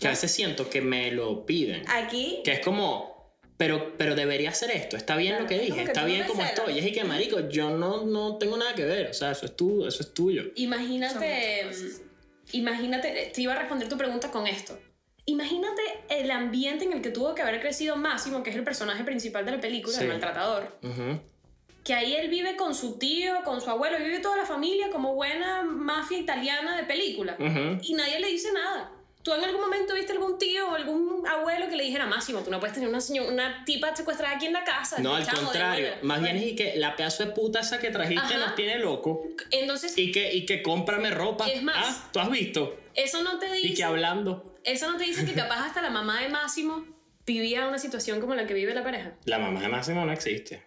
Que 0.00 0.06
a 0.06 0.10
veces 0.10 0.32
siento 0.32 0.70
que 0.70 0.80
me 0.80 1.12
lo 1.12 1.44
piden. 1.44 1.84
Aquí... 1.90 2.40
Que 2.44 2.52
es 2.52 2.60
como, 2.60 3.15
pero, 3.56 3.96
pero 3.96 4.14
debería 4.14 4.50
hacer 4.50 4.70
esto, 4.70 4.96
está 4.96 5.16
bien 5.16 5.30
Claro, 5.32 5.44
lo 5.44 5.48
que 5.48 5.58
dije, 5.58 5.74
que 5.76 5.82
está 5.84 6.02
no 6.02 6.06
bien 6.08 6.22
como 6.26 6.40
celas. 6.42 6.50
estoy. 6.58 6.74
Y 6.74 6.78
es 6.80 6.86
y 6.86 6.92
que, 6.92 7.04
marico, 7.04 7.48
yo 7.48 7.70
no, 7.70 8.04
no 8.04 8.36
tengo 8.36 8.56
nada 8.56 8.74
que 8.74 8.84
ver, 8.84 9.08
o 9.10 9.14
sea, 9.14 9.30
eso 9.32 9.46
es, 9.46 9.56
tu, 9.56 9.86
eso 9.86 10.02
es 10.02 10.12
tuyo. 10.12 10.42
Imagínate, 10.56 11.62
cosas. 11.66 12.02
imagínate, 12.52 13.30
te 13.34 13.40
iba 13.42 13.52
a 13.54 13.58
responder 13.58 13.88
tu 13.88 13.96
pregunta 13.96 14.30
con 14.30 14.46
esto. 14.46 14.78
Imagínate 15.28 15.82
el 16.08 16.30
ambiente 16.30 16.84
en 16.84 16.92
el 16.92 17.02
que 17.02 17.10
tuvo 17.10 17.34
que 17.34 17.42
haber 17.42 17.60
crecido 17.60 17.96
Máximo, 17.96 18.42
que 18.42 18.50
es 18.50 18.56
el 18.56 18.62
personaje 18.64 19.02
principal 19.04 19.44
de 19.44 19.52
la 19.52 19.60
película, 19.60 19.96
Sí. 19.96 20.02
el 20.04 20.08
maltratador. 20.08 20.78
Ujú. 20.82 21.20
Que 21.82 21.94
ahí 21.94 22.14
él 22.14 22.28
vive 22.28 22.56
con 22.56 22.74
su 22.74 22.98
tío, 22.98 23.42
con 23.44 23.60
su 23.60 23.70
abuelo, 23.70 23.98
vive 23.98 24.18
toda 24.20 24.36
la 24.36 24.44
familia 24.44 24.90
como 24.90 25.14
buena 25.14 25.62
mafia 25.62 26.18
italiana 26.18 26.76
de 26.76 26.84
película. 26.84 27.36
Ujú. 27.40 27.78
Y 27.82 27.94
nadie 27.94 28.20
le 28.20 28.28
dice 28.28 28.52
nada. 28.52 28.92
¿Tú 29.26 29.34
en 29.34 29.42
algún 29.42 29.60
momento 29.60 29.92
viste 29.92 30.12
algún 30.12 30.38
tío 30.38 30.70
o 30.70 30.76
algún 30.76 31.26
abuelo 31.26 31.68
que 31.68 31.74
le 31.74 31.82
dijera, 31.82 32.06
Máximo, 32.06 32.42
tú 32.42 32.50
no 32.52 32.60
puedes 32.60 32.74
tener 32.74 32.88
una, 32.88 33.00
señora, 33.00 33.28
una 33.28 33.64
tipa 33.64 33.94
secuestrada 33.96 34.36
aquí 34.36 34.46
en 34.46 34.52
la 34.52 34.62
casa? 34.62 35.00
No, 35.00 35.16
al 35.16 35.26
contrario, 35.28 35.84
devuelve". 35.86 36.06
más 36.06 36.22
bien 36.22 36.36
es 36.36 36.44
y 36.46 36.54
que 36.54 36.76
la 36.76 36.94
pedazo 36.94 37.24
de 37.26 37.32
puta 37.32 37.58
esa 37.58 37.80
que 37.80 37.90
trajiste 37.90 38.34
Ajá. 38.34 38.38
nos 38.38 38.54
tiene 38.54 38.78
loco. 38.78 39.24
Entonces, 39.50 39.98
Y 39.98 40.12
que, 40.12 40.32
y 40.32 40.46
que 40.46 40.62
cómprame 40.62 41.10
ropa. 41.10 41.48
Es 41.48 41.60
más- 41.60 41.74
Ah, 41.76 42.08
tú 42.12 42.20
has 42.20 42.30
visto. 42.30 42.78
eso 42.94 43.20
no 43.22 43.40
te 43.40 43.48
Y 43.58 43.62
dice... 43.62 43.74
que 43.74 43.82
hablando. 43.82 44.54
Eso 44.62 44.88
no 44.92 44.96
te 44.96 45.02
dice 45.02 45.26
que 45.26 45.32
capaz 45.34 45.66
hasta 45.66 45.82
la 45.82 45.90
mamá 45.90 46.22
de 46.22 46.28
Máximo 46.28 46.86
vivía 47.26 47.66
una 47.66 47.78
situación 47.80 48.20
como 48.20 48.36
la 48.36 48.46
que 48.46 48.54
vive 48.54 48.74
la 48.74 48.84
pareja. 48.84 49.14
La 49.24 49.40
mamá 49.40 49.60
de 49.60 49.66
Máximo 49.68 50.04
no 50.04 50.12
existe. 50.12 50.62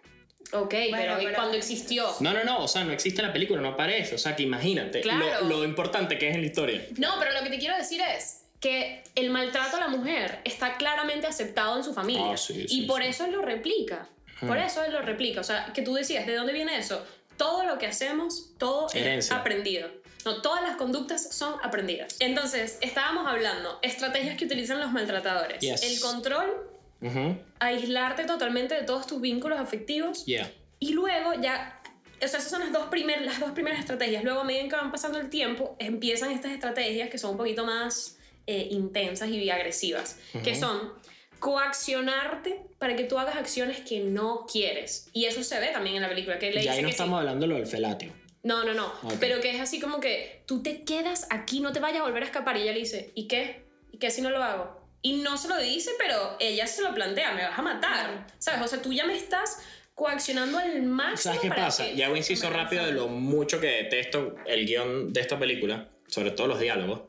Ok, 0.52 0.74
pero, 0.90 1.14
pero- 1.16 1.34
cuando 1.34 1.56
existió. 1.56 2.06
No, 2.20 2.34
no, 2.34 2.44
no, 2.44 2.62
o 2.64 2.68
sea, 2.68 2.84
no 2.84 2.92
existe 2.92 3.22
la 3.22 3.32
película, 3.32 3.62
no 3.62 3.68
aparece. 3.68 4.16
O 4.16 4.18
sea, 4.18 4.36
que 4.36 4.42
imagínate 4.42 5.00
Claro. 5.00 5.46
lo, 5.46 5.60
lo 5.60 5.64
importante 5.64 6.18
que 6.18 6.28
es 6.28 6.34
en 6.34 6.42
la 6.42 6.46
historia. 6.48 6.86
No, 6.98 7.14
pero 7.18 7.32
lo 7.32 7.42
que 7.42 7.48
te 7.48 7.58
quiero 7.58 7.74
decir 7.78 8.02
es 8.02 8.39
que 8.60 9.02
el 9.14 9.30
maltrato 9.30 9.78
a 9.78 9.80
la 9.80 9.88
mujer 9.88 10.40
está 10.44 10.76
claramente 10.76 11.26
aceptado 11.26 11.76
en 11.78 11.84
su 11.84 11.94
familia. 11.94 12.32
Ah, 12.32 12.36
sí, 12.36 12.66
y 12.68 12.86
por 12.86 13.02
sí. 13.02 13.08
eso 13.08 13.24
él 13.24 13.32
lo 13.32 13.42
replica. 13.42 14.06
Por 14.46 14.56
eso 14.56 14.82
él 14.84 14.92
lo 14.92 15.02
replica. 15.02 15.40
O 15.40 15.44
sea, 15.44 15.70
que 15.74 15.82
tú 15.82 15.94
decías, 15.94 16.26
¿de 16.26 16.34
dónde 16.34 16.52
viene 16.52 16.78
eso? 16.78 17.04
Todo 17.36 17.64
lo 17.64 17.78
que 17.78 17.86
hacemos, 17.86 18.54
todo 18.58 18.88
es 18.94 19.30
aprendido. 19.32 19.90
No, 20.24 20.42
todas 20.42 20.62
las 20.62 20.76
conductas 20.76 21.34
son 21.34 21.54
aprendidas. 21.62 22.16
Entonces, 22.20 22.78
estábamos 22.82 23.26
hablando, 23.26 23.78
estrategias 23.82 24.36
que 24.36 24.44
utilizan 24.44 24.78
los 24.80 24.92
maltratadores. 24.92 25.60
Yes. 25.60 25.82
El 25.82 26.00
control, 26.00 26.68
Ujú. 27.00 27.38
aislarte 27.58 28.24
totalmente 28.24 28.74
de 28.74 28.82
todos 28.82 29.06
tus 29.06 29.20
vínculos 29.20 29.58
afectivos. 29.58 30.24
Yeah. 30.26 30.50
Y 30.78 30.92
luego 30.92 31.34
ya, 31.34 31.80
o 32.22 32.28
sea, 32.28 32.38
esas 32.38 32.50
son 32.50 32.60
las 32.60 32.72
dos, 32.72 32.86
primer, 32.88 33.22
las 33.22 33.40
dos 33.40 33.52
primeras 33.52 33.80
estrategias. 33.80 34.22
Luego, 34.24 34.40
a 34.40 34.44
medida 34.44 34.68
que 34.68 34.76
van 34.76 34.90
pasando 34.90 35.18
el 35.18 35.30
tiempo, 35.30 35.76
empiezan 35.78 36.30
estas 36.32 36.52
estrategias 36.52 37.08
que 37.08 37.16
son 37.16 37.32
un 37.32 37.36
poquito 37.38 37.64
más 37.64 38.18
eh, 38.46 38.68
intensas 38.70 39.28
y 39.30 39.50
agresivas, 39.50 40.18
que 40.44 40.54
son 40.54 40.92
coaccionarte 41.38 42.60
para 42.78 42.96
que 42.96 43.04
tú 43.04 43.18
hagas 43.18 43.36
acciones 43.36 43.80
que 43.80 44.00
no 44.00 44.46
quieres. 44.50 45.08
Y 45.12 45.24
eso 45.26 45.42
se 45.42 45.58
ve 45.60 45.68
también 45.68 45.96
en 45.96 46.02
la 46.02 46.08
película, 46.08 46.38
que 46.38 46.46
le 46.50 46.62
Ya 46.62 46.72
dice 46.72 46.72
ahí 46.72 46.82
no 46.82 46.88
que 46.88 46.92
sí. 46.92 46.96
estamos 46.96 47.18
hablando 47.18 47.46
de 47.46 47.52
lo 47.52 47.54
del 47.56 47.66
felatio. 47.66 48.12
No, 48.42 48.64
no, 48.64 48.72
no. 48.72 48.92
Pero 49.20 49.40
que 49.40 49.50
es 49.50 49.60
así 49.60 49.80
como 49.80 50.00
que 50.00 50.42
tú 50.46 50.62
te 50.62 50.82
quedas 50.84 51.26
aquí, 51.30 51.60
no 51.60 51.72
te 51.72 51.80
vayas 51.80 52.00
a 52.00 52.04
volver 52.04 52.22
a 52.22 52.26
escapar. 52.26 52.56
Y 52.56 52.62
ella 52.62 52.72
le 52.72 52.78
dice, 52.80 53.10
¿y 53.14 53.28
qué? 53.28 53.64
¿Y 53.92 53.98
qué 53.98 54.10
si 54.10 54.22
no 54.22 54.30
lo 54.30 54.42
hago? 54.42 54.80
Y 55.02 55.14
no 55.18 55.36
se 55.36 55.48
lo 55.48 55.58
dice, 55.58 55.90
pero 55.98 56.36
ella 56.40 56.66
se 56.66 56.82
lo 56.82 56.94
plantea, 56.94 57.32
me 57.34 57.42
vas 57.44 57.58
a 57.58 57.62
matar. 57.62 58.26
¿Sabes? 58.38 58.60
O 58.62 58.68
sea, 58.68 58.80
tú 58.82 58.92
ya 58.92 59.04
me 59.04 59.16
estás 59.16 59.58
coaccionando 59.94 60.58
al 60.58 60.82
máximo. 60.82 61.34
¿Sabes 61.34 61.40
qué 61.40 61.48
para 61.48 61.66
pasa? 61.66 61.84
que- 61.84 61.96
Ya 61.96 62.06
hago 62.06 62.16
inciso 62.16 62.48
rápido 62.50 62.86
de 62.86 62.92
lo 62.92 63.08
mucho 63.08 63.60
que 63.60 63.66
detesto 63.66 64.36
el 64.46 64.66
guion 64.66 65.12
de 65.12 65.20
esta 65.20 65.38
película, 65.38 65.88
sobre 66.06 66.30
todo 66.30 66.46
los 66.46 66.60
diálogos, 66.60 67.02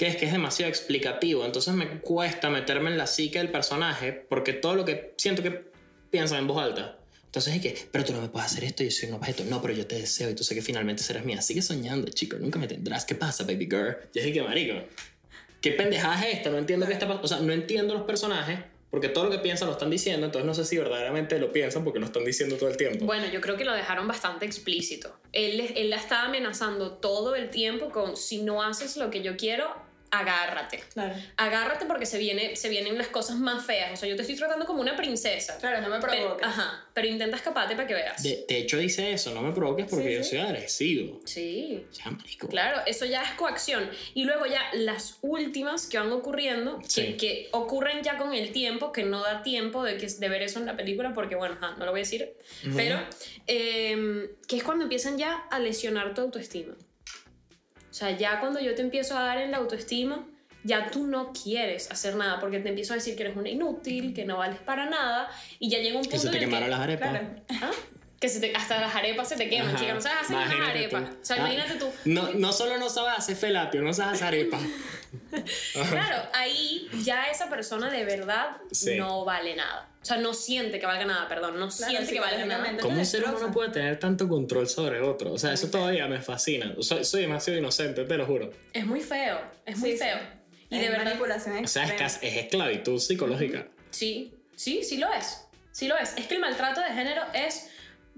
que 0.00 0.06
es 0.06 0.16
que 0.16 0.24
es 0.24 0.32
demasiado 0.32 0.70
explicativo, 0.70 1.44
entonces 1.44 1.74
me 1.74 2.00
cuesta 2.00 2.48
meterme 2.48 2.88
en 2.88 2.96
la 2.96 3.06
psique 3.06 3.38
del 3.38 3.50
personaje 3.50 4.14
porque 4.14 4.54
todo 4.54 4.74
lo 4.74 4.86
que 4.86 5.12
siento 5.18 5.42
que 5.42 5.66
piensan 6.10 6.38
en 6.38 6.46
voz 6.46 6.56
alta. 6.62 6.96
Entonces 7.26 7.56
es 7.56 7.60
que, 7.60 7.76
pero 7.92 8.02
tú 8.02 8.14
no 8.14 8.22
me 8.22 8.30
puedes 8.30 8.50
hacer 8.50 8.64
esto, 8.64 8.82
yo 8.82 8.90
soy 8.90 9.10
un 9.10 9.16
objeto. 9.16 9.44
No, 9.44 9.60
pero 9.60 9.74
yo 9.74 9.86
te 9.86 9.96
deseo 9.96 10.30
y 10.30 10.34
tú 10.34 10.42
sé 10.42 10.54
que 10.54 10.62
finalmente 10.62 11.02
serás 11.02 11.26
mía. 11.26 11.42
Sigue 11.42 11.60
soñando, 11.60 12.10
chico, 12.12 12.38
nunca 12.38 12.58
me 12.58 12.66
tendrás. 12.66 13.04
¿Qué 13.04 13.14
pasa, 13.14 13.44
baby 13.44 13.66
girl? 13.66 13.98
Yo 14.14 14.22
dije 14.22 14.32
que 14.32 14.42
marico. 14.42 14.72
¿Qué 15.60 15.72
pendejada 15.72 16.18
es 16.26 16.38
esta? 16.38 16.48
No 16.48 16.56
entiendo 16.56 16.86
qué 16.86 16.94
está 16.94 17.06
pasando. 17.06 17.26
O 17.26 17.28
sea, 17.28 17.40
no 17.40 17.52
entiendo 17.52 17.92
los 17.92 18.04
personajes 18.04 18.58
porque 18.90 19.10
todo 19.10 19.24
lo 19.24 19.30
que 19.30 19.38
piensan 19.40 19.68
lo 19.68 19.74
están 19.74 19.90
diciendo, 19.90 20.24
entonces 20.24 20.46
no 20.46 20.54
sé 20.54 20.64
si 20.64 20.78
verdaderamente 20.78 21.38
lo 21.38 21.52
piensan 21.52 21.84
porque 21.84 22.00
lo 22.00 22.06
están 22.06 22.24
diciendo 22.24 22.56
todo 22.56 22.70
el 22.70 22.78
tiempo. 22.78 23.04
Bueno, 23.04 23.26
yo 23.26 23.42
creo 23.42 23.58
que 23.58 23.66
lo 23.66 23.74
dejaron 23.74 24.08
bastante 24.08 24.46
explícito. 24.46 25.14
Él, 25.32 25.60
él 25.76 25.90
la 25.90 25.96
estaba 25.96 26.24
amenazando 26.24 26.92
todo 26.92 27.36
el 27.36 27.50
tiempo 27.50 27.90
con, 27.90 28.16
si 28.16 28.42
no 28.42 28.62
haces 28.62 28.96
lo 28.96 29.10
que 29.10 29.22
yo 29.22 29.36
quiero, 29.36 29.89
agárrate. 30.10 30.82
Claro. 30.92 31.14
Agárrate 31.36 31.86
porque 31.86 32.06
se, 32.06 32.18
viene, 32.18 32.56
se 32.56 32.68
vienen 32.68 32.98
las 32.98 33.08
cosas 33.08 33.36
más 33.36 33.64
feas. 33.64 33.92
O 33.92 33.96
sea, 33.96 34.08
yo 34.08 34.16
te 34.16 34.22
estoy 34.22 34.36
tratando 34.36 34.66
como 34.66 34.80
una 34.80 34.96
princesa. 34.96 35.56
Claro, 35.58 35.80
no 35.80 35.88
me 35.88 36.00
Pero, 36.00 36.12
provoques. 36.22 36.46
ajá, 36.46 36.84
pero 36.92 37.06
intenta 37.06 37.36
escaparte 37.36 37.74
para 37.76 37.86
que 37.86 37.94
veas. 37.94 38.22
De, 38.22 38.44
de 38.48 38.58
hecho 38.58 38.76
dice 38.78 39.12
eso, 39.12 39.32
no 39.34 39.42
me 39.42 39.52
provoques 39.52 39.86
porque 39.88 40.08
Sí, 40.08 40.14
yo 40.14 40.22
sí. 40.24 40.30
soy 40.30 40.38
agresivo. 40.40 41.20
Sí, 41.24 41.86
Ya, 41.92 42.10
marico. 42.10 42.48
claro, 42.48 42.80
eso 42.86 43.04
ya 43.06 43.22
es 43.22 43.30
coacción. 43.32 43.88
Y 44.14 44.24
luego 44.24 44.46
ya 44.46 44.62
las 44.74 45.18
últimas 45.22 45.86
que 45.86 45.98
van 45.98 46.10
ocurriendo, 46.12 46.80
Sí. 46.86 47.02
que, 47.12 47.16
que 47.16 47.48
ocurren 47.52 48.02
ya 48.02 48.16
con 48.18 48.34
el 48.34 48.52
tiempo, 48.52 48.92
que 48.92 49.04
no 49.04 49.22
da 49.22 49.42
tiempo 49.42 49.84
de, 49.84 49.96
que, 49.96 50.06
de 50.08 50.28
ver 50.28 50.42
eso 50.42 50.58
en 50.58 50.66
la 50.66 50.76
película, 50.76 51.12
porque 51.14 51.36
bueno, 51.36 51.56
ajá, 51.60 51.76
no 51.78 51.84
lo 51.84 51.92
voy 51.92 52.00
a 52.00 52.02
decir, 52.02 52.32
pero 52.76 53.00
em, 53.46 54.28
que 54.46 54.56
es 54.56 54.62
cuando 54.64 54.84
empiezan 54.84 55.18
ya 55.18 55.44
a 55.50 55.58
lesionar 55.58 56.14
tu 56.14 56.20
autoestima. 56.22 56.74
O 57.90 57.94
sea, 57.94 58.16
ya 58.16 58.40
cuando 58.40 58.60
yo 58.60 58.74
te 58.74 58.82
empiezo 58.82 59.18
a 59.18 59.22
dar 59.22 59.38
en 59.38 59.50
la 59.50 59.58
autoestima, 59.58 60.26
ya 60.62 60.90
tú 60.90 61.06
no 61.06 61.32
quieres 61.32 61.90
hacer 61.90 62.16
nada, 62.16 62.38
porque 62.38 62.58
te 62.60 62.68
empiezo 62.68 62.92
a 62.92 62.96
decir 62.96 63.16
que 63.16 63.22
eres 63.22 63.36
una 63.36 63.48
inútil, 63.48 64.14
que 64.14 64.24
no 64.24 64.36
vales 64.38 64.60
para 64.60 64.88
nada, 64.88 65.28
y 65.58 65.70
ya 65.70 65.78
llega 65.78 65.96
un 65.96 66.02
punto 66.02 66.10
Que 66.10 66.18
se 66.18 66.30
te 66.30 66.38
quemaron 66.38 66.66
que... 66.66 66.70
las 66.70 66.80
arepas. 66.80 67.10
Claro. 67.10 67.28
¿Ah? 67.62 67.70
Que 68.20 68.28
se 68.28 68.38
te- 68.38 68.52
hasta 68.54 68.78
las 68.80 68.94
arepas 68.94 69.28
se 69.30 69.36
te 69.36 69.48
queman, 69.48 69.70
Ajá. 69.70 69.78
chica. 69.78 69.94
No 69.94 70.00
sabes 70.02 70.18
hacer 70.22 70.36
unas 70.36 70.68
arepas. 70.68 71.04
tú. 71.10 71.16
O 71.20 71.24
sea, 71.24 71.36
Ah, 71.36 71.38
imagínate 71.38 71.74
tú. 71.76 71.90
No, 72.04 72.30
no 72.34 72.52
solo 72.52 72.76
no 72.76 72.90
sabes 72.90 73.14
hacer 73.18 73.34
felatio, 73.36 73.80
no 73.82 73.94
sabes 73.94 74.14
hacer 74.14 74.26
arepas. 74.28 74.60
Claro, 75.90 76.28
ahí 76.34 76.88
ya 77.02 77.24
esa 77.24 77.48
persona 77.48 77.90
de 77.90 78.04
verdad 78.04 78.56
Sí. 78.70 78.96
no 78.96 79.24
vale 79.24 79.56
nada. 79.56 79.88
O 80.02 80.04
sea, 80.04 80.16
no 80.16 80.32
siente 80.34 80.78
que 80.78 80.86
valga 80.86 81.04
nada, 81.04 81.28
perdón. 81.28 81.58
No 81.58 81.68
Claro, 81.68 81.90
siente 81.92 82.12
que 82.12 82.20
valga 82.20 82.44
nada. 82.46 82.76
¿Cómo 82.80 82.98
un 82.98 83.06
ser 83.06 83.24
humano 83.24 83.50
puede 83.52 83.70
tener 83.70 83.98
tanto 83.98 84.28
control 84.28 84.68
sobre 84.68 85.00
otro? 85.00 85.32
O 85.32 85.38
sea, 85.38 85.52
eso 85.52 85.68
todavía 85.70 86.06
me 86.06 86.20
fascina. 86.22 86.74
Soy, 86.80 87.04
soy 87.04 87.22
demasiado 87.22 87.58
inocente, 87.58 88.04
te 88.04 88.16
lo 88.16 88.24
juro. 88.26 88.50
Es 88.72 88.86
muy 88.86 89.00
feo. 89.00 89.40
Es 89.66 89.76
muy 89.78 89.92
Sí, 89.92 89.98
sí. 89.98 90.04
feo. 90.04 90.18
Y 90.70 90.76
Es 90.76 90.82
de 90.82 90.88
verdad. 90.88 91.04
manipulación 91.04 91.64
O 91.64 91.68
sea, 91.68 91.84
es, 91.84 92.18
es 92.22 92.36
esclavitud 92.36 92.98
psicológica. 92.98 93.66
Sí, 93.90 94.34
sí, 94.56 94.82
sí 94.84 94.96
lo 94.98 95.12
es. 95.12 95.46
Sí 95.72 95.86
lo 95.88 95.96
es. 95.98 96.14
Es 96.16 96.26
que 96.26 96.34
el 96.34 96.40
maltrato 96.40 96.80
de 96.80 96.88
género 96.88 97.22
es 97.34 97.69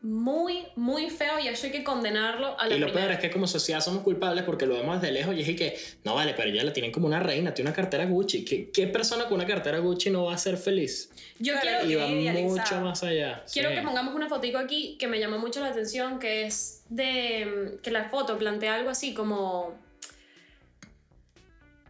muy, 0.02 0.66
muy 0.76 1.10
feo 1.10 1.38
y 1.38 1.46
eso 1.48 1.66
hay 1.66 1.72
que 1.72 1.84
condenarlo 1.84 2.58
a 2.58 2.66
la 2.66 2.74
Y 2.76 2.78
lo 2.80 2.86
primera. 2.86 3.06
peor 3.08 3.12
es 3.12 3.20
que 3.20 3.30
como 3.30 3.46
sociedad 3.46 3.80
somos 3.80 4.02
culpables 4.02 4.44
porque 4.44 4.66
lo 4.66 4.74
vemos 4.74 5.00
desde 5.00 5.14
lejos 5.14 5.34
y 5.36 5.40
es 5.42 5.56
que, 5.56 5.78
no 6.04 6.14
vale, 6.16 6.34
pero 6.36 6.48
ella 6.50 6.64
la 6.64 6.72
tienen 6.72 6.90
como 6.90 7.06
una 7.06 7.20
reina, 7.20 7.54
tiene 7.54 7.70
una 7.70 7.76
cartera 7.76 8.04
Gucci. 8.06 8.44
¿Qué, 8.44 8.70
qué 8.70 8.86
persona 8.88 9.24
con 9.26 9.34
una 9.34 9.46
cartera 9.46 9.78
Gucci 9.78 10.10
no 10.10 10.24
va 10.24 10.34
a 10.34 10.38
ser 10.38 10.56
feliz? 10.56 11.10
Yo 11.38 11.54
quiero, 11.60 11.86
Y 11.88 11.94
va 11.94 12.06
idealizado. 12.08 12.48
mucho 12.48 12.80
más 12.84 13.02
allá. 13.04 13.44
quiero 13.52 13.68
Sí. 13.70 13.74
que 13.76 13.82
pongamos 13.82 14.14
una 14.14 14.28
fotico 14.28 14.58
aquí 14.58 14.96
que 14.98 15.06
me 15.06 15.20
llamó 15.20 15.38
mucho 15.38 15.60
la 15.60 15.68
atención, 15.68 16.18
que 16.18 16.46
es 16.46 16.82
de 16.88 17.78
que 17.82 17.90
la 17.90 18.10
foto 18.10 18.36
plantea 18.38 18.74
algo 18.74 18.90
así 18.90 19.14
como 19.14 19.74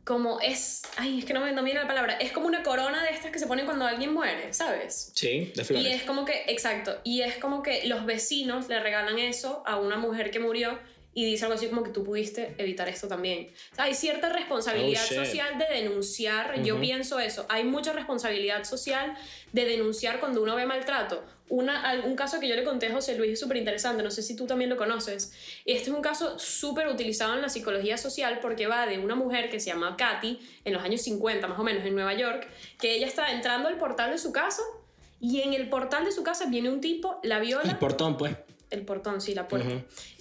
como 0.05 0.41
es, 0.41 0.83
ay, 0.97 1.21
es 1.21 1.25
que 1.25 1.33
no 1.33 1.41
me 1.41 1.53
viene 1.63 1.81
la 1.81 1.87
palabra, 1.87 2.15
es 2.15 2.33
como 2.33 2.47
una 2.47 2.63
corona 2.63 3.05
de 3.05 3.11
estas 3.11 3.31
que 3.31 3.39
se 3.39 3.47
ponen 3.47 3.67
cuando 3.67 3.87
alguien 3.87 4.13
muere, 4.13 4.53
¿sabes? 4.53 5.13
Sí, 5.15 5.53
de 5.55 5.79
Y 5.79 5.87
es 5.87 6.03
como 6.03 6.25
que, 6.25 6.45
exacto, 6.49 6.99
y 7.05 7.23
es 7.23 7.37
como 7.37 7.63
que 7.63 7.87
los 7.87 8.05
vecinos 8.05 8.69
le 8.69 8.81
regalan 8.81 9.19
eso 9.19 9.63
a 9.65 9.79
una 9.79 9.97
mujer 9.97 10.33
que 10.33 10.41
murió 10.41 10.79
y 11.15 11.25
dice 11.25 11.45
algo 11.45 11.55
así 11.57 11.69
como 11.69 11.83
que 11.83 11.91
tú 11.91 12.03
pudiste 12.03 12.55
evitar 12.59 12.89
esto 12.89 13.07
también. 13.07 13.51
O 13.73 13.75
sea, 13.77 13.85
hay 13.85 13.95
cierta 13.95 14.31
responsabilidad 14.31 15.03
Oh, 15.05 15.15
social 15.15 15.59
de 15.59 15.67
denunciar, 15.67 16.63
yo 16.63 16.81
pienso 16.81 17.21
eso, 17.21 17.47
hay 17.49 17.65
mucha 17.65 17.93
responsabilidad 17.93 18.65
social 18.65 19.15
de 19.53 19.65
denunciar 19.67 20.21
cuando 20.21 20.43
uno 20.43 20.57
ve 20.57 20.67
maltrato. 20.67 21.23
Una, 21.55 22.01
un 22.07 22.17
caso 22.17 22.41
que 22.41 22.49
yo 22.49 22.57
le 22.57 22.65
conté 22.65 22.87
a 22.87 22.95
José 22.95 23.15
Luis 23.15 23.33
es 23.33 23.41
súper 23.41 23.59
interesante, 23.59 24.03
no 24.03 24.11
sé 24.11 24.23
si 24.23 24.35
tú 24.35 24.47
también 24.47 24.71
lo 24.71 24.79
conoces. 24.79 25.35
Este 25.67 25.91
es 25.91 25.95
un 25.95 26.01
caso 26.01 26.39
súper 26.39 26.89
utilizado 26.89 27.35
en 27.35 27.43
la 27.43 27.51
psicología 27.51 27.99
social 27.99 28.39
porque 28.41 28.67
va 28.67 28.87
de 28.87 28.99
una 28.99 29.17
mujer 29.17 29.51
que 29.51 29.61
se 29.61 29.67
llama 29.67 29.99
Katy, 29.99 30.41
en 30.65 30.73
los 30.73 30.83
años 30.83 31.03
50 31.03 31.47
más 31.49 31.59
o 31.59 31.63
menos, 31.63 31.85
en 31.85 31.95
Nueva 31.95 32.15
York, 32.15 32.49
que 32.81 32.95
ella 32.95 33.07
está 33.07 33.33
entrando 33.33 33.69
al 33.69 33.77
portal 33.77 34.13
de 34.13 34.17
su 34.17 34.33
casa 34.33 34.63
y 35.21 35.43
en 35.43 35.53
el 35.53 35.69
portal 35.69 36.07
de 36.07 36.13
su 36.13 36.23
casa 36.23 36.47
viene 36.47 36.71
un 36.71 36.81
tipo, 36.81 37.21
la 37.23 37.39
viola 37.39 37.71
El 37.71 37.77
portón, 37.77 38.17
pues. 38.17 38.35
el 38.71 38.87
portón, 38.87 39.21
sí, 39.21 39.35
la 39.35 39.47
puerta. 39.47 39.69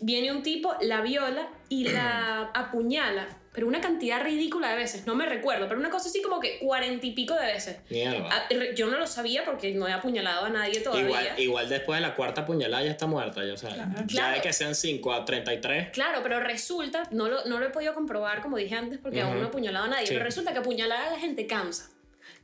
Viene 0.02 0.34
un 0.34 0.44
tipo, 0.44 0.76
la 0.82 1.00
viola 1.00 1.50
y 1.70 1.86
la 1.86 2.42
apuñala, 2.54 3.41
pero 3.54 3.68
una 3.68 3.82
cantidad 3.82 4.24
ridícula 4.24 4.70
de 4.70 4.78
veces, 4.78 5.06
no 5.06 5.14
me 5.16 5.26
recuerdo, 5.26 5.68
pero 5.68 5.80
una 5.80 5.90
cosa 5.90 6.08
así 6.08 6.22
como 6.22 6.40
que 6.40 6.58
cuarenta 6.60 7.06
y 7.06 7.12
pico 7.12 7.34
de 7.36 7.46
veces. 7.48 7.78
Mierda. 7.90 8.30
Ah, 8.32 8.48
Yo 8.76 8.88
no 8.88 8.98
lo 8.98 9.06
sabía 9.08 9.44
porque 9.44 9.74
no 9.74 9.88
he 9.88 9.92
apuñalado 9.94 10.46
a 10.46 10.50
nadie 10.50 10.80
todavía. 10.80 11.06
Igual, 11.06 11.28
igual 11.40 11.70
después 11.70 11.98
de 12.00 12.08
la 12.08 12.16
cuarta 12.16 12.46
puñalada 12.46 12.84
ya 12.84 12.92
está 12.92 13.08
muerta, 13.08 13.44
ya, 13.46 13.54
o 13.54 13.58
sea, 13.58 13.76
ya 13.76 14.06
Claro. 14.08 14.36
de 14.36 14.42
que 14.42 14.54
sean 14.54 14.74
5 14.74 15.12
a 15.14 15.26
33. 15.26 15.90
Claro, 15.92 16.20
pero 16.24 16.40
resulta, 16.40 17.04
no 17.12 17.28
lo, 17.28 17.44
no 17.46 17.60
lo 17.60 17.66
he 17.66 17.70
podido 17.72 17.94
comprobar 17.94 18.42
como 18.42 18.56
dije 18.58 18.76
antes 18.76 19.00
porque 19.00 19.22
aún 19.22 19.36
no 19.38 19.44
he 19.44 19.48
apuñalado 19.48 19.86
a 19.86 19.90
nadie, 19.90 20.08
Sí. 20.08 20.14
pero 20.14 20.24
resulta 20.26 20.54
que 20.54 20.60
apuñalar 20.60 21.08
a 21.08 21.12
la 21.12 21.20
gente 21.20 21.46
cansa. 21.46 21.90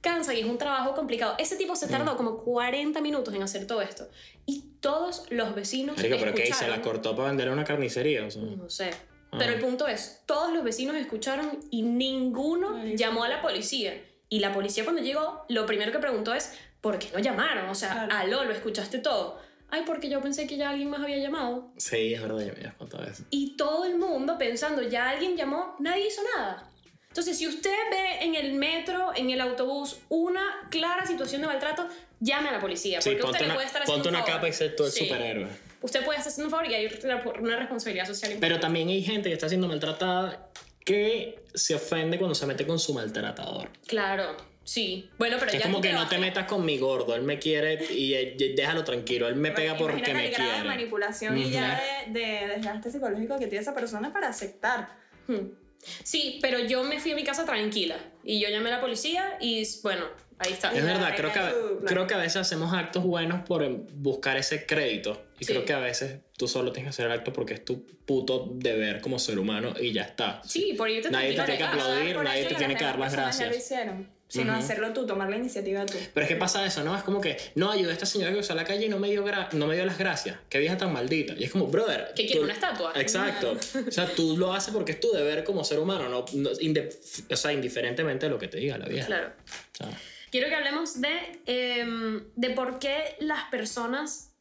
Cansa 0.01 0.33
y 0.33 0.41
es 0.41 0.45
un 0.45 0.57
trabajo 0.59 0.93
complicado. 0.93 1.35
Ese 1.39 1.55
tipo 1.55 1.75
se 1.75 1.87
tardó 1.87 2.13
Mm. 2.13 2.17
como 2.17 2.37
40 2.37 3.01
minutos 3.01 3.33
en 3.33 3.41
hacer 3.41 3.65
todo 3.65 3.81
esto. 3.81 4.07
Y 4.45 4.63
todos 4.79 5.25
los 5.31 5.55
vecinos. 5.55 5.97
Marico, 5.97 6.17
pero 6.19 6.33
¿qué 6.35 6.49
hice? 6.49 6.67
La 6.67 6.81
cortó 6.81 7.15
para 7.15 7.29
vender 7.29 7.47
a 7.47 7.51
una 7.53 7.63
carnicería, 7.63 8.25
o 8.25 8.29
sea. 8.29 8.43
No 8.43 8.69
sé. 8.69 8.91
Pero 9.37 9.53
el 9.53 9.59
punto 9.59 9.87
es, 9.87 10.21
todos 10.25 10.53
los 10.53 10.63
vecinos 10.63 10.95
escucharon 10.95 11.59
y 11.71 11.81
ninguno 11.83 12.83
llamó 12.95 13.23
a 13.23 13.29
la 13.29 13.41
policía. 13.41 13.93
Y 14.29 14.39
la 14.39 14.53
policía 14.53 14.83
cuando 14.83 15.01
llegó, 15.01 15.45
lo 15.49 15.65
primero 15.65 15.91
que 15.91 15.99
preguntó 15.99 16.33
es, 16.33 16.53
¿por 16.81 16.99
qué 16.99 17.09
no 17.13 17.19
llamaron? 17.19 17.69
O 17.69 17.75
sea, 17.75 17.93
Claro. 17.93 18.13
aló, 18.15 18.43
lo 18.43 18.51
escuchaste 18.51 18.99
todo. 18.99 19.39
Ay, 19.69 19.83
porque 19.85 20.09
yo 20.09 20.21
pensé 20.21 20.47
que 20.47 20.55
ya 20.57 20.69
alguien 20.69 20.89
más 20.89 21.01
había 21.01 21.17
llamado. 21.17 21.71
Sí, 21.77 22.13
es 22.13 22.21
verdad, 22.21 22.39
ya 22.39 22.45
me 22.45 22.51
habías 22.59 22.73
contado 22.75 23.03
eso. 23.03 23.23
Y 23.29 23.57
todo 23.57 23.85
el 23.85 23.97
mundo 23.97 24.37
pensando, 24.37 24.81
ya 24.81 25.09
alguien 25.09 25.35
llamó, 25.35 25.75
nadie 25.79 26.07
hizo 26.07 26.21
nada. 26.35 26.69
Entonces, 27.17 27.39
si 27.39 27.47
usted 27.47 27.71
ve 27.89 28.23
en 28.25 28.35
el 28.35 28.53
metro, 28.53 29.11
en 29.15 29.31
el 29.31 29.41
autobús, 29.41 29.97
una 30.07 30.67
clara 30.69 31.03
situación 31.07 31.41
de 31.41 31.47
maltrato, 31.47 31.87
llame 32.19 32.49
a 32.49 32.51
la 32.51 32.59
policía. 32.59 33.01
Sí, 33.01 33.09
porque 33.09 33.25
usted 33.25 33.39
le 33.39 33.45
una, 33.47 33.53
puede 33.55 33.65
estar 33.65 33.81
haciendo 33.81 34.03
ponte 34.03 34.09
un 34.09 34.15
una 34.17 34.23
favor. 34.23 34.35
capa 34.41 34.49
y 34.49 34.53
sé 34.53 34.69
tú 34.69 34.85
el 34.85 34.91
Sí. 34.91 35.05
superhéroe. 35.05 35.47
Usted 35.81 36.05
puede 36.05 36.19
estar 36.19 36.31
haciendo 36.31 36.45
un 36.45 36.51
favor 36.51 36.67
y 36.71 36.75
hay 36.75 36.99
una 37.39 37.57
responsabilidad 37.57 38.05
social 38.05 38.33
importante. 38.33 38.39
Pero 38.53 38.59
también 38.59 38.89
hay 38.89 39.01
gente 39.01 39.29
que 39.29 39.33
está 39.33 39.49
siendo 39.49 39.67
maltratada 39.67 40.47
que 40.85 41.43
se 41.55 41.73
ofende 41.73 42.19
cuando 42.19 42.35
se 42.35 42.45
mete 42.45 42.67
con 42.67 42.77
su 42.77 42.93
maltratador. 42.93 43.71
Claro, 43.87 44.37
sí. 44.63 45.09
Bueno, 45.17 45.37
pero 45.39 45.49
Que 45.49 45.57
es 45.57 45.63
ya 45.63 45.69
como 45.69 45.79
tú 45.79 45.87
que 45.87 45.93
no 45.93 46.01
vas 46.01 46.09
te 46.09 46.19
metas 46.19 46.45
con 46.45 46.63
mi 46.63 46.77
gordo, 46.77 47.15
él 47.15 47.23
me 47.23 47.39
quiere 47.39 47.83
y 47.95 48.13
eh, 48.13 48.35
déjalo 48.55 48.83
tranquilo, 48.83 49.27
él 49.27 49.37
me 49.37 49.51
pega 49.51 49.75
porque 49.75 50.13
me 50.13 50.27
el 50.27 50.31
grado 50.33 50.49
de 50.51 50.53
quiere. 50.57 50.69
manipulación 50.69 51.35
y 51.35 51.45
Ujú. 51.45 51.49
ya 51.49 51.81
de, 52.09 52.19
de 52.19 52.47
desgaste 52.57 52.91
psicológico 52.91 53.39
que 53.39 53.47
tiene 53.47 53.63
esa 53.63 53.73
persona 53.73 54.13
para 54.13 54.27
aceptar. 54.27 54.89
Hmm. 55.27 55.47
Sí, 56.03 56.39
pero 56.41 56.59
yo 56.59 56.83
me 56.83 56.99
fui 56.99 57.11
a 57.11 57.15
mi 57.15 57.23
casa 57.23 57.45
tranquila 57.45 57.97
y 58.23 58.39
yo 58.39 58.49
llamé 58.49 58.69
a 58.69 58.73
la 58.75 58.81
policía 58.81 59.37
y 59.39 59.65
bueno, 59.83 60.05
ahí 60.39 60.51
está. 60.53 60.73
Es 60.73 60.83
verdad, 60.83 61.13
creo 61.15 61.31
que, 61.31 61.39
a, 61.39 61.53
creo 61.85 62.07
que 62.07 62.13
a 62.13 62.17
veces 62.17 62.37
hacemos 62.37 62.73
actos 62.73 63.03
buenos 63.03 63.41
por 63.47 63.63
em, 63.63 63.85
buscar 63.93 64.37
ese 64.37 64.65
crédito. 64.65 65.23
Y 65.39 65.45
Sí. 65.45 65.53
creo 65.53 65.65
que 65.65 65.73
a 65.73 65.79
veces 65.79 66.19
tú 66.37 66.47
solo 66.47 66.71
tienes 66.71 66.87
que 66.87 66.89
hacer 66.89 67.05
el 67.05 67.11
acto 67.11 67.31
porque 67.31 67.53
es 67.53 67.63
tu 67.63 67.85
puto 68.05 68.49
deber 68.55 69.01
como 69.01 69.19
ser 69.19 69.39
humano 69.39 69.73
y 69.79 69.93
ya 69.93 70.01
está. 70.03 70.41
Sí, 70.45 70.73
por 70.77 70.89
irte 70.89 71.09
Nadie 71.11 71.29
te 71.29 71.35
tiene 71.35 71.51
que 71.53 71.57
casa. 71.59 71.71
aplaudir, 71.73 72.17
nadie 72.17 72.45
te 72.45 72.55
tiene 72.55 72.75
que 72.75 72.83
dar 72.83 72.99
las 72.99 73.13
gracias. 73.13 73.71
Sino 74.27 74.51
Ujú. 74.53 74.61
hacerlo 74.61 74.93
tú, 74.93 75.05
tomar 75.05 75.29
la 75.29 75.37
iniciativa 75.37 75.85
tú. 75.85 75.97
Pero 76.13 76.23
es 76.25 76.27
que 76.29 76.35
pasa 76.35 76.65
eso, 76.65 76.83
¿no? 76.83 76.95
Es 76.97 77.03
como 77.03 77.21
que, 77.21 77.37
no, 77.55 77.71
ayudé 77.71 77.91
a 77.91 77.93
esta 77.93 78.05
señora 78.05 78.33
que 78.33 78.39
usó 78.39 78.53
la 78.55 78.65
calle 78.65 78.85
y 78.85 78.89
no 78.89 78.99
me 78.99 79.09
dio, 79.09 79.25
gra- 79.25 79.51
no 79.53 79.67
me 79.67 79.75
dio 79.75 79.85
las 79.85 79.97
gracias. 79.97 80.37
Qué 80.49 80.59
vieja 80.59 80.77
tan 80.77 80.91
maldita. 80.91 81.33
Y 81.37 81.45
es 81.45 81.51
como, 81.51 81.67
brother. 81.67 82.11
¿Qué 82.15 82.25
quiere, 82.25 82.41
una 82.41 82.53
estatua? 82.53 82.91
Exacto. 82.95 83.57
O 83.87 83.91
sea, 83.91 84.07
tú 84.13 84.35
lo 84.37 84.53
haces 84.53 84.73
porque 84.73 84.91
es 84.93 84.99
tu 84.99 85.11
deber 85.11 85.43
como 85.43 85.63
ser 85.63 85.79
humano, 85.79 86.09
no, 86.09 86.25
no- 86.33 86.49
o 86.51 87.35
sea, 87.35 87.53
indiferentemente 87.53 88.25
de 88.25 88.29
lo 88.29 88.37
que 88.39 88.47
te 88.47 88.57
diga 88.57 88.77
la 88.77 88.87
vieja. 88.87 89.07
Claro. 89.07 89.31
O 89.73 89.75
sea, 89.77 89.89
Quiero 90.29 90.49
que 90.49 90.55
hablemos 90.55 90.99
de, 91.01 91.09
em, 91.45 92.21
de 92.35 92.49
por 92.49 92.79
qué 92.79 93.15
las 93.19 93.45
personas, 93.49 94.33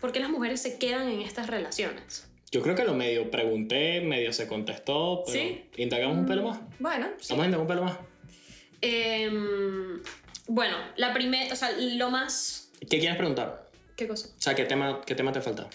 por 0.00 0.10
qué 0.10 0.18
las 0.18 0.28
mujeres 0.28 0.60
se 0.60 0.76
quedan 0.78 1.08
en 1.08 1.20
estas 1.20 1.46
relaciones. 1.46 2.26
yo 2.52 2.62
creo 2.62 2.74
que 2.74 2.82
lo 2.82 2.94
medio 2.94 3.30
pregunté, 3.30 4.00
medio 4.00 4.32
se 4.32 4.48
contestó, 4.48 5.22
pero 5.24 5.38
Sí. 5.38 5.66
indagamos 5.76 6.16
un 6.18 6.26
pelo 6.26 6.42
más. 6.48 6.58
Bueno, 6.80 7.06
sí. 7.20 7.28
Vamos 7.30 7.44
a 7.44 7.46
indagar 7.46 7.62
un 7.62 7.68
pelo 7.68 7.84
más. 7.84 7.96
Em, 8.80 10.02
bueno, 10.46 10.76
la 10.96 11.12
primera, 11.12 11.52
o 11.52 11.56
sea, 11.56 11.70
lo 11.72 12.10
más... 12.10 12.70
¿Qué 12.80 12.98
quieres 12.98 13.16
preguntar? 13.16 13.70
¿Qué 13.96 14.08
cosa? 14.08 14.28
O 14.28 14.40
sea, 14.40 14.54
¿qué 14.54 14.64
tema, 14.64 15.02
qué 15.06 15.14
tema 15.14 15.32
te 15.32 15.40
falta? 15.40 15.68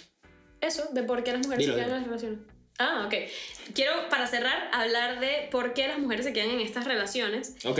Eso, 0.61 0.89
de 0.91 1.03
por 1.03 1.23
qué 1.23 1.33
las 1.33 1.45
mujeres 1.45 1.65
Dilo, 1.65 1.77
se 1.77 1.83
quedan 1.83 2.03
dilo. 2.03 2.05
en 2.05 2.11
las 2.11 2.21
relaciones. 2.21 2.55
Ah, 2.77 3.03
ok. 3.05 3.13
Quiero, 3.73 4.09
para 4.09 4.27
cerrar, 4.27 4.69
hablar 4.73 5.19
de 5.19 5.47
por 5.51 5.73
qué 5.73 5.87
las 5.87 5.99
mujeres 5.99 6.25
se 6.25 6.33
quedan 6.33 6.49
en 6.49 6.59
estas 6.59 6.85
relaciones. 6.85 7.55
Ok. 7.63 7.79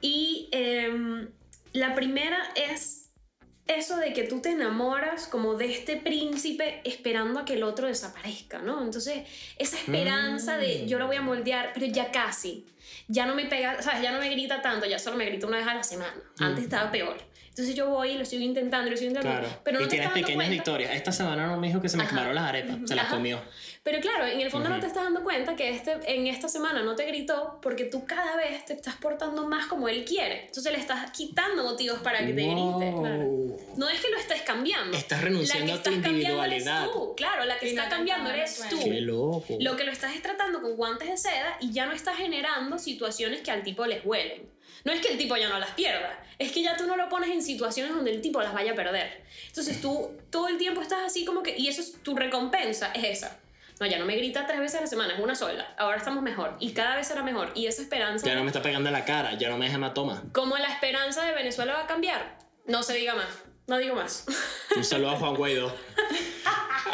Y 0.00 0.48
em, 0.52 1.28
la 1.72 1.94
primera 1.94 2.38
es 2.56 3.02
eso 3.66 3.96
de 3.96 4.12
que 4.12 4.24
tú 4.24 4.40
te 4.40 4.50
enamoras 4.50 5.26
como 5.26 5.54
de 5.54 5.72
este 5.72 5.96
príncipe 5.96 6.80
esperando 6.84 7.40
a 7.40 7.44
que 7.44 7.54
el 7.54 7.62
otro 7.62 7.86
desaparezca, 7.86 8.58
¿no? 8.58 8.82
Entonces, 8.82 9.28
esa 9.58 9.76
esperanza 9.76 10.56
de 10.56 10.86
yo 10.86 10.98
lo 10.98 11.06
voy 11.06 11.16
a 11.16 11.22
moldear, 11.22 11.70
pero 11.74 11.86
ya 11.86 12.10
casi. 12.10 12.66
Ya 13.08 13.26
no 13.26 13.34
me 13.34 13.44
pega, 13.46 13.80
¿sabes? 13.82 14.02
Ya 14.02 14.12
no 14.12 14.18
me 14.18 14.28
grita 14.30 14.62
tanto, 14.62 14.86
ya 14.86 14.98
solo 14.98 15.16
me 15.16 15.26
grita 15.26 15.46
una 15.46 15.58
vez 15.58 15.66
a 15.66 15.74
la 15.74 15.82
semana. 15.82 16.14
Antes 16.38 16.64
estaba 16.64 16.90
peor. 16.90 17.16
Entonces 17.48 17.74
yo 17.74 17.88
voy 17.90 18.12
y 18.12 18.18
lo 18.18 18.24
sigo 18.24 18.42
intentando, 18.42 18.90
lo 18.90 18.96
sigo 18.96 19.10
intentando. 19.10 19.40
Claro. 19.46 19.60
Pero 19.62 19.80
no 19.80 19.84
y 19.84 19.88
tienes 19.88 20.08
pequeñas 20.08 20.34
cuenta. 20.36 20.52
victorias. 20.52 20.94
Esta 20.94 21.12
semana 21.12 21.46
no 21.46 21.58
me 21.58 21.66
dijo 21.66 21.82
que 21.82 21.88
se 21.90 21.98
me 21.98 22.04
Ajá. 22.04 22.10
quemaron 22.10 22.34
las 22.34 22.44
arepas. 22.44 22.78
Se 22.86 22.94
las 22.94 23.04
Ajá. 23.06 23.14
comió. 23.16 23.42
Pero 23.84 24.00
claro, 24.00 24.26
en 24.26 24.40
el 24.40 24.48
fondo 24.48 24.68
no 24.68 24.76
Ujú. 24.76 24.82
te 24.82 24.86
estás 24.86 25.02
dando 25.02 25.24
cuenta 25.24 25.56
que 25.56 25.68
este, 25.70 25.98
en 26.06 26.28
esta 26.28 26.46
semana 26.48 26.82
no 26.82 26.94
te 26.94 27.04
gritó 27.04 27.58
porque 27.60 27.84
tú 27.86 28.06
cada 28.06 28.36
vez 28.36 28.64
te 28.64 28.74
estás 28.74 28.94
portando 28.94 29.48
más 29.48 29.66
como 29.66 29.88
él 29.88 30.04
quiere. 30.04 30.44
Entonces 30.46 30.72
le 30.72 30.78
estás 30.78 31.10
quitando 31.10 31.64
motivos 31.64 31.98
para 31.98 32.18
que 32.18 32.26
te 32.32 32.42
grite. 32.42 32.94
claro. 33.00 33.24
Wow. 33.24 33.74
No 33.76 33.88
es 33.88 34.00
que 34.00 34.08
lo 34.10 34.18
estés 34.18 34.42
cambiando. 34.42 34.96
Estás 34.96 35.20
renunciando 35.22 35.66
la 35.66 35.72
que 35.72 35.80
a 35.80 35.82
tu 35.82 35.90
estás 35.90 36.04
cambiando 36.04 36.44
eres 36.44 36.58
individualidad. 36.60 36.92
tú. 36.92 37.14
Claro, 37.16 37.44
la 37.44 37.58
que 37.58 37.68
está 37.70 37.84
no 37.84 37.90
cambiando 37.90 38.30
eres 38.30 38.62
tú. 38.70 38.78
Qué 38.84 39.00
loco. 39.00 39.56
Lo 39.58 39.76
que 39.76 39.82
lo 39.84 39.90
estás 39.90 40.14
es 40.14 40.22
tratando 40.22 40.62
con 40.62 40.76
guantes 40.76 41.08
de 41.08 41.16
seda 41.16 41.56
y 41.60 41.72
ya 41.72 41.86
no 41.86 41.92
estás 41.92 42.16
generando 42.16 42.78
situaciones 42.78 43.40
que 43.40 43.50
al 43.50 43.64
tipo 43.64 43.84
les 43.86 44.04
huelen. 44.06 44.48
No 44.84 44.92
es 44.92 45.00
que 45.00 45.08
el 45.12 45.18
tipo 45.18 45.36
ya 45.36 45.48
no 45.48 45.58
las 45.58 45.70
pierda, 45.72 46.24
es 46.38 46.50
que 46.52 46.62
ya 46.62 46.76
tú 46.76 46.86
no 46.86 46.96
lo 46.96 47.08
pones 47.08 47.30
en 47.30 47.42
situaciones 47.42 47.94
donde 47.94 48.10
el 48.12 48.20
tipo 48.20 48.40
las 48.42 48.52
vaya 48.52 48.72
a 48.72 48.74
perder. 48.74 49.22
Entonces 49.48 49.80
tú 49.80 50.10
todo 50.30 50.48
el 50.48 50.58
tiempo 50.58 50.80
estás 50.82 51.00
así 51.06 51.24
como 51.24 51.42
que, 51.42 51.56
y 51.56 51.68
eso 51.68 51.80
es 51.80 51.92
tu 52.02 52.14
recompensa, 52.16 52.90
es 52.92 53.04
esa. 53.18 53.38
No, 53.80 53.86
ya 53.86 53.98
no 53.98 54.04
me 54.06 54.14
grita 54.16 54.46
tres 54.46 54.60
veces 54.60 54.78
a 54.78 54.80
la 54.82 54.86
semana, 54.86 55.14
es 55.14 55.20
una 55.20 55.34
sola. 55.34 55.74
Ahora 55.76 55.96
estamos 55.98 56.22
mejor 56.22 56.56
y 56.60 56.72
cada 56.72 56.94
vez 56.96 57.08
será 57.08 57.22
mejor. 57.22 57.50
Y 57.54 57.66
esa 57.66 57.82
esperanza, 57.82 58.26
Ya 58.26 58.34
no 58.36 58.42
me 58.44 58.48
está 58.50 58.62
pegando 58.62 58.88
en 58.88 58.92
la 58.92 59.04
cara, 59.04 59.34
ya 59.38 59.48
no 59.48 59.58
me 59.58 59.64
deja 59.64 59.76
hematoma. 59.76 60.22
como 60.32 60.56
la 60.56 60.68
esperanza 60.68 61.24
de 61.24 61.32
Venezuela 61.32 61.74
va 61.74 61.80
a 61.82 61.86
cambiar, 61.86 62.38
no 62.66 62.82
se 62.82 62.94
diga 62.94 63.14
más, 63.14 63.26
no 63.66 63.78
digo 63.78 63.94
más. 63.96 64.24
Un 64.76 64.84
saludo 64.84 65.10
a 65.10 65.16
Juan 65.16 65.34
Guaidó. 65.34 65.74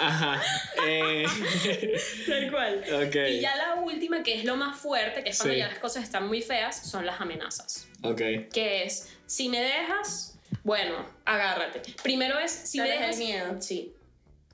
Ajá. 0.00 0.40
Eh, 0.86 1.26
Tal 2.28 2.50
cual. 2.50 2.84
ok. 3.06 3.14
Y 3.30 3.40
ya 3.40 3.56
la 3.56 3.74
última, 3.76 4.22
que 4.22 4.34
es 4.38 4.44
lo 4.44 4.56
más 4.56 4.78
fuerte, 4.78 5.22
que 5.24 5.30
es 5.30 5.36
cuando 5.38 5.54
Sí. 5.54 5.60
ya 5.60 5.68
las 5.68 5.78
cosas 5.78 6.04
están 6.04 6.26
muy 6.28 6.40
feas, 6.42 6.76
son 6.88 7.04
las 7.04 7.20
amenazas. 7.20 7.88
Ok. 8.02 8.18
Que 8.52 8.84
es, 8.84 9.12
si 9.26 9.48
me 9.48 9.60
dejas, 9.60 10.38
bueno, 10.62 11.04
agárrate. 11.24 11.82
Primero 12.02 12.38
es, 12.38 12.50
si 12.52 12.78
me 12.80 12.86
¿Sabes 12.86 13.00
el 13.00 13.06
dejas... 13.06 13.18
miedo? 13.18 13.60
Sí. 13.62 13.92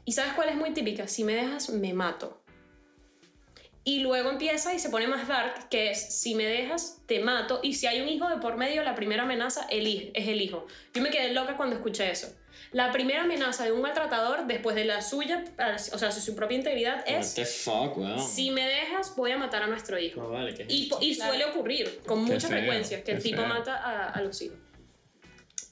¿Y 0.04 0.12
sabes 0.12 0.34
cuál 0.34 0.48
es 0.50 0.56
muy 0.56 0.72
típica? 0.72 1.08
Si 1.08 1.24
me 1.24 1.34
dejas, 1.34 1.70
me 1.70 1.92
mato. 1.94 2.40
Y 3.86 4.00
luego 4.00 4.30
empieza 4.30 4.72
y 4.74 4.78
se 4.78 4.88
pone 4.88 5.06
más 5.06 5.28
dark, 5.28 5.68
que 5.68 5.90
es, 5.90 6.20
si 6.20 6.34
me 6.34 6.46
dejas, 6.46 7.02
te 7.06 7.20
mato. 7.20 7.60
Y 7.62 7.74
si 7.74 7.86
hay 7.86 8.00
un 8.00 8.08
hijo 8.08 8.26
de 8.28 8.38
por 8.38 8.56
medio, 8.56 8.82
la 8.82 8.94
primera 8.94 9.24
amenaza 9.24 9.66
es 9.70 10.26
el 10.28 10.40
hijo. 10.40 10.66
Yo 10.94 11.02
me 11.02 11.10
quedé 11.10 11.34
loca 11.34 11.56
cuando 11.56 11.76
escuché 11.76 12.10
eso. 12.10 12.34
La 12.72 12.90
primera 12.92 13.22
amenaza 13.22 13.64
de 13.64 13.72
un 13.72 13.82
maltratador, 13.82 14.46
después 14.46 14.74
de 14.74 14.84
la 14.86 15.02
suya, 15.02 15.44
o 15.92 15.98
sea, 15.98 16.10
su 16.10 16.34
propia 16.34 16.56
integridad, 16.56 17.04
What 17.06 17.18
es, 17.20 17.34
the 17.34 17.44
fuck, 17.44 17.96
si 18.18 18.50
me 18.50 18.66
dejas, 18.66 19.14
voy 19.16 19.32
a 19.32 19.38
matar 19.38 19.62
a 19.62 19.66
nuestro 19.66 19.98
hijo. 19.98 20.28
Vale, 20.28 20.54
¿qué? 20.54 20.66
Y, 20.68 21.14
suele 21.14 21.44
ocurrir 21.44 22.00
con 22.06 22.24
Qué 22.24 22.32
mucha 22.32 22.48
feo, 22.48 22.58
frecuencia 22.58 23.04
que 23.04 23.12
el 23.12 23.22
tipo 23.22 23.42
feo. 23.42 23.46
mata 23.48 23.76
a, 23.76 24.08
a 24.10 24.20
los 24.22 24.40
hijos. 24.42 24.58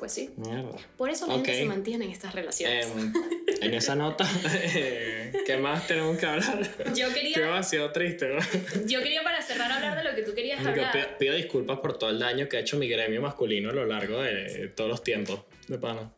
Pues 0.03 0.15
sí. 0.15 0.31
Mierda. 0.37 0.73
Por 0.97 1.11
eso 1.11 1.29
la 1.29 1.35
gente 1.35 1.53
Ok. 1.53 1.57
se 1.59 1.65
mantiene 1.65 2.07
en 2.07 2.11
estas 2.11 2.35
relaciones. 2.35 2.89
Em, 2.89 3.13
en 3.63 3.73
esa 3.75 3.95
nota, 3.95 4.27
eh, 4.53 5.33
¿qué 5.47 5.59
más 5.59 5.87
tenemos 5.87 6.19
que 6.19 6.27
hablar? 6.27 6.61
yo, 6.93 7.07
Qué 7.11 7.15
quería, 7.15 7.39
demasiado 7.39 7.93
triste, 7.93 8.27
¿no? 8.31 8.41
yo 8.85 9.01
quería 9.01 9.23
para 9.23 9.41
cerrar 9.43 9.71
hablar 9.71 9.97
de 9.97 10.03
lo 10.11 10.17
que 10.17 10.23
tú 10.23 10.35
querías 10.35 10.59
hablar. 10.67 10.91
pido, 10.91 11.07
pido 11.21 11.35
disculpas 11.37 11.79
por 11.79 11.99
todo 11.99 12.11
el 12.11 12.19
daño 12.19 12.49
que 12.49 12.57
ha 12.57 12.61
hecho 12.61 12.77
mi 12.79 12.89
gremio 12.89 13.23
masculino 13.23 13.71
a 13.71 13.73
lo 13.75 13.87
largo 13.87 14.21
de 14.21 14.73
todos 14.75 14.91
los 14.91 15.05
tiempos 15.05 15.43
de 15.69 15.79
pana. 15.79 16.13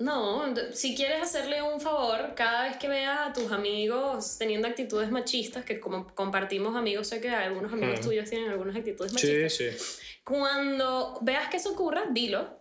No, 0.00 0.52
si 0.72 0.96
quieres 0.96 1.22
hacerle 1.22 1.62
un 1.62 1.80
favor, 1.80 2.34
cada 2.34 2.64
vez 2.64 2.78
que 2.78 2.88
veas 2.88 3.28
a 3.28 3.32
tus 3.32 3.52
amigos 3.52 4.38
teniendo 4.40 4.66
actitudes 4.66 5.12
machistas, 5.12 5.64
que 5.64 5.78
como 5.78 6.12
compartimos 6.16 6.74
amigos, 6.74 7.06
sé 7.06 7.20
que 7.20 7.28
algunos 7.30 7.72
amigos 7.72 8.00
tuyos 8.00 8.28
tienen 8.28 8.50
algunas 8.50 8.74
actitudes 8.74 9.12
Sí, 9.12 9.28
machistas. 9.44 9.52
sí. 9.82 10.18
Cuando 10.24 11.16
veas 11.22 11.48
que 11.48 11.58
eso 11.58 11.70
ocurra, 11.70 12.06
dilo. 12.10 12.58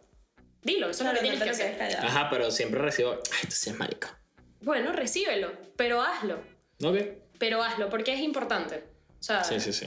Dilo, 0.63 0.89
eso 0.89 1.03
Claro, 1.03 1.17
es 1.17 1.23
lo 1.23 1.29
que 1.29 1.35
no 1.37 1.41
tienes 1.43 1.57
que 1.59 1.83
hacer. 1.83 1.97
Ajá, 2.05 2.29
pero 2.29 2.51
siempre 2.51 2.79
recibo. 2.81 3.11
Ay, 3.13 3.39
esto 3.43 3.55
sí 3.55 3.69
es 3.69 3.77
marica. 3.77 4.17
Bueno, 4.61 4.91
recíbelo, 4.91 5.51
pero 5.77 6.01
hazlo. 6.01 6.41
Ok. 6.83 6.97
Pero 7.37 7.63
hazlo, 7.63 7.89
porque 7.89 8.13
es 8.13 8.19
importante. 8.19 8.83
O 9.19 9.23
sea, 9.23 9.43
Sí, 9.43 9.59
sí, 9.59 9.71
sí. 9.73 9.85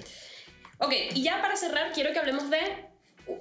Ok, 0.78 0.92
y 1.14 1.22
ya 1.22 1.40
para 1.42 1.56
cerrar, 1.56 1.92
quiero 1.92 2.12
que 2.12 2.18
hablemos 2.18 2.48
de 2.50 2.58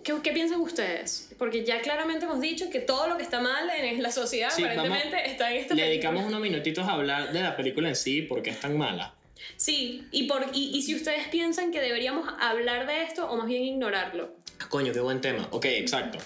qué, 0.04 0.14
qué 0.22 0.32
piensan 0.32 0.60
ustedes. 0.62 1.30
Porque 1.38 1.64
ya 1.66 1.82
claramente 1.82 2.26
hemos 2.26 2.42
dicho 2.42 2.70
que 2.70 2.80
todo 2.82 3.08
lo 3.08 3.18
que 3.18 3.24
está 3.24 3.40
mal 3.40 3.70
en 3.70 4.04
la 4.04 4.12
sociedad, 4.12 4.50
Sí, 4.52 4.64
vamos- 4.64 4.78
aparentemente, 4.80 5.32
está 5.32 5.52
en 5.52 5.58
esta 5.58 5.74
Le 5.74 5.82
película. 5.84 5.86
dedicamos 5.88 6.26
unos 6.26 6.42
minutitos 6.42 6.86
a 6.88 6.92
hablar 6.94 7.32
de 7.32 7.42
la 7.42 7.56
película 7.56 7.88
en 7.90 7.96
sí, 7.96 8.22
porque 8.24 8.50
es 8.52 8.60
tan 8.60 8.78
mala. 8.78 9.16
Sí, 9.56 10.06
y, 10.12 10.28
por, 10.28 10.46
y, 10.54 10.78
y 10.78 10.82
si 10.84 10.94
ustedes 10.96 11.28
piensan 11.30 11.72
que 11.72 11.80
deberíamos 11.80 12.30
hablar 12.40 12.86
de 12.86 13.04
esto 13.04 13.28
o 13.28 13.38
más 13.38 13.48
bien 13.48 13.64
ignorarlo. 13.64 14.36
Ah, 14.60 14.68
Coño, 14.70 14.94
qué 14.94 15.00
buen 15.00 15.20
tema. 15.22 15.48
Ok, 15.52 15.66
exacto. 15.66 16.20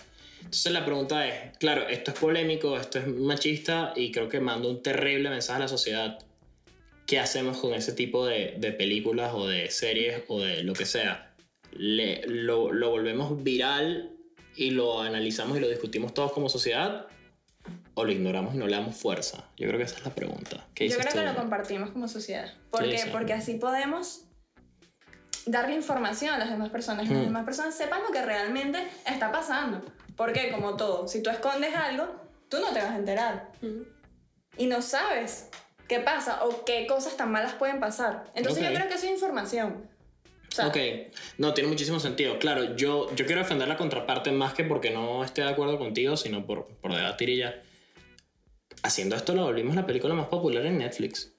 Entonces 0.45 0.71
la 0.71 0.85
pregunta 0.85 1.27
es, 1.27 1.57
claro, 1.57 1.87
esto 1.89 2.11
es 2.11 2.19
polémico, 2.19 2.77
esto 2.77 2.99
es 2.99 3.07
machista 3.07 3.91
y 3.95 4.11
creo 4.11 4.29
que 4.29 4.39
manda 4.39 4.67
un 4.69 4.81
terrible 4.81 5.29
mensaje 5.29 5.57
a 5.57 5.59
la 5.61 5.67
sociedad. 5.67 6.17
¿Qué 7.05 7.19
hacemos 7.19 7.57
con 7.57 7.73
ese 7.73 7.91
tipo 7.93 8.25
de, 8.25 8.55
de 8.57 8.71
películas 8.71 9.31
o 9.33 9.47
de 9.47 9.69
series 9.69 10.23
o 10.27 10.39
de 10.41 10.63
lo 10.63 10.73
que 10.73 10.85
sea? 10.85 11.33
Le- 11.71 12.25
lo, 12.27 12.71
¿Lo 12.71 12.89
volvemos 12.91 13.43
viral 13.43 14.11
y 14.55 14.71
lo 14.71 15.01
analizamos 15.01 15.57
y 15.57 15.59
lo 15.59 15.67
discutimos 15.67 16.13
todos 16.13 16.31
como 16.31 16.47
sociedad? 16.49 17.07
¿O 17.95 18.05
lo 18.05 18.11
ignoramos 18.11 18.55
y 18.55 18.57
no 18.57 18.67
le 18.67 18.75
damos 18.75 18.95
fuerza? 18.95 19.49
Yo 19.57 19.67
creo 19.67 19.77
que 19.77 19.83
esa 19.85 19.97
es 19.97 20.05
la 20.05 20.15
pregunta. 20.15 20.65
¿Qué 20.73 20.87
Yo 20.89 20.97
creo 20.97 21.13
que 21.13 21.23
lo 21.25 21.35
compartimos 21.35 21.89
como 21.91 22.07
sociedad. 22.07 22.51
Porque, 22.71 22.97
sí. 22.97 23.09
porque 23.11 23.33
así 23.33 23.55
podemos 23.55 24.21
darle 25.45 25.75
información 25.75 26.33
a 26.33 26.37
las 26.37 26.49
demás 26.49 26.69
personas. 26.69 27.07
Que 27.07 27.13
las 27.13 27.23
Mm. 27.23 27.27
demás 27.27 27.45
personas 27.45 27.75
sepan 27.77 28.01
lo 28.03 28.11
que 28.11 28.21
realmente 28.23 28.79
está 29.05 29.31
pasando. 29.31 29.83
Porque, 30.15 30.51
como 30.51 30.75
todo, 30.75 31.07
si 31.07 31.21
tú 31.21 31.29
escondes 31.29 31.75
algo, 31.75 32.07
tú 32.49 32.59
no 32.59 32.71
te 32.71 32.79
vas 32.79 32.91
a 32.91 32.95
enterar. 32.95 33.51
Y 34.57 34.67
no 34.67 34.81
sabes 34.81 35.49
qué 35.87 35.99
pasa 35.99 36.43
o 36.45 36.65
qué 36.65 36.87
cosas 36.87 37.17
tan 37.17 37.31
malas 37.31 37.53
pueden 37.53 37.79
pasar. 37.79 38.31
Entonces 38.33 38.63
yo 38.63 38.73
creo 38.73 38.87
que 38.87 38.95
eso 38.95 39.05
es 39.05 39.11
información. 39.11 39.89
O 40.49 40.55
sea, 40.55 40.67
Ok, 40.67 40.77
no, 41.37 41.53
tiene 41.53 41.69
muchísimo 41.69 41.99
sentido. 41.99 42.39
Claro, 42.39 42.75
yo, 42.75 43.13
yo 43.13 43.25
quiero 43.25 43.41
defender 43.41 43.67
la 43.67 43.75
contraparte 43.75 44.31
más 44.31 44.53
que 44.53 44.63
porque 44.63 44.89
no 44.89 45.23
esté 45.23 45.41
de 45.41 45.49
acuerdo 45.49 45.77
contigo, 45.77 46.15
sino 46.15 46.45
por, 46.45 46.65
por 46.77 46.93
debatir 46.93 47.29
y 47.29 47.37
ya. 47.37 47.61
Haciendo 48.83 49.15
esto 49.15 49.33
lo 49.33 49.43
volvimos 49.43 49.75
la 49.75 49.85
película 49.85 50.13
más 50.13 50.27
popular 50.27 50.65
en 50.65 50.77
Netflix. 50.77 51.34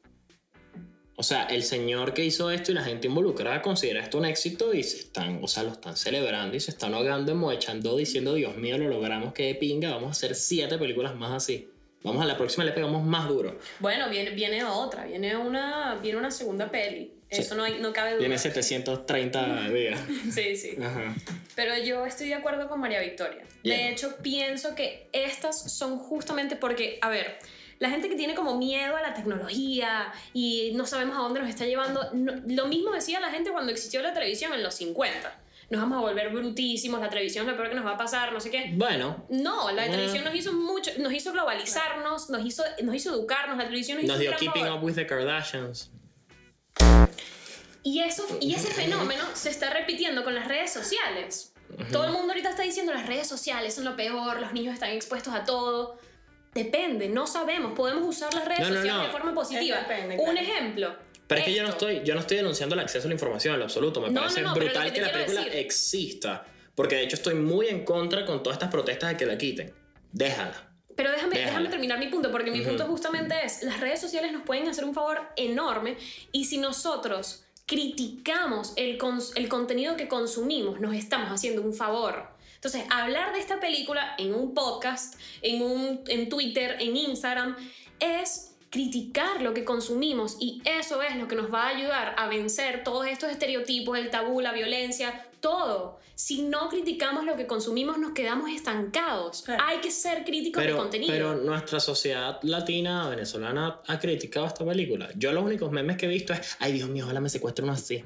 O 1.18 1.22
sea, 1.22 1.44
el 1.44 1.62
señor 1.62 2.12
que 2.12 2.24
hizo 2.24 2.50
esto 2.50 2.72
y 2.72 2.74
la 2.74 2.85
gente 2.85 3.07
involucrada 3.07 3.62
considera 3.62 4.02
esto 4.02 4.18
un 4.18 4.26
éxito 4.26 4.74
y 4.74 4.83
se 4.83 4.98
están, 4.98 5.42
o 5.42 5.48
sea, 5.48 5.62
lo 5.62 5.72
están 5.72 5.96
celebrando 5.96 6.55
y 6.55 6.61
se 6.61 6.70
están 6.70 6.92
ahogando, 6.92 7.35
moechando, 7.35 7.96
diciendo, 7.96 8.35
Dios 8.35 8.57
mío, 8.59 8.76
lo 8.76 8.88
logramos, 8.88 9.33
que 9.33 9.55
pinga, 9.55 9.90
vamos 9.90 10.09
a 10.09 10.11
hacer 10.11 10.35
siete 10.35 10.76
películas 10.76 11.16
más 11.16 11.33
así. 11.33 11.70
Vamos 12.02 12.22
a 12.22 12.26
la 12.26 12.37
próxima, 12.37 12.64
le 12.64 12.72
pegamos 12.72 13.05
más 13.05 13.29
duro. 13.29 13.59
Bueno, 13.81 14.11
viene, 14.11 14.31
viene 14.31 14.62
otra, 14.62 15.07
viene 15.07 15.37
una, 15.37 15.98
viene 16.02 16.18
una 16.18 16.31
segunda 16.31 16.70
peli. 16.70 17.12
Sí. 17.31 17.40
Eso 17.40 17.57
no, 17.57 17.64
hay, 17.64 17.81
no 17.81 17.92
cabe 17.92 18.11
duda. 18.11 18.20
Tiene 18.20 18.38
730 18.38 19.70
días. 19.70 20.00
Sí, 20.33 20.55
sí. 20.55 20.76
Ajá. 20.81 21.16
Pero 21.57 21.76
yo 21.83 22.07
estoy 22.07 22.29
de 22.29 22.35
acuerdo 22.35 22.68
con 22.68 22.79
María 22.79 23.00
Victoria. 23.00 23.42
De 23.64 23.88
hecho, 23.88 24.16
pienso 24.22 24.76
que 24.76 25.09
estas 25.12 25.72
son 25.72 25.98
justamente 25.98 26.55
porque, 26.55 26.98
a 27.02 27.09
ver, 27.09 27.38
la 27.79 27.91
gente 27.91 28.09
que 28.09 28.15
tiene 28.17 28.35
como 28.35 28.57
miedo 28.59 28.97
a 28.97 29.03
la 29.03 29.15
tecnología 29.15 30.12
y 30.33 30.73
no 30.75 30.87
sabemos 30.87 31.17
a 31.17 31.21
dónde 31.21 31.41
nos 31.41 31.49
está 31.49 31.65
llevando, 31.67 32.11
no- 32.15 32.33
lo 32.47 32.67
mismo 32.69 32.91
decía 32.93 33.21
la 33.21 33.31
gente 33.31 33.51
cuando 33.51 33.71
existió 33.73 34.01
la 34.03 34.12
televisión 34.15 34.53
en 34.55 34.62
los 34.62 34.75
50. 34.75 35.41
Nos 35.69 35.81
vamos 35.81 35.99
a 35.99 36.01
volver 36.01 36.31
brutísimos, 36.31 37.01
la 37.01 37.09
televisión 37.11 37.45
es 37.45 37.51
lo 37.51 37.57
peor 37.57 37.69
que 37.71 37.75
nos 37.75 37.85
va 37.85 37.93
a 37.93 37.97
pasar, 37.97 38.33
no 38.33 38.39
sé 38.41 38.51
qué. 38.51 38.71
Bueno, 38.75 39.27
No, 39.29 39.67
la 39.71 39.83
Bueno. 39.83 39.91
televisión 39.93 40.23
nos 40.25 40.35
hizo 40.35 40.53
mucho, 40.53 40.93
nos 40.99 41.12
hizo 41.12 41.33
globalizarnos, 41.33 42.31
nos 42.31 42.47
hizo, 42.47 42.62
nos 42.85 42.95
hizo 42.95 43.11
educarnos, 43.11 43.57
la 43.59 43.65
televisión 43.65 43.99
nos, 43.99 44.07
nos 44.07 44.21
hizo 44.23 44.31
dio 44.31 44.39
Keeping 44.39 44.62
favor. 44.65 44.79
Up 44.79 44.85
with 44.85 44.95
the 44.95 45.07
Kardashians. 45.07 45.91
Y, 47.83 48.01
eso, 48.01 48.25
y 48.41 48.55
ese 48.55 48.69
fenómeno 48.73 49.23
se 49.35 49.51
está 49.51 49.71
repitiendo 49.71 50.25
con 50.25 50.35
las 50.35 50.49
redes 50.49 50.73
sociales. 50.73 51.53
Todo 51.93 52.05
el 52.05 52.12
mundo 52.12 52.29
ahorita 52.29 52.51
está 52.51 52.62
diciendo 52.62 52.93
las 52.93 53.07
redes 53.07 53.27
sociales 53.29 53.75
son 53.75 53.85
lo 53.85 53.97
peor, 53.97 54.41
los 54.41 54.53
niños 54.53 54.75
están 54.75 54.91
expuestos 54.91 55.35
a 55.35 55.45
todo. 55.45 55.99
Depende, 56.64 57.09
no 57.09 57.27
sabemos. 57.27 57.73
Podemos 57.73 58.03
usar 58.09 58.33
las 58.35 58.45
redes 58.45 58.61
No, 58.61 58.69
no, 58.71 58.75
sociales 58.77 58.99
no. 59.01 59.05
de 59.07 59.11
forma 59.12 59.35
positiva. 59.35 59.79
Depende, 59.81 60.16
Un 60.19 60.25
claro. 60.33 60.40
ejemplo. 60.40 60.97
Pero 61.27 61.40
es 61.40 61.45
que 61.47 61.55
yo 61.55 61.62
no, 61.62 61.69
esto. 61.71 61.88
estoy, 61.88 62.07
yo 62.07 62.14
no 62.14 62.21
estoy 62.21 62.37
denunciando 62.37 62.75
el 62.75 62.81
acceso 62.81 63.07
a 63.07 63.09
la 63.09 63.14
información 63.14 63.55
en 63.55 63.61
lo 63.61 63.64
absoluto. 63.66 64.01
Me 64.01 64.11
No, 64.11 64.21
parece 64.23 64.42
brutal 64.42 64.92
que 64.92 65.01
la 65.01 65.12
película 65.12 65.40
decir- 65.42 65.57
exista. 65.57 66.47
Porque 66.75 66.95
de 66.97 67.03
hecho 67.05 67.16
estoy 67.16 67.35
muy 67.35 67.66
en 67.69 67.85
contra 67.85 68.25
con 68.27 68.42
todas 68.42 68.57
estas 68.57 68.71
protestas 68.71 69.11
de 69.11 69.16
que 69.16 69.27
la 69.27 69.37
quiten. 69.38 69.73
Déjala. 70.12 70.71
Pero 70.95 71.11
déjame, 71.11 71.35
Déjala. 71.35 71.51
déjame 71.53 71.69
terminar 71.69 71.99
mi 71.99 72.09
punto, 72.09 72.31
porque 72.31 72.51
mi 72.51 72.61
punto 72.62 72.85
justamente 72.87 73.35
es, 73.45 73.62
las 73.62 73.81
redes 73.81 74.01
sociales 74.01 74.33
nos 74.33 74.42
pueden 74.42 74.66
hacer 74.69 74.85
un 74.85 74.95
favor 74.95 75.21
enorme 75.37 75.97
y 76.33 76.45
si 76.47 76.57
nosotros 76.59 77.45
criticamos 77.66 78.73
el, 78.77 78.99
cons- 78.99 79.33
el 79.35 79.49
contenido 79.49 79.97
que 79.97 80.09
consumimos, 80.09 80.81
nos 80.81 80.95
estamos 80.95 81.29
haciendo 81.31 81.61
un 81.62 81.75
favor. 81.75 82.29
Entonces, 82.57 82.85
hablar 82.90 83.33
de 83.33 83.40
esta 83.40 83.61
película 83.61 84.14
en 84.19 84.35
un 84.35 84.53
podcast, 84.53 85.14
en, 85.42 85.62
un, 85.62 86.03
en 86.09 86.29
Twitter, 86.29 86.77
en 86.81 86.97
Instagram, 86.97 87.57
es 88.01 88.57
criticar 88.71 89.40
lo 89.40 89.55
que 89.55 89.64
consumimos 89.64 90.37
y 90.40 90.61
eso 90.64 91.01
es 91.01 91.16
lo 91.16 91.29
que 91.29 91.37
nos 91.37 91.53
va 91.53 91.64
a 91.64 91.69
ayudar 91.69 92.14
a 92.19 92.29
vencer 92.29 92.83
todos 92.85 93.07
estos 93.07 93.31
estereotipos, 93.31 93.97
el 93.97 94.11
tabú, 94.11 94.40
la 94.40 94.53
violencia, 94.53 95.29
todo. 95.40 95.99
Si 96.14 96.42
no 96.42 96.69
criticamos 96.69 97.25
lo 97.25 97.37
que 97.37 97.47
consumimos, 97.47 97.99
nos 97.99 98.12
quedamos 98.12 98.51
estancados. 98.51 99.42
Claro. 99.42 99.62
Hay 99.66 99.79
que 99.79 99.90
ser 99.90 100.25
críticos 100.25 100.62
de 100.62 100.69
Pero, 100.69 100.79
contenido. 100.79 101.12
pero 101.12 101.35
nuestra 101.37 101.79
sociedad 101.79 102.38
latina, 102.42 103.09
venezolana, 103.09 103.81
ha 103.87 103.99
criticado 103.99 104.47
esta 104.47 104.64
película. 104.64 105.09
Yo 105.14 105.33
los 105.33 105.45
únicos 105.45 105.71
memes 105.71 105.97
que 105.97 106.07
he 106.07 106.09
visto 106.09 106.33
es, 106.33 106.57
ay 106.59 106.73
Dios 106.73 106.88
mío, 106.88 107.05
ojalá 107.05 107.21
me 107.21 107.29
secuestre 107.29 107.64
uno 107.64 107.75
así. 107.75 108.03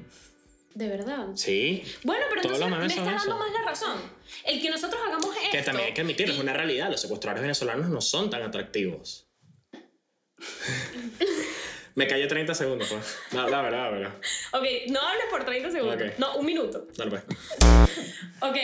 De 0.73 0.87
verdad. 0.87 1.27
Sí. 1.35 1.83
Bueno, 2.03 2.25
pero 2.29 2.41
Todos 2.41 2.61
entonces 2.61 2.87
me 2.87 2.95
son 2.95 3.05
dando 3.05 3.21
eso. 3.23 3.37
más 3.37 3.51
la 3.51 3.61
razón. 3.63 4.01
El 4.45 4.61
que 4.61 4.69
nosotros 4.69 5.01
hagamos 5.05 5.35
esto... 5.35 5.51
Que 5.51 5.61
también 5.63 5.87
hay 5.87 5.93
que 5.93 6.01
admitirlo, 6.01 6.33
es 6.33 6.39
una 6.39 6.53
realidad. 6.53 6.89
Los 6.89 7.01
secuestradores 7.01 7.41
venezolanos 7.41 7.89
no 7.89 8.01
son 8.01 8.29
tan 8.29 8.41
atractivos. 8.41 9.27
me 11.95 12.07
callé 12.07 12.27
30 12.27 12.55
segundos, 12.55 12.87
pues. 12.89 13.17
No, 13.31 13.47
la 13.49 13.61
verdad, 13.61 13.83
la 13.83 13.89
verdad. 13.89 14.13
Ok, 14.53 14.65
no 14.89 15.01
hables 15.01 15.25
por 15.29 15.45
30 15.45 15.71
segundos. 15.71 16.01
Ok. 16.01 16.19
No, 16.19 16.37
un 16.37 16.45
minuto. 16.45 16.87
Dale, 16.95 17.11
pues. 17.11 17.23
Ok, 18.43 18.57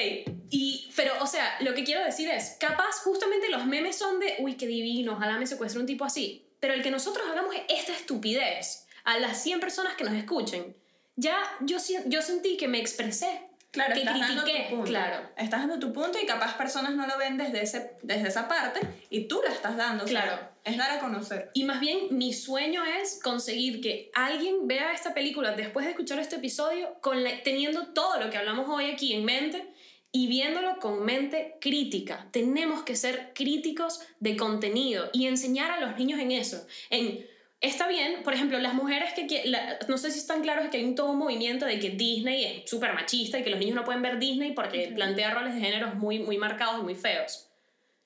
y, 0.50 0.92
pero, 0.96 1.14
o 1.22 1.28
sea, 1.28 1.58
lo 1.62 1.76
que 1.76 1.84
quiero 1.84 2.04
decir 2.04 2.28
es, 2.30 2.58
capaz 2.60 3.00
justamente 3.04 3.48
los 3.50 3.68
memes 3.68 3.96
son 3.96 4.20
de, 4.20 4.34
uy, 4.40 4.56
qué 4.56 4.66
divino, 4.66 5.14
ojalá 5.14 5.38
me 5.38 5.46
secuestre 5.46 5.80
un 5.80 5.86
tipo 5.86 6.04
así. 6.04 6.48
Pero 6.60 6.74
el 6.74 6.82
que 6.82 6.90
nosotros 6.90 7.24
hagamos 7.30 7.54
esta 7.70 7.94
estupidez 7.94 8.88
a 9.04 9.20
las 9.20 9.44
100 9.44 9.60
personas 9.60 9.96
que 9.96 10.04
nos 10.04 10.16
escuchen, 10.16 10.76
ya 11.18 11.38
yo, 11.62 11.78
yo 12.06 12.22
sentí 12.22 12.56
que 12.56 12.68
me 12.70 12.80
expresé. 12.80 13.42
Claro, 13.70 13.94
que 13.94 14.00
estás 14.00 14.18
dando 14.20 14.44
critiqué, 14.44 14.64
tu 14.64 14.70
punto. 14.76 14.86
claro. 14.90 15.30
Estás 15.38 15.60
dando 15.60 15.78
tu 15.78 15.92
punto 15.94 16.18
y 16.20 16.26
capaz 16.26 16.58
personas 16.58 16.96
no 16.96 17.06
lo 17.06 17.18
ven 17.18 17.38
desde, 17.38 17.62
ese, 17.62 17.92
desde 18.02 18.30
esa 18.30 18.48
parte 18.48 18.80
y 19.10 19.26
tú 19.28 19.42
la 19.46 19.54
estás 19.54 19.76
dando. 19.76 20.06
o 20.06 20.08
sea, 20.08 20.24
Claro. 20.24 20.50
es 20.64 20.78
dar 20.78 20.92
a 20.92 21.00
conocer. 21.00 21.52
Y 21.54 21.64
más 21.66 21.80
bien 21.82 22.08
mi 22.12 22.32
sueño 22.34 22.84
es 22.86 23.20
conseguir 23.22 23.82
que 23.82 24.10
alguien 24.16 24.68
vea 24.68 24.94
esta 24.94 25.14
película 25.14 25.52
después 25.52 25.86
de 25.86 25.92
escuchar 25.92 26.18
este 26.20 26.38
episodio 26.38 26.96
con 27.02 27.24
la- 27.24 27.44
teniendo 27.44 27.88
todo 27.88 28.20
lo 28.20 28.30
que 28.32 28.38
hablamos 28.38 28.68
hoy 28.70 28.86
aquí 28.90 29.14
en 29.14 29.26
mente 29.26 29.68
y 30.14 30.28
viéndolo 30.28 30.80
con 30.80 31.04
mente 31.04 31.58
crítica. 31.60 32.30
Tenemos 32.32 32.84
que 32.84 32.96
ser 32.96 33.34
críticos 33.36 34.00
de 34.22 34.38
contenido 34.38 35.10
y 35.14 35.28
enseñar 35.28 35.72
a 35.72 35.80
los 35.82 35.96
niños 35.98 36.20
en 36.22 36.32
eso. 36.32 36.66
En, 36.90 37.28
está 37.62 37.88
bien, 37.88 38.24
por 38.24 38.34
ejemplo, 38.34 38.58
las 38.60 38.74
mujeres 38.74 39.14
que... 39.14 39.42
la- 39.46 39.80
no 39.88 39.98
sé 39.98 40.12
si 40.12 40.20
están 40.20 40.42
claros 40.42 40.70
que 40.70 40.78
hay 40.78 40.84
un 40.86 40.96
todo 40.96 41.12
un 41.12 41.18
movimiento 41.18 41.66
de 41.66 41.80
que 41.80 41.90
Disney 41.92 42.44
es 42.64 42.70
súper 42.70 42.94
machista 42.94 43.40
y 43.40 43.44
que 43.44 43.50
los 43.50 43.60
niños 43.60 43.76
no 43.76 43.84
pueden 43.84 44.02
ver 44.02 44.20
Disney 44.20 44.52
porque 44.54 44.92
plantea 44.94 45.34
roles 45.34 45.56
de 45.56 45.62
géneros 45.62 45.96
muy, 45.96 46.20
muy 46.20 46.38
marcados 46.38 46.80
y 46.80 46.84
muy 46.84 46.96
feos. 46.96 47.50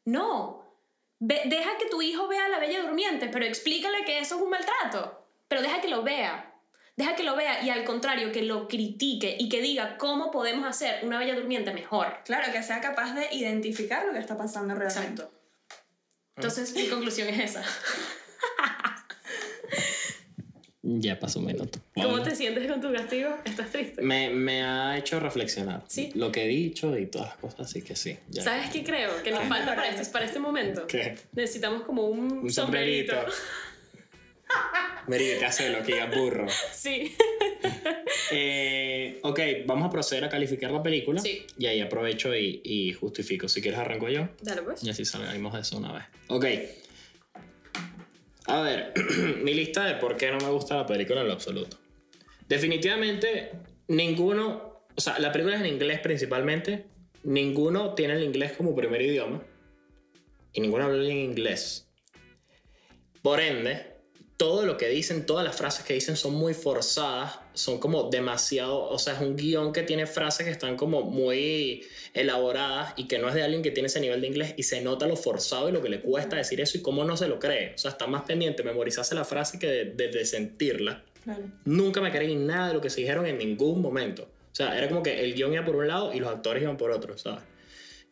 No, 0.06 0.60
Ve- 1.24 1.44
deja 1.46 1.78
que 1.78 1.86
tu 1.86 2.02
hijo 2.02 2.28
vea 2.28 2.46
a 2.46 2.50
la 2.50 2.58
Bella 2.58 2.82
Durmiente, 2.82 3.28
pero 3.28 3.46
explícale 3.46 4.04
que 4.06 4.18
eso 4.20 4.36
es 4.38 4.42
un 4.42 4.50
maltrato. 4.50 5.24
Pero 5.48 5.62
deja 5.62 5.80
que 5.80 5.88
lo 5.88 6.02
vea. 6.02 6.48
Deja 6.96 7.16
que 7.16 7.24
lo 7.24 7.36
vea 7.36 7.64
y 7.64 7.70
al 7.70 7.84
contrario, 7.84 8.32
que 8.32 8.42
lo 8.42 8.68
critique 8.68 9.36
y 9.40 9.48
que 9.48 9.62
diga 9.62 9.98
cómo 9.98 10.32
podemos 10.32 10.66
hacer 10.68 11.06
una 11.06 11.20
Bella 11.20 11.36
Durmiente 11.36 11.74
mejor. 11.74 12.18
Claro, 12.26 12.52
que 12.52 12.64
sea 12.64 12.82
capaz 12.82 13.14
de 13.14 13.28
identificar 13.36 14.06
lo 14.06 14.14
que 14.14 14.20
está 14.20 14.36
pasando 14.38 14.74
realmente. 14.74 15.24
Entonces, 16.36 16.74
mi 16.74 16.88
conclusión 16.88 17.28
es 17.28 17.40
esa. 17.52 17.64
Ya 21.00 21.20
pasó 21.20 21.40
un 21.40 21.46
minuto. 21.46 21.80
¿Cómo 21.96 22.10
Bueno, 22.10 22.24
te 22.24 22.36
sientes 22.36 22.68
con 22.70 22.82
tu 22.82 22.92
castigo? 22.92 23.30
¿Estás 23.46 23.70
triste? 23.72 24.02
Me, 24.02 24.30
me 24.30 24.64
ha 24.64 24.98
hecho 24.98 25.20
reflexionar 25.20 25.84
Sí. 25.88 26.12
lo 26.16 26.32
que 26.32 26.44
he 26.46 26.48
dicho 26.48 26.98
y 26.98 27.06
todas 27.08 27.30
las 27.30 27.38
cosas, 27.38 27.60
así 27.62 27.82
que 27.82 27.96
sí. 27.96 28.18
ya. 28.30 28.44
¿Sabes 28.44 28.70
qué 28.72 28.84
creo? 28.84 29.22
Que 29.24 29.32
nos 29.32 29.44
falta 29.46 29.76
para 29.76 29.90
este, 29.90 30.06
para 30.12 30.26
este 30.26 30.40
momento. 30.40 30.88
¿Qué? 30.88 31.16
Necesitamos 31.34 31.84
como 31.84 32.08
un, 32.08 32.32
Un 32.40 32.52
sombrerito. 32.52 33.16
Mira, 35.08 35.24
te 35.40 35.46
hace 35.46 35.70
lo 35.70 35.80
que 35.84 35.94
diga 35.94 36.06
burro. 36.08 36.48
Sí. 36.74 37.16
Eh, 38.34 39.20
ok, 39.24 39.40
vamos 39.66 39.88
a 39.88 39.90
proceder 39.90 40.24
a 40.24 40.30
calificar 40.30 40.72
la 40.72 40.82
película. 40.82 41.20
Sí. 41.22 41.46
Y 41.58 41.66
ahí 41.66 41.82
aprovecho 41.82 42.34
y, 42.36 42.62
y 42.64 42.94
justifico. 42.94 43.50
Si 43.50 43.62
quieres, 43.62 43.80
arranco 43.80 44.08
yo. 44.10 44.30
Dale 44.42 44.62
pues. 44.62 44.84
Y 44.84 44.90
así 44.90 45.04
salimos 45.06 45.54
de 45.54 45.60
eso 45.62 45.78
una 45.78 45.92
vez. 45.94 46.04
Ok. 46.28 46.46
A 48.48 48.62
ver, 48.62 48.94
mi 49.44 49.54
lista 49.54 49.86
de 49.86 49.96
por 49.96 50.18
qué 50.18 50.32
no 50.32 50.40
me 50.40 50.50
gusta 50.50 50.78
la 50.78 50.86
película 50.86 51.22
en 51.22 51.28
lo 51.28 51.34
absoluto. 51.34 51.78
Definitivamente, 52.48 53.52
ninguno, 53.88 54.86
o 54.96 55.02
sea, 55.02 55.20
la 55.20 55.32
película 55.32 55.56
es 55.56 55.62
en 55.62 55.68
inglés 55.68 56.00
principalmente, 56.00 56.86
ninguno 57.24 57.94
tiene 57.94 58.14
el 58.14 58.24
inglés 58.24 58.54
como 58.54 58.76
primer 58.76 59.02
idioma 59.02 59.42
y 60.54 60.62
ninguno 60.62 60.86
habla 60.86 61.04
en 61.04 61.18
inglés. 61.18 61.88
Por 63.22 63.40
ende, 63.40 63.91
todo 64.42 64.66
lo 64.66 64.76
que 64.76 64.90
dicen, 64.90 65.28
todas 65.28 65.46
las 65.46 65.56
frases 65.56 65.86
que 65.86 65.94
dicen 65.94 66.16
son 66.16 66.34
muy 66.34 66.56
forzadas, 66.56 67.36
son 67.54 67.78
como 67.80 68.10
demasiado, 68.10 68.90
o 68.90 68.98
sea, 68.98 69.14
es 69.14 69.20
un 69.22 69.36
guion 69.36 69.72
que 69.72 69.84
tiene 69.84 70.08
frases 70.08 70.48
que 70.48 70.52
están 70.52 70.78
como 70.78 71.04
muy 71.04 71.84
elaboradas 72.16 72.94
y 72.98 73.08
que 73.08 73.20
no 73.20 73.30
es 73.30 73.36
de 73.36 73.44
alguien 73.44 73.62
que 73.62 73.70
tiene 73.70 73.86
ese 73.86 74.00
nivel 74.00 74.20
de 74.20 74.28
inglés 74.28 74.54
y 74.58 74.64
se 74.64 74.82
nota 74.82 75.06
lo 75.06 75.16
forzado 75.16 75.70
y 75.70 75.72
lo 75.72 75.84
que 75.84 75.90
le 75.90 76.02
cuesta 76.02 76.38
decir 76.38 76.60
eso 76.60 76.76
y 76.80 76.82
cómo 76.82 77.04
no 77.04 77.18
se 77.18 77.28
lo 77.28 77.38
cree. 77.40 77.74
O 77.76 77.78
sea, 77.78 77.92
está 77.92 78.08
más 78.08 78.24
pendiente 78.24 78.64
memorizarse 78.64 79.14
la 79.14 79.26
frase 79.26 79.60
que 79.60 79.68
de, 79.68 79.86
de- 79.86 80.08
de 80.08 80.26
sentirla. 80.26 81.04
Nunca 81.66 82.02
me 82.02 82.12
creí 82.12 82.36
nada 82.36 82.70
de 82.70 82.74
lo 82.74 82.82
que 82.82 82.90
se 82.90 83.02
dijeron 83.02 83.28
en 83.28 83.38
ningún 83.38 83.80
momento. 83.80 84.24
O 84.24 84.56
sea, 84.56 84.76
era 84.76 84.88
como 84.90 85.04
que 85.04 85.24
el 85.24 85.36
guion 85.36 85.54
iba 85.54 85.64
por 85.64 85.76
un 85.76 85.88
lado 85.88 86.14
y 86.14 86.20
los 86.20 86.30
actores 86.32 86.64
iban 86.64 86.78
por 86.78 86.90
otro, 86.90 87.16
¿sabes? 87.18 87.44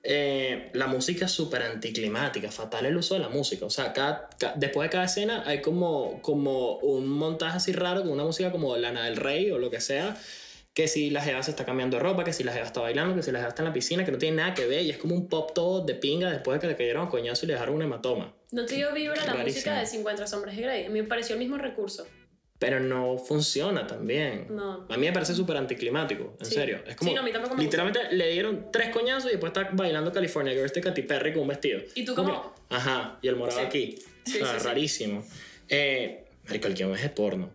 Eh, 0.03 0.69
la 0.73 0.87
música 0.87 1.25
es 1.25 1.31
súper 1.31 1.61
anticlimática, 1.63 2.51
fatal 2.51 2.85
el 2.85 2.95
uso 2.97 3.15
de 3.15 3.19
la 3.19 3.29
música. 3.29 3.65
O 3.65 3.69
sea, 3.69 3.91
cada- 3.93 4.29
ca- 4.39 4.53
después 4.55 4.87
de 4.87 4.91
cada 4.91 5.05
escena 5.05 5.43
hay 5.45 5.61
como, 5.61 6.21
como 6.21 6.77
un 6.77 7.07
montaje 7.09 7.57
así 7.57 7.71
raro 7.73 8.01
con 8.03 8.11
una 8.11 8.23
música 8.23 8.51
como 8.51 8.75
Lana 8.77 9.05
del 9.05 9.17
Rey 9.17 9.51
o 9.51 9.57
lo 9.57 9.69
que 9.69 9.81
sea. 9.81 10.15
Que 10.73 10.87
si 10.87 11.09
la 11.09 11.21
jeva 11.21 11.43
se 11.43 11.51
está 11.51 11.65
cambiando 11.65 11.97
de 11.97 12.03
ropa, 12.03 12.23
que 12.23 12.31
si 12.31 12.43
la 12.43 12.53
jeva 12.53 12.65
está 12.65 12.79
bailando, 12.79 13.13
que 13.15 13.23
si 13.23 13.31
la 13.31 13.39
jeva 13.39 13.49
está 13.49 13.63
en 13.63 13.67
la 13.67 13.73
piscina, 13.73 14.05
que 14.05 14.11
no 14.11 14.17
tiene 14.17 14.37
nada 14.37 14.53
que 14.53 14.65
ver. 14.65 14.83
Y 14.83 14.91
es 14.91 14.97
como 14.97 15.13
un 15.15 15.27
pop 15.27 15.51
todo 15.53 15.83
de 15.83 15.95
pinga 15.95 16.31
después 16.31 16.55
de 16.55 16.61
que 16.61 16.67
le 16.67 16.75
cayeron 16.77 17.07
a 17.07 17.09
coñazo 17.09 17.45
y 17.45 17.47
le 17.47 17.53
dejaron 17.53 17.75
un 17.75 17.81
hematoma. 17.81 18.33
¿No 18.51 18.65
te 18.65 18.75
dio 18.75 18.93
vibra 18.93 19.15
la 19.25 19.33
música 19.43 19.79
de 19.79 19.85
50 19.85 20.27
sombras 20.27 20.55
de 20.55 20.61
Grey? 20.61 20.85
A 20.85 20.89
mí 20.89 21.01
me 21.01 21.07
pareció 21.07 21.33
el 21.33 21.39
mismo 21.39 21.57
recurso. 21.57 22.07
Pero 22.59 22.81
no 22.81 23.17
funciona 23.17 23.87
también. 23.87 24.47
No. 24.49 24.85
A 24.89 24.97
mí 24.97 25.05
me 25.07 25.13
parece 25.13 25.33
súper 25.33 25.55
anticlimático, 25.55 26.35
en 26.39 26.45
Sí. 26.45 26.55
serio. 26.55 26.79
Es 26.85 26.97
como, 26.97 27.09
Sí, 27.09 27.15
no, 27.15 27.21
a 27.21 27.23
mí 27.23 27.31
tampoco 27.31 27.55
me 27.55 27.63
literalmente 27.63 27.99
le 28.11 28.31
dieron 28.33 28.67
tres 28.71 28.89
coñazos 28.89 29.29
y 29.29 29.35
después 29.35 29.51
está 29.55 29.69
bailando 29.71 30.11
California 30.11 30.51
Girls 30.53 30.73
de 30.73 30.81
Katy 30.81 31.03
Perry 31.03 31.31
con 31.31 31.43
un 31.43 31.47
vestido. 31.47 31.79
¿Y 31.95 32.03
tú 32.03 32.13
cómo? 32.13 32.53
Ajá, 32.69 33.17
y 33.21 33.29
el 33.29 33.37
morado 33.37 33.59
Sí. 33.61 33.65
aquí. 33.65 33.99
Sí, 34.25 34.41
O 34.41 34.45
sea, 34.45 34.59
rarísimo. 34.59 35.23
Eh, 35.69 36.25
marico, 36.47 36.67
el 36.67 36.73
guion 36.75 36.93
es 36.95 37.01
de 37.01 37.09
porno. 37.09 37.49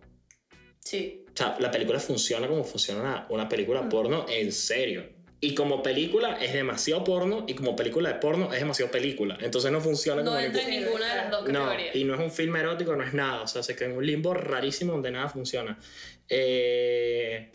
Sí. 0.79 1.23
O 1.27 1.37
sea, 1.37 1.55
la 1.59 1.69
película 1.69 1.99
funciona 1.99 2.47
como 2.47 2.63
funciona 2.63 3.01
una, 3.01 3.25
una 3.29 3.47
película 3.49 3.83
Mm. 3.83 3.89
porno 3.89 4.25
en 4.27 4.51
serio. 4.51 5.05
Y 5.41 5.53
como 5.53 5.83
película 5.83 6.37
es 6.41 6.53
demasiado 6.53 7.03
porno 7.03 7.43
y 7.47 7.53
como 7.53 7.75
película 7.75 8.09
de 8.09 8.15
porno 8.15 8.51
es 8.53 8.59
demasiado 8.59 8.91
película. 8.91 9.37
Entonces 9.41 9.71
no 9.71 9.81
funciona 9.81 10.23
No 10.23 10.31
como 10.31 10.41
entra 10.41 10.61
en 10.61 10.69
ninguna 10.69 11.09
de 11.09 11.15
las 11.15 11.31
dos 11.31 11.47
no, 11.49 11.65
categorías. 11.65 11.95
y 11.95 12.03
no 12.03 12.13
es 12.15 12.19
un 12.19 12.31
film 12.31 12.55
erótico, 12.55 12.95
no 12.95 13.03
es 13.03 13.13
nada. 13.13 13.41
O 13.41 13.47
sea, 13.47 13.61
se 13.61 13.75
queda 13.75 13.89
en 13.89 13.97
un 13.97 14.05
limbo 14.05 14.33
rarísimo 14.33 14.93
donde 14.93 15.11
nada 15.11 15.29
funciona. 15.29 15.77
Eh... 16.29 17.51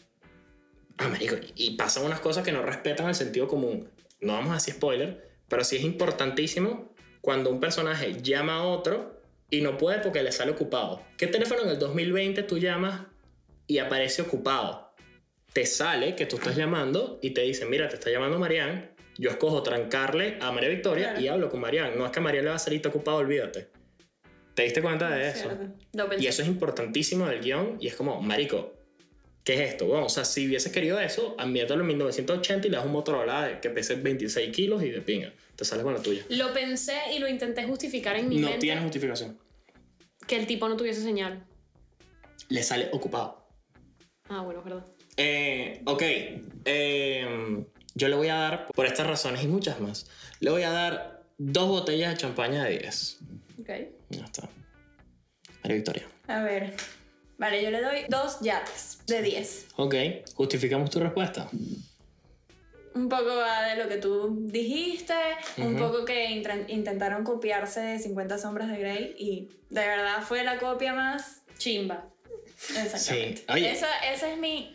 Ah, 0.98 1.08
marico, 1.08 1.36
y 1.54 1.76
pasan 1.76 2.04
unas 2.04 2.20
cosas 2.20 2.44
que 2.44 2.52
no 2.52 2.62
respetan 2.62 3.08
el 3.08 3.14
sentido 3.14 3.48
común. 3.48 3.88
No 4.20 4.34
vamos 4.34 4.50
a 4.50 4.54
decir 4.54 4.74
spoiler, 4.74 5.30
pero 5.48 5.64
sí 5.64 5.76
es 5.76 5.82
importantísimo 5.82 6.94
cuando 7.22 7.50
un 7.50 7.58
personaje 7.58 8.20
llama 8.22 8.56
a 8.56 8.62
otro 8.64 9.20
y 9.50 9.62
no 9.62 9.78
puede 9.78 9.98
porque 10.00 10.22
le 10.22 10.30
sale 10.30 10.52
ocupado. 10.52 11.02
¿Qué 11.16 11.26
teléfono 11.26 11.62
en 11.62 11.70
el 11.70 11.78
2020 11.78 12.42
tú 12.42 12.58
llamas 12.58 13.06
y 13.66 13.78
aparece 13.78 14.22
ocupado? 14.22 14.89
Te 15.52 15.66
sale 15.66 16.14
que 16.14 16.26
tú 16.26 16.36
estás 16.36 16.56
llamando 16.56 17.18
y 17.22 17.30
te 17.30 17.40
dicen, 17.42 17.68
mira, 17.70 17.88
te 17.88 17.96
está 17.96 18.10
llamando 18.10 18.38
Marianne. 18.38 18.90
Yo 19.18 19.30
escojo 19.30 19.62
trancarle 19.62 20.38
a 20.40 20.52
María 20.52 20.68
Victoria 20.68 21.08
Claro. 21.10 21.20
y 21.20 21.28
hablo 21.28 21.50
con 21.50 21.60
Marianne. 21.60 21.96
No 21.96 22.06
es 22.06 22.12
que 22.12 22.20
a 22.20 22.22
Marianne 22.22 22.44
le 22.44 22.50
va 22.50 22.56
a 22.56 22.60
salir 22.60 22.76
está 22.78 22.88
ocupado, 22.88 23.18
olvídate. 23.18 23.68
¿Te 24.54 24.62
diste 24.62 24.80
cuenta 24.82 25.10
de 25.10 25.28
eso? 25.28 25.48
Pensé. 25.92 26.22
Y 26.24 26.26
eso 26.26 26.42
es 26.42 26.48
importantísimo 26.48 27.26
del 27.26 27.40
guion 27.40 27.76
y 27.80 27.88
es 27.88 27.94
como, 27.94 28.20
marico, 28.22 28.72
¿qué 29.44 29.54
es 29.54 29.60
esto? 29.72 29.86
Bueno, 29.86 30.06
o 30.06 30.08
sea, 30.08 30.24
si 30.24 30.46
hubieses 30.46 30.72
querido 30.72 30.98
eso, 31.00 31.34
ambiéntalo 31.38 31.80
en 31.82 31.88
1980 31.88 32.66
y 32.66 32.70
le 32.70 32.76
das 32.76 32.86
un 32.86 32.92
Motorola 32.92 33.60
que 33.60 33.70
pese 33.70 33.96
26 33.96 34.50
kilos 34.54 34.82
y 34.82 34.90
de 34.90 35.00
pinga. 35.00 35.32
Te 35.56 35.64
sales 35.64 35.84
con 35.84 35.94
la 35.94 36.00
tuya. 36.02 36.24
Lo 36.30 36.52
pensé 36.54 36.96
y 37.14 37.18
lo 37.18 37.28
intenté 37.28 37.64
justificar 37.64 38.16
en 38.16 38.28
mi 38.28 38.36
No 38.36 38.46
mente 38.48 38.60
tiene 38.60 38.80
justificación. 38.82 39.38
que 40.26 40.36
el 40.36 40.46
tipo 40.46 40.68
no 40.68 40.76
tuviese 40.76 41.02
señal. 41.02 41.44
Le 42.48 42.62
sale 42.62 42.88
ocupado. 42.92 43.46
Ah, 44.28 44.42
bueno, 44.42 44.62
perdón. 44.62 44.84
Eh, 45.22 45.82
ok. 45.84 46.02
eh, 46.64 47.64
yo 47.94 48.08
le 48.08 48.16
voy 48.16 48.28
a 48.28 48.36
dar, 48.36 48.66
por 48.68 48.86
estas 48.86 49.06
razones 49.06 49.44
y 49.44 49.48
muchas 49.48 49.78
más, 49.80 50.06
le 50.40 50.50
voy 50.50 50.62
a 50.62 50.70
dar 50.70 51.24
dos 51.36 51.68
botellas 51.68 52.12
de 52.12 52.16
champaña 52.16 52.64
de 52.64 52.78
10. 52.78 53.18
Ok. 53.60 53.70
Ya 54.08 54.24
está. 54.24 54.48
María 55.62 55.76
Victoria. 55.76 56.06
A 56.26 56.42
ver. 56.42 56.74
Vale, 57.36 57.62
yo 57.62 57.70
le 57.70 57.82
doy 57.82 58.04
dos 58.08 58.40
yates 58.40 59.00
de 59.06 59.20
10. 59.20 59.66
Ok. 59.76 59.94
Justificamos 60.34 60.88
tu 60.88 61.00
respuesta. 61.00 61.50
Un 62.94 63.08
poco 63.10 63.36
va 63.36 63.64
de 63.68 63.76
lo 63.76 63.88
que 63.88 63.98
tú 63.98 64.38
dijiste, 64.46 65.14
un 65.58 65.76
poco 65.76 66.06
que 66.06 66.30
intentaron 66.68 67.24
copiarse 67.24 67.80
de 67.80 67.98
50 67.98 68.38
sombras 68.38 68.70
de 68.70 68.78
Grey 68.78 69.14
y 69.18 69.48
de 69.68 69.86
verdad 69.86 70.22
fue 70.22 70.44
la 70.44 70.58
copia 70.58 70.94
más... 70.94 71.42
Chimba. 71.58 72.08
Exactamente. 72.56 73.42
Sí. 73.42 73.44
Oye. 73.48 73.70
Esa 73.70 74.32
es 74.32 74.38
mi... 74.38 74.74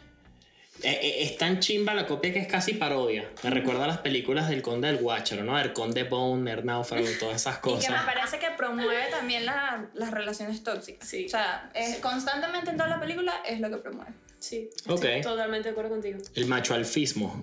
Eh, 0.84 1.00
eh, 1.02 1.24
es 1.24 1.38
tan 1.38 1.60
chimba 1.62 1.94
la 1.94 2.06
copia 2.06 2.34
que 2.34 2.40
es 2.40 2.48
casi 2.48 2.74
parodia. 2.74 3.30
Me 3.44 3.50
recuerda 3.50 3.86
a 3.86 3.88
las 3.88 4.00
películas 4.00 4.50
del 4.50 4.62
Conde 4.62 4.88
del 4.90 4.98
Guacharo, 4.98 5.44
¿no? 5.44 5.58
El 5.58 5.72
Conde 5.74 6.04
Bone, 6.04 6.52
el 6.52 6.66
Náufrago, 6.66 7.08
todas 7.20 7.38
esas 7.38 7.58
Y 7.58 7.62
que 7.62 7.70
me 7.70 7.76
cosas. 7.78 8.06
parece 8.06 8.40
que 8.40 8.48
promueve 8.58 9.06
también 9.10 9.46
la- 9.46 9.88
las 9.94 10.12
relaciones 10.12 10.64
tóxicas. 10.64 11.08
Sí. 11.08 11.26
O 11.26 11.30
sea, 11.30 11.72
es- 11.74 11.98
constantemente 12.00 12.70
en 12.72 12.78
toda 12.78 12.90
la 12.90 13.00
película 13.00 13.34
es 13.48 13.60
lo 13.62 13.70
que 13.70 13.78
promueve. 13.78 14.12
Sí. 14.38 14.70
Ok. 14.88 15.06
Estoy 15.06 15.22
totalmente 15.22 15.70
de 15.70 15.72
acuerdo 15.72 15.92
contigo. 15.92 16.20
El 16.36 16.46
macho 16.48 16.76
alfismo. 16.76 17.42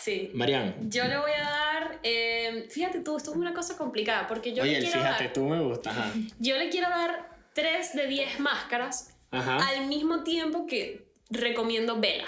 Sí. 0.00 0.30
Marian. 0.34 0.90
Yo 0.90 1.04
le 1.04 1.18
voy 1.18 1.32
a 1.32 1.48
dar. 1.48 1.98
eh, 2.02 2.66
fíjate 2.70 3.00
tú, 3.00 3.16
esto 3.18 3.30
es 3.32 3.36
una 3.36 3.52
cosa 3.52 3.76
complicada 3.76 4.26
porque 4.26 4.52
yo 4.54 4.62
Oye, 4.62 4.72
le 4.72 4.78
quiero 4.86 5.00
fíjate, 5.00 5.24
dar. 5.24 5.32
tú 5.32 5.44
me 5.44 5.60
gusta. 5.60 5.90
Ajá. 5.90 6.12
Yo 6.38 6.56
le 6.56 6.70
quiero 6.70 6.88
dar 6.88 7.28
3 7.52 7.94
de 7.94 8.06
10 8.06 8.40
máscaras 8.40 9.10
Ajá. 9.30 9.58
al 9.68 9.86
mismo 9.86 10.22
tiempo 10.24 10.66
que 10.66 11.04
recomiendo 11.30 12.00
Vela. 12.00 12.24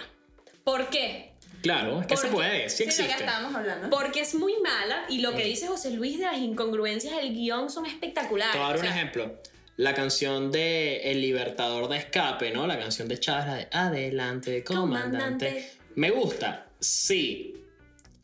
¿Por 0.65 0.89
qué? 0.91 1.33
Claro, 1.63 2.01
es 2.01 2.07
que 2.09 2.17
se 2.17 2.27
puede, 2.29 2.69
sí 2.69 2.83
existe. 2.83 3.13
estábamos 3.13 3.55
hablando. 3.55 3.89
Porque 3.91 4.21
es 4.21 4.35
muy 4.35 4.55
mala 4.63 5.05
y 5.09 5.21
lo 5.21 5.35
que 5.35 5.45
dice 5.45 5.69
José 5.69 5.93
Luis 5.93 6.19
de 6.19 6.25
las 6.25 6.39
incongruencias 6.39 7.17
del 7.17 7.33
guion 7.35 7.71
son 7.71 7.87
espectaculares. 7.87 8.53
Te 8.53 8.59
voy 8.59 8.65
a 8.67 8.69
dar 8.69 8.77
O 8.77 8.81
un 8.81 8.87
sea, 8.87 8.95
ejemplo. 8.97 9.39
La 9.77 9.95
canción 9.95 10.51
de 10.51 11.11
El 11.13 11.21
Libertador 11.21 11.89
de 11.89 11.99
Escape, 11.99 12.51
¿no? 12.51 12.67
La 12.67 12.79
canción 12.79 13.07
de 13.09 13.19
Chávez, 13.19 13.47
la 13.47 13.57
de 13.57 13.69
Adelante, 13.73 14.65
comandante. 14.65 15.19
Comandante. 15.19 15.71
¿Me 15.95 16.11
gusta? 16.11 16.67
Sí. 16.81 17.55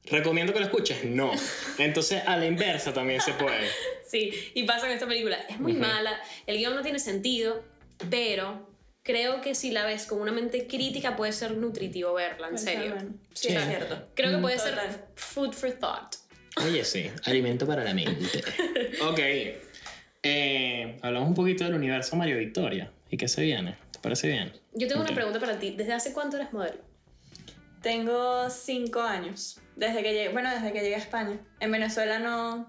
¿Recomiendo 0.05 0.53
que 0.53 0.59
lo 0.59 0.67
escuches? 0.67 1.05
No. 1.05 1.31
Entonces, 1.79 2.23
a 2.27 2.37
la 2.37 2.47
inversa 2.47 2.93
también 2.93 3.21
se 3.21 3.33
puede. 3.35 3.69
Sí, 4.09 4.33
y 4.55 4.63
pasa 4.63 4.87
con 4.87 4.91
esta 4.93 5.07
película. 5.07 5.37
Es 5.51 5.61
muy 5.61 5.75
mala, 5.75 6.19
el 6.47 6.57
guion 6.57 6.75
no 6.75 6.81
tiene 6.81 6.99
sentido, 6.99 7.63
pero 8.09 8.68
creo 9.09 9.41
que 9.41 9.55
si 9.55 9.71
la 9.71 9.87
ves 9.87 10.05
con 10.05 10.21
una 10.21 10.33
mente 10.33 10.67
crítica 10.67 11.17
puede 11.17 11.33
ser 11.33 11.57
nutritivo 11.57 12.13
verla, 12.13 12.49
en 12.49 12.59
serio. 12.59 12.95
Sí, 13.33 13.49
Sí. 13.49 13.57
es 13.57 13.65
cierto. 13.67 14.07
Creo 14.15 14.33
que 14.33 14.39
puede 14.43 14.57
Total. 14.59 14.75
ser 14.91 15.05
food 15.15 15.53
for 15.55 15.73
thought. 15.73 16.15
Oye, 16.63 16.85
sí. 16.85 17.11
Alimento 17.25 17.67
para 17.67 17.85
la 17.85 17.95
mente. 17.95 18.43
Ok. 19.03 19.19
Eh, 20.23 20.99
hablamos 21.01 21.29
un 21.31 21.35
poquito 21.35 21.65
del 21.65 21.73
universo 21.75 22.17
Mario 22.17 22.37
Victoria. 22.37 22.93
¿Y 23.11 23.17
qué 23.17 23.29
se 23.29 23.41
viene? 23.43 23.77
¿Te 23.93 23.99
parece 24.01 24.29
bien? 24.29 24.53
Yo 24.75 24.87
tengo 24.89 25.01
Ok. 25.01 25.07
una 25.07 25.15
pregunta 25.15 25.41
para 25.41 25.59
ti. 25.59 25.71
¿Desde 25.75 25.95
hace 25.95 26.13
cuánto 26.13 26.37
eres 26.37 26.53
modelo? 26.53 26.83
Tengo 27.83 28.51
cinco 28.51 29.01
años. 29.01 29.59
Desde 29.77 30.03
que 30.03 30.13
llegué, 30.13 30.29
bueno, 30.31 30.51
desde 30.51 30.73
que 30.73 30.81
llegué 30.81 30.97
a 30.97 30.99
España. 30.99 31.41
En 31.61 31.71
Venezuela 31.71 32.19
no 32.19 32.69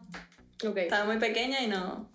Ok. 0.64 0.78
estaba 0.78 1.06
muy 1.06 1.18
pequeña 1.18 1.62
y 1.62 1.68
no, 1.68 2.10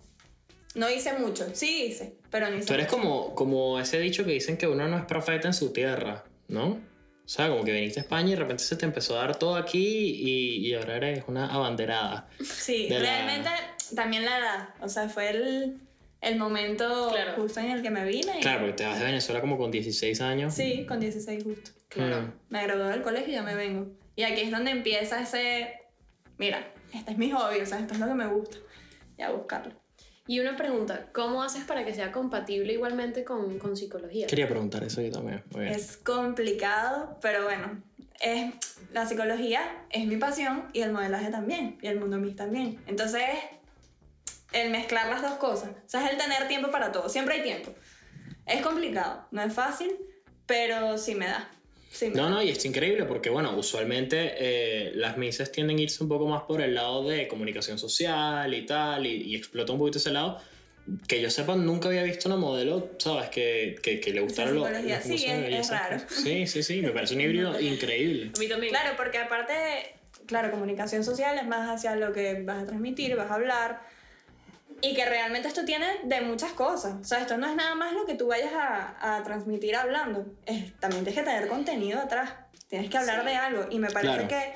no 0.75 0.89
hice 0.89 1.13
mucho. 1.17 1.45
Sí 1.53 1.85
hice, 1.85 2.17
pero 2.29 2.49
no 2.49 2.55
hice 2.57 2.65
Tú 2.67 2.73
eres 2.73 2.85
mucho. 2.91 2.97
como, 3.01 3.35
como 3.35 3.79
ese 3.79 3.99
dicho 3.99 4.23
que 4.25 4.31
dicen 4.31 4.57
que 4.57 4.67
uno 4.67 4.87
no 4.87 4.97
es 4.97 5.05
profeta 5.05 5.47
en 5.47 5.53
su 5.53 5.71
tierra, 5.73 6.23
¿no? 6.47 6.67
O 6.73 7.27
sea, 7.27 7.49
como 7.49 7.63
que 7.63 7.71
viniste 7.71 7.99
a 7.99 8.03
España 8.03 8.27
y 8.27 8.31
de 8.31 8.35
repente 8.37 8.63
se 8.63 8.75
te 8.75 8.85
empezó 8.85 9.17
a 9.17 9.21
dar 9.25 9.35
todo 9.39 9.55
aquí 9.55 9.79
y, 9.83 10.67
y 10.67 10.73
ahora 10.75 10.97
eres 10.97 11.23
una 11.27 11.47
abanderada. 11.51 12.29
Sí, 12.43 12.87
la- 12.89 12.99
realmente 12.99 13.49
también 13.95 14.25
la 14.25 14.37
edad. 14.37 14.69
O 14.81 14.87
sea, 14.89 15.09
fue 15.09 15.29
el, 15.31 15.77
el 16.21 16.37
momento 16.37 17.09
Claro. 17.11 17.33
justo 17.41 17.59
en 17.61 17.71
el 17.71 17.81
que 17.81 17.89
me 17.89 18.05
vine. 18.05 18.37
y- 18.37 18.41
Claro, 18.41 18.59
porque 18.59 18.73
te 18.73 18.85
vas 18.85 18.99
de 18.99 19.05
Venezuela 19.05 19.41
como 19.41 19.57
con 19.57 19.71
16 19.71 20.21
años. 20.21 20.53
Sí, 20.53 20.85
con 20.87 20.99
16 20.99 21.43
justo. 21.43 21.71
Claro. 21.87 22.21
Mm. 22.21 22.31
Me 22.49 22.63
gradué 22.63 22.89
del 22.91 23.01
colegio 23.01 23.29
y 23.29 23.35
ya 23.35 23.41
me 23.43 23.55
vengo. 23.55 23.87
Y 24.15 24.23
aquí 24.23 24.41
es 24.41 24.51
donde 24.51 24.69
empieza 24.71 25.21
ese, 25.21 25.73
mira, 26.37 26.71
este 26.93 27.11
es 27.11 27.17
mi 27.17 27.31
hobby, 27.31 27.59
o 27.59 27.65
sea, 27.65 27.79
esto 27.79 27.93
es 27.95 27.99
lo 27.99 28.07
que 28.07 28.13
me 28.13 28.27
gusta. 28.27 28.57
Y 29.17 29.21
a 29.23 29.31
buscarlo. 29.31 29.73
Y 30.27 30.39
una 30.39 30.57
pregunta, 30.57 31.09
¿cómo 31.13 31.43
haces 31.43 31.65
para 31.65 31.85
que 31.85 31.93
sea 31.93 32.11
compatible 32.11 32.73
igualmente 32.73 33.23
con, 33.23 33.59
con 33.59 33.77
psicología? 33.77 34.25
Quería 34.25 34.47
preguntar 34.47 34.83
eso 34.83 35.01
yo 35.01 35.11
también. 35.11 35.43
Muy 35.51 35.65
bien. 35.65 35.73
Es 35.73 35.97
complicado, 35.97 37.19
pero 37.21 37.43
bueno, 37.43 37.83
es, 38.19 38.53
la 38.91 39.05
psicología 39.05 39.61
es 39.91 40.07
mi 40.07 40.17
pasión 40.17 40.65
y 40.73 40.81
el 40.81 40.91
modelaje 40.91 41.29
también, 41.29 41.77
y 41.81 41.87
el 41.87 41.99
mundo 41.99 42.17
mix 42.17 42.35
también. 42.37 42.81
Entonces, 42.87 43.21
el 44.51 44.71
mezclar 44.71 45.09
las 45.09 45.21
dos 45.21 45.33
cosas, 45.33 45.69
o 45.69 45.89
sea, 45.89 46.05
es 46.05 46.13
el 46.13 46.17
tener 46.17 46.47
tiempo 46.47 46.71
para 46.71 46.91
todo, 46.91 47.07
siempre 47.07 47.35
hay 47.35 47.43
tiempo. 47.43 47.71
Es 48.47 48.63
complicado, 48.63 49.27
no 49.31 49.43
es 49.43 49.53
fácil, 49.53 49.91
pero 50.47 50.97
sí 50.97 51.13
me 51.13 51.27
da. 51.27 51.51
Sí 51.95 52.09
No, 52.13 52.29
no, 52.29 52.43
y 52.43 52.49
es 52.49 52.65
increíble 52.65 53.05
porque, 53.05 53.29
bueno, 53.29 53.55
usualmente 53.57 54.33
eh, 54.37 54.91
las 54.95 55.17
misas 55.17 55.51
tienden 55.51 55.77
a 55.77 55.81
irse 55.81 56.03
un 56.03 56.09
poco 56.09 56.27
más 56.27 56.43
por 56.43 56.61
el 56.61 56.75
lado 56.75 57.07
de 57.07 57.27
comunicación 57.29 57.77
social 57.79 58.53
y 58.53 58.65
tal, 58.65 59.05
y, 59.07 59.21
y 59.31 59.35
explota 59.35 59.71
un 59.71 59.79
poquito 59.79 59.97
ese 59.99 60.11
lado. 60.11 60.39
Que 61.07 61.19
yo 61.21 61.29
sepa, 61.31 61.55
nunca 61.55 61.87
había 61.87 62.03
visto 62.03 62.27
una 62.29 62.35
modelo, 62.37 62.91
¿sabes? 62.99 63.29
Que, 63.29 63.75
que, 63.81 63.99
que 63.99 64.11
le 64.13 64.19
gustara 64.21 64.51
lo, 64.51 64.67
los 64.69 64.77
Sí, 65.03 65.09
cursos 65.09 65.09
de 65.09 65.15
es- 65.15 65.25
es 65.37 65.41
belleza. 65.43 65.87
raro. 65.89 66.03
Sí, 66.09 66.45
sí, 66.47 66.61
sí, 66.63 66.81
me 66.81 66.89
parece 66.91 67.15
un 67.15 67.21
híbrido 67.25 67.59
increíble. 67.59 68.31
A 68.35 68.39
mí 68.39 68.47
también. 68.47 68.71
Claro, 68.73 68.95
porque 68.97 69.17
aparte, 69.17 69.53
claro, 70.27 70.51
comunicación 70.51 71.03
social 71.03 71.37
es 71.39 71.47
más 71.47 71.69
hacia 71.69 71.95
lo 71.95 72.11
que 72.13 72.41
vas 72.43 72.63
a 72.63 72.65
transmitir, 72.67 73.15
vas 73.15 73.31
a 73.31 73.35
hablar. 73.35 73.81
Y 74.81 74.93
que 74.93 75.05
realmente 75.05 75.47
esto 75.47 75.65
tiene 75.65 75.85
de 76.03 76.21
muchas 76.21 76.51
cosas. 76.53 76.95
O 77.01 77.03
sea, 77.03 77.19
esto 77.21 77.37
no 77.37 77.47
es 77.47 77.55
nada 77.55 77.75
más 77.75 77.93
lo 77.93 78.05
que 78.05 78.15
tú 78.15 78.27
vayas 78.27 78.53
a, 78.53 79.17
a 79.17 79.23
transmitir 79.23 79.75
hablando. 79.75 80.25
Es, 80.45 80.77
también 80.79 81.03
tienes 81.03 81.23
que 81.23 81.29
tener 81.29 81.47
contenido 81.47 81.99
atrás. 81.99 82.31
Tienes 82.67 82.89
que 82.89 82.97
hablar 82.97 83.21
Sí. 83.21 83.27
de 83.27 83.35
algo. 83.35 83.65
Y 83.71 83.79
me 83.79 83.89
parece 83.89 84.13
Claro. 84.13 84.27
que 84.27 84.53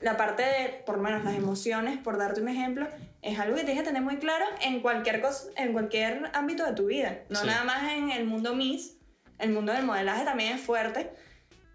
la 0.00 0.16
parte 0.16 0.42
de, 0.42 0.68
por 0.86 0.98
lo 0.98 1.02
menos 1.02 1.24
las 1.24 1.34
emociones, 1.34 1.98
por 1.98 2.18
darte 2.18 2.40
un 2.40 2.48
ejemplo, 2.48 2.86
es 3.22 3.38
algo 3.38 3.56
que 3.56 3.64
tienes 3.64 3.82
que 3.82 3.88
tener 3.88 4.02
muy 4.02 4.18
claro 4.18 4.44
en 4.60 4.80
cualquier, 4.80 5.20
cosa, 5.20 5.48
en 5.56 5.72
cualquier 5.72 6.30
ámbito 6.34 6.64
de 6.66 6.72
tu 6.74 6.86
vida. 6.86 7.20
No 7.30 7.40
Sí. 7.40 7.46
nada 7.46 7.64
más 7.64 7.90
en 7.92 8.10
el 8.10 8.24
mundo 8.24 8.54
Miss. 8.54 8.96
El 9.38 9.50
mundo 9.50 9.72
del 9.72 9.84
modelaje 9.84 10.24
también 10.24 10.52
es 10.54 10.60
fuerte. 10.60 11.10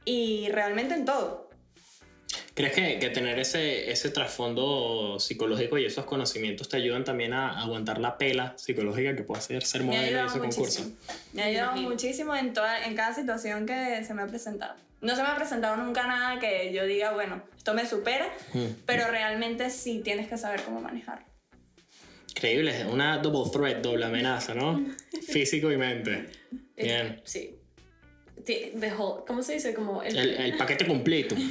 Y 0.06 0.50
realmente 0.52 0.94
en 0.94 1.04
todo. 1.06 1.47
¿Crees 2.58 2.74
que, 2.74 2.98
que 2.98 3.10
tener 3.12 3.38
ese, 3.38 3.92
ese 3.92 4.10
trasfondo 4.10 5.20
psicológico 5.20 5.78
y 5.78 5.86
esos 5.86 6.06
conocimientos 6.06 6.68
te 6.68 6.78
ayudan 6.78 7.04
también 7.04 7.34
a 7.34 7.62
aguantar 7.62 8.00
la 8.00 8.18
pela 8.18 8.56
psicológica 8.58 9.16
que 9.16 9.22
puede 9.22 9.42
hacer 9.42 9.64
ser 9.64 9.84
modelo 9.84 10.24
y 10.24 10.26
ese 10.26 10.40
concurso? 10.40 10.92
Me 11.34 11.44
ha 11.44 11.46
ayudado 11.46 11.76
muchísimo 11.78 12.36
en, 12.36 12.54
toda, 12.54 12.84
en 12.86 12.96
cada 12.96 13.14
situación 13.14 13.68
que 13.68 14.04
se 14.04 14.12
me 14.16 14.24
ha 14.24 14.26
presentado. 14.26 14.74
No 15.02 15.16
se 15.16 15.22
me 15.22 15.28
ha 15.28 15.36
presentado 15.36 15.78
nunca 15.78 16.08
nada 16.08 16.40
que 16.40 16.74
yo 16.74 16.84
diga, 16.88 17.14
bueno, 17.14 17.44
esto 17.56 17.76
me 17.76 17.86
supera, 17.88 18.28
Mm. 18.56 18.66
pero 18.88 19.08
realmente 19.12 19.70
sí 19.70 20.02
tienes 20.04 20.28
que 20.28 20.36
saber 20.38 20.64
cómo 20.64 20.82
manejarlo. 20.82 21.28
Increíble, 22.32 22.76
es 22.82 22.86
una 22.88 23.20
double 23.20 23.52
threat, 23.52 23.84
doble 23.84 24.06
amenaza, 24.06 24.56
¿no? 24.56 24.84
Físico 25.28 25.72
y 25.72 25.78
mente. 25.78 26.30
Bien. 26.76 27.22
Sí. 27.24 27.54
The 28.46 28.94
whole- 28.98 29.24
¿Cómo 29.28 29.44
se 29.44 29.54
dice? 29.54 29.74
Como 29.76 30.02
el, 30.02 30.18
El, 30.18 30.30
el 30.38 30.58
paquete 30.58 30.88
completo. 30.88 31.36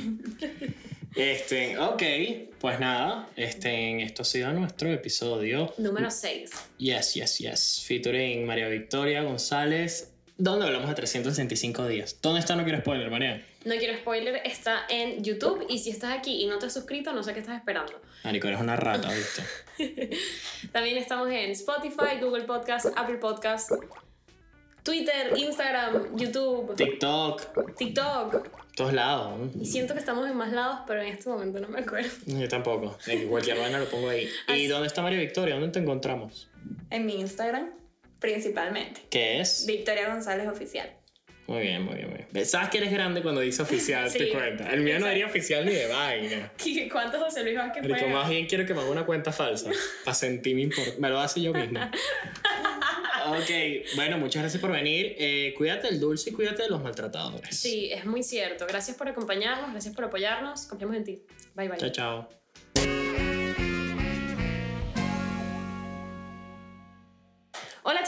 Este, 1.17 1.79
ok, 1.79 2.03
pues 2.61 2.79
nada, 2.79 3.29
este, 3.37 4.03
esto 4.03 4.21
ha 4.21 4.25
sido 4.27 4.53
nuestro 4.53 4.93
episodio. 4.93 5.73
número 5.79 6.11
6. 6.11 6.51
Yes, 6.77 7.15
yes, 7.15 7.39
yes. 7.39 7.85
Featuring 7.87 8.45
María 8.45 8.69
Victoria 8.69 9.23
González, 9.23 10.13
donde 10.37 10.67
hablamos 10.67 10.91
de 10.91 10.95
365 10.95 11.87
días. 11.89 12.19
¿Dónde 12.21 12.41
está 12.41 12.55
No 12.55 12.65
Quiero 12.65 12.81
Spoiler, 12.81 13.11
María? 13.11 13.47
No 13.65 13.75
quiero 13.77 13.99
spoiler, 13.99 14.43
está 14.45 14.87
en 14.91 15.25
YouTube 15.25 15.65
y 15.69 15.79
si 15.79 15.91
estás 15.91 16.17
aquí 16.17 16.43
y 16.43 16.47
no 16.47 16.59
te 16.59 16.67
has 16.67 16.75
suscrito, 16.75 17.13
no 17.13 17.23
sé 17.25 17.33
qué 17.33 17.41
estás 17.41 17.57
esperando. 17.57 18.01
Marico, 18.23 18.47
eres 18.47 18.61
una 18.61 18.77
rata, 18.77 19.09
¿viste? 19.11 19.43
También 20.73 20.99
estamos 20.99 21.29
en 21.31 21.51
Spotify, 21.53 22.21
Google 22.21 22.45
Podcast, 22.45 22.87
Apple 22.95 23.17
Podcast, 23.17 23.73
Twitter, 24.85 25.33
Instagram, 25.35 26.17
YouTube, 26.17 26.77
TikTok, 26.77 27.75
TikTok. 27.77 28.66
Todos 28.77 28.93
lados. 28.93 29.39
¿no? 29.39 29.63
Y 29.63 29.67
siento 29.67 29.95
que 29.95 30.01
estamos 30.01 30.29
en 30.31 30.37
más 30.37 30.53
lados, 30.53 30.81
pero 30.87 31.01
en 31.03 31.09
este 31.09 31.29
momento 31.29 31.59
no 31.59 31.67
me 31.69 31.81
acuerdo. 31.81 32.11
Yo 32.27 32.47
tampoco. 32.49 32.97
En 33.09 33.27
cualquier 33.27 33.59
vaina 33.59 33.79
lo 33.81 33.87
pongo 33.87 34.09
ahí. 34.11 34.29
¿Y 34.55 34.67
dónde 34.69 34.87
está 34.87 35.03
María 35.03 35.19
Victoria? 35.19 35.55
¿Dónde 35.57 35.71
te 35.71 35.81
encontramos? 35.81 36.49
En 36.91 37.07
mi 37.07 37.19
Instagram, 37.21 37.71
principalmente. 38.21 39.01
¿Qué 39.11 39.41
es? 39.41 39.65
Victoria 39.67 40.09
González 40.13 40.47
Oficial. 40.47 40.91
Muy 41.49 41.61
bien, 41.61 41.83
muy 41.85 41.95
bien, 41.95 42.11
muy 42.11 42.25
bien. 42.33 42.45
¿Sabes 42.45 42.71
que 42.71 42.79
eres 42.79 42.91
grande 42.91 43.23
cuando 43.23 43.41
dice 43.41 43.63
oficial? 43.63 44.11
Sí. 44.11 44.19
Te 44.19 44.29
cuenta. 44.31 44.69
El 44.73 44.81
mío 44.83 44.99
no 44.99 45.07
diría 45.09 45.27
oficial 45.27 45.65
ni 45.65 45.73
de 45.73 45.87
vaina. 45.87 46.53
¿Qué- 46.57 46.89
¿Cuántos 46.91 47.23
José 47.23 47.45
Luis 47.45 47.57
Vázquez 47.57 47.87
fue? 47.87 48.09
más 48.09 48.29
bien 48.29 48.47
quiero 48.47 48.67
que 48.67 48.75
me 48.75 48.81
haga 48.81 48.91
una 48.91 49.07
cuenta 49.07 49.31
falsa. 49.33 49.71
Para 50.05 50.15
sentirme 50.17 50.63
importante. 50.63 51.01
Me 51.01 51.09
lo 51.09 51.21
hace 51.21 51.41
yo 51.41 51.53
mismo 51.55 51.79
ok, 53.33 53.97
bueno, 53.97 54.19
muchas 54.19 54.43
gracias 54.43 54.61
por 54.61 54.73
venir. 54.73 55.15
Eh, 55.19 55.55
cuídate 55.57 55.89
del 55.89 56.01
dulce 56.01 56.31
y 56.31 56.33
cuídate 56.33 56.63
de 56.63 56.69
los 56.69 56.83
maltratadores. 56.83 57.57
Sí, 57.57 57.91
es 57.93 58.05
muy 58.05 58.23
cierto. 58.23 58.67
Gracias 58.67 58.97
por 58.97 59.09
acompañarnos, 59.09 59.71
gracias 59.73 59.95
por 59.95 60.05
apoyarnos. 60.05 60.67
Confiamos 60.67 60.97
en 60.97 61.05
ti. 61.05 61.23
Bye, 61.55 61.69
bye. 61.69 61.79
Chao, 61.79 61.91
chao. 61.91 62.29
Hola, 67.83 68.03